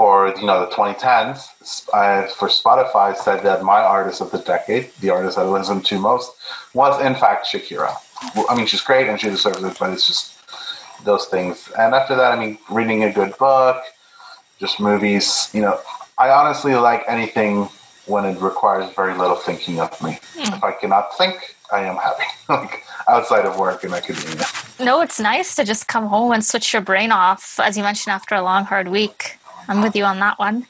for 0.00 0.32
you 0.40 0.46
know 0.46 0.60
the 0.64 0.72
2010s, 0.74 1.90
I, 1.92 2.26
for 2.28 2.48
Spotify 2.48 3.14
said 3.14 3.42
that 3.42 3.62
my 3.62 3.82
artist 3.82 4.22
of 4.22 4.30
the 4.30 4.38
decade, 4.38 4.90
the 5.00 5.10
artist 5.10 5.36
I 5.36 5.44
listened 5.44 5.84
to 5.90 5.98
most, 5.98 6.32
was 6.72 6.98
in 7.04 7.14
fact 7.14 7.46
Shakira. 7.46 7.92
I 8.48 8.56
mean, 8.56 8.66
she's 8.66 8.80
great 8.80 9.08
and 9.08 9.20
she 9.20 9.28
deserves 9.28 9.62
it, 9.62 9.76
but 9.78 9.90
it's 9.90 10.06
just 10.06 10.38
those 11.04 11.26
things. 11.26 11.70
And 11.78 11.94
after 11.94 12.16
that, 12.16 12.32
I 12.32 12.38
mean, 12.42 12.56
reading 12.70 13.04
a 13.04 13.12
good 13.12 13.36
book, 13.36 13.76
just 14.58 14.80
movies. 14.80 15.50
You 15.52 15.60
know, 15.60 15.78
I 16.16 16.30
honestly 16.30 16.74
like 16.76 17.02
anything 17.06 17.68
when 18.06 18.24
it 18.24 18.40
requires 18.40 18.90
very 18.94 19.14
little 19.14 19.36
thinking 19.36 19.80
of 19.80 19.90
me. 20.02 20.12
Mm. 20.34 20.56
If 20.56 20.64
I 20.64 20.72
cannot 20.72 21.14
think, 21.18 21.56
I 21.70 21.80
am 21.80 21.96
happy. 21.96 22.24
like 22.48 22.84
outside 23.06 23.44
of 23.44 23.58
work 23.58 23.84
and 23.84 23.92
academia. 23.92 24.46
No, 24.78 25.02
it's 25.02 25.20
nice 25.20 25.54
to 25.56 25.64
just 25.64 25.88
come 25.88 26.06
home 26.06 26.32
and 26.32 26.42
switch 26.42 26.72
your 26.72 26.80
brain 26.80 27.12
off, 27.12 27.60
as 27.60 27.76
you 27.76 27.82
mentioned, 27.82 28.14
after 28.14 28.34
a 28.34 28.42
long, 28.42 28.64
hard 28.64 28.88
week. 28.88 29.36
I'm 29.70 29.82
with 29.82 29.94
you 29.94 30.04
on 30.04 30.18
that 30.18 30.36
one. 30.40 30.66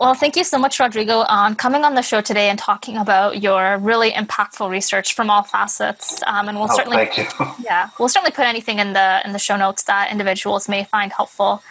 Well, 0.00 0.14
thank 0.14 0.34
you 0.34 0.42
so 0.42 0.58
much, 0.58 0.80
Rodrigo, 0.80 1.18
on 1.18 1.54
coming 1.54 1.84
on 1.84 1.94
the 1.94 2.00
show 2.00 2.22
today 2.22 2.48
and 2.48 2.58
talking 2.58 2.96
about 2.96 3.42
your 3.42 3.76
really 3.76 4.10
impactful 4.12 4.70
research 4.70 5.12
from 5.12 5.28
all 5.28 5.42
facets. 5.42 6.22
Um, 6.26 6.48
and 6.48 6.56
we'll 6.56 6.72
oh, 6.72 6.74
certainly, 6.74 6.96
thank 6.96 7.18
you. 7.18 7.46
yeah, 7.62 7.90
we'll 7.98 8.08
certainly 8.08 8.30
put 8.30 8.46
anything 8.46 8.78
in 8.78 8.94
the 8.94 9.20
in 9.26 9.34
the 9.34 9.38
show 9.38 9.58
notes 9.58 9.82
that 9.82 10.10
individuals 10.10 10.66
may 10.66 10.84
find 10.84 11.12
helpful. 11.12 11.62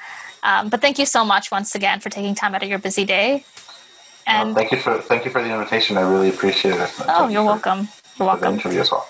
Um, 0.43 0.69
but 0.69 0.81
thank 0.81 0.99
you 0.99 1.07
so 1.07 1.25
much 1.25 1.49
once 1.49 1.73
again 1.73 1.99
for 1.99 2.11
taking 2.11 2.35
time 2.35 2.53
out 2.53 2.61
of 2.61 2.69
your 2.69 2.77
busy 2.77 3.05
day. 3.05 3.43
And 4.27 4.53
thank 4.53 4.71
you 4.71 4.77
for 4.77 4.99
thank 4.99 5.25
you 5.25 5.31
for 5.31 5.41
the 5.41 5.51
invitation. 5.51 5.97
I 5.97 6.01
really 6.01 6.29
appreciate 6.29 6.75
it. 6.75 6.93
Oh, 7.07 7.27
you're 7.27 7.43
welcome. 7.43 7.87
You're 8.19 8.27
welcome. 8.27 8.53
Interview 8.53 8.81
as 8.81 8.91
well. 8.91 9.09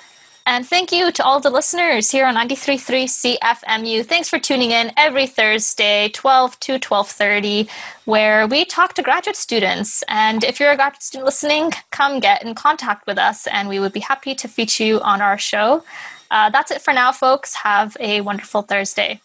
And 0.50 0.68
thank 0.68 0.92
you 0.92 1.12
to 1.12 1.24
all 1.24 1.40
the 1.40 1.52
listeners 1.52 2.10
here 2.10 2.26
on 2.26 2.34
93.3 2.34 3.38
CFMU. 3.38 4.04
Thanks 4.04 4.30
for 4.30 4.40
tuning 4.40 4.72
in 4.72 4.92
every 4.98 5.28
Thursday, 5.28 6.10
12 6.10 6.60
to 6.62 6.80
12.30, 6.80 7.70
where 8.06 8.48
we 8.48 8.66
talk 8.66 8.96
to 8.96 9.04
graduate 9.04 9.36
students. 9.36 10.04
And 10.08 10.44
if 10.44 10.60
you're 10.60 10.72
a 10.72 10.76
graduate 10.76 11.04
student 11.04 11.26
listening, 11.28 11.74
come 11.92 12.20
get 12.20 12.42
in 12.44 12.56
contact 12.56 13.06
with 13.06 13.20
us, 13.20 13.46
and 13.46 13.70
we 13.70 13.80
would 13.80 13.94
be 13.94 14.00
happy 14.00 14.34
to 14.34 14.48
feature 14.48 14.84
you 14.84 15.00
on 15.02 15.22
our 15.22 15.38
show. 15.38 15.84
Uh, 16.32 16.50
that's 16.50 16.72
it 16.72 16.82
for 16.82 16.96
now, 16.96 17.12
folks. 17.12 17.54
Have 17.54 17.96
a 18.00 18.22
wonderful 18.22 18.64
Thursday. 18.64 19.22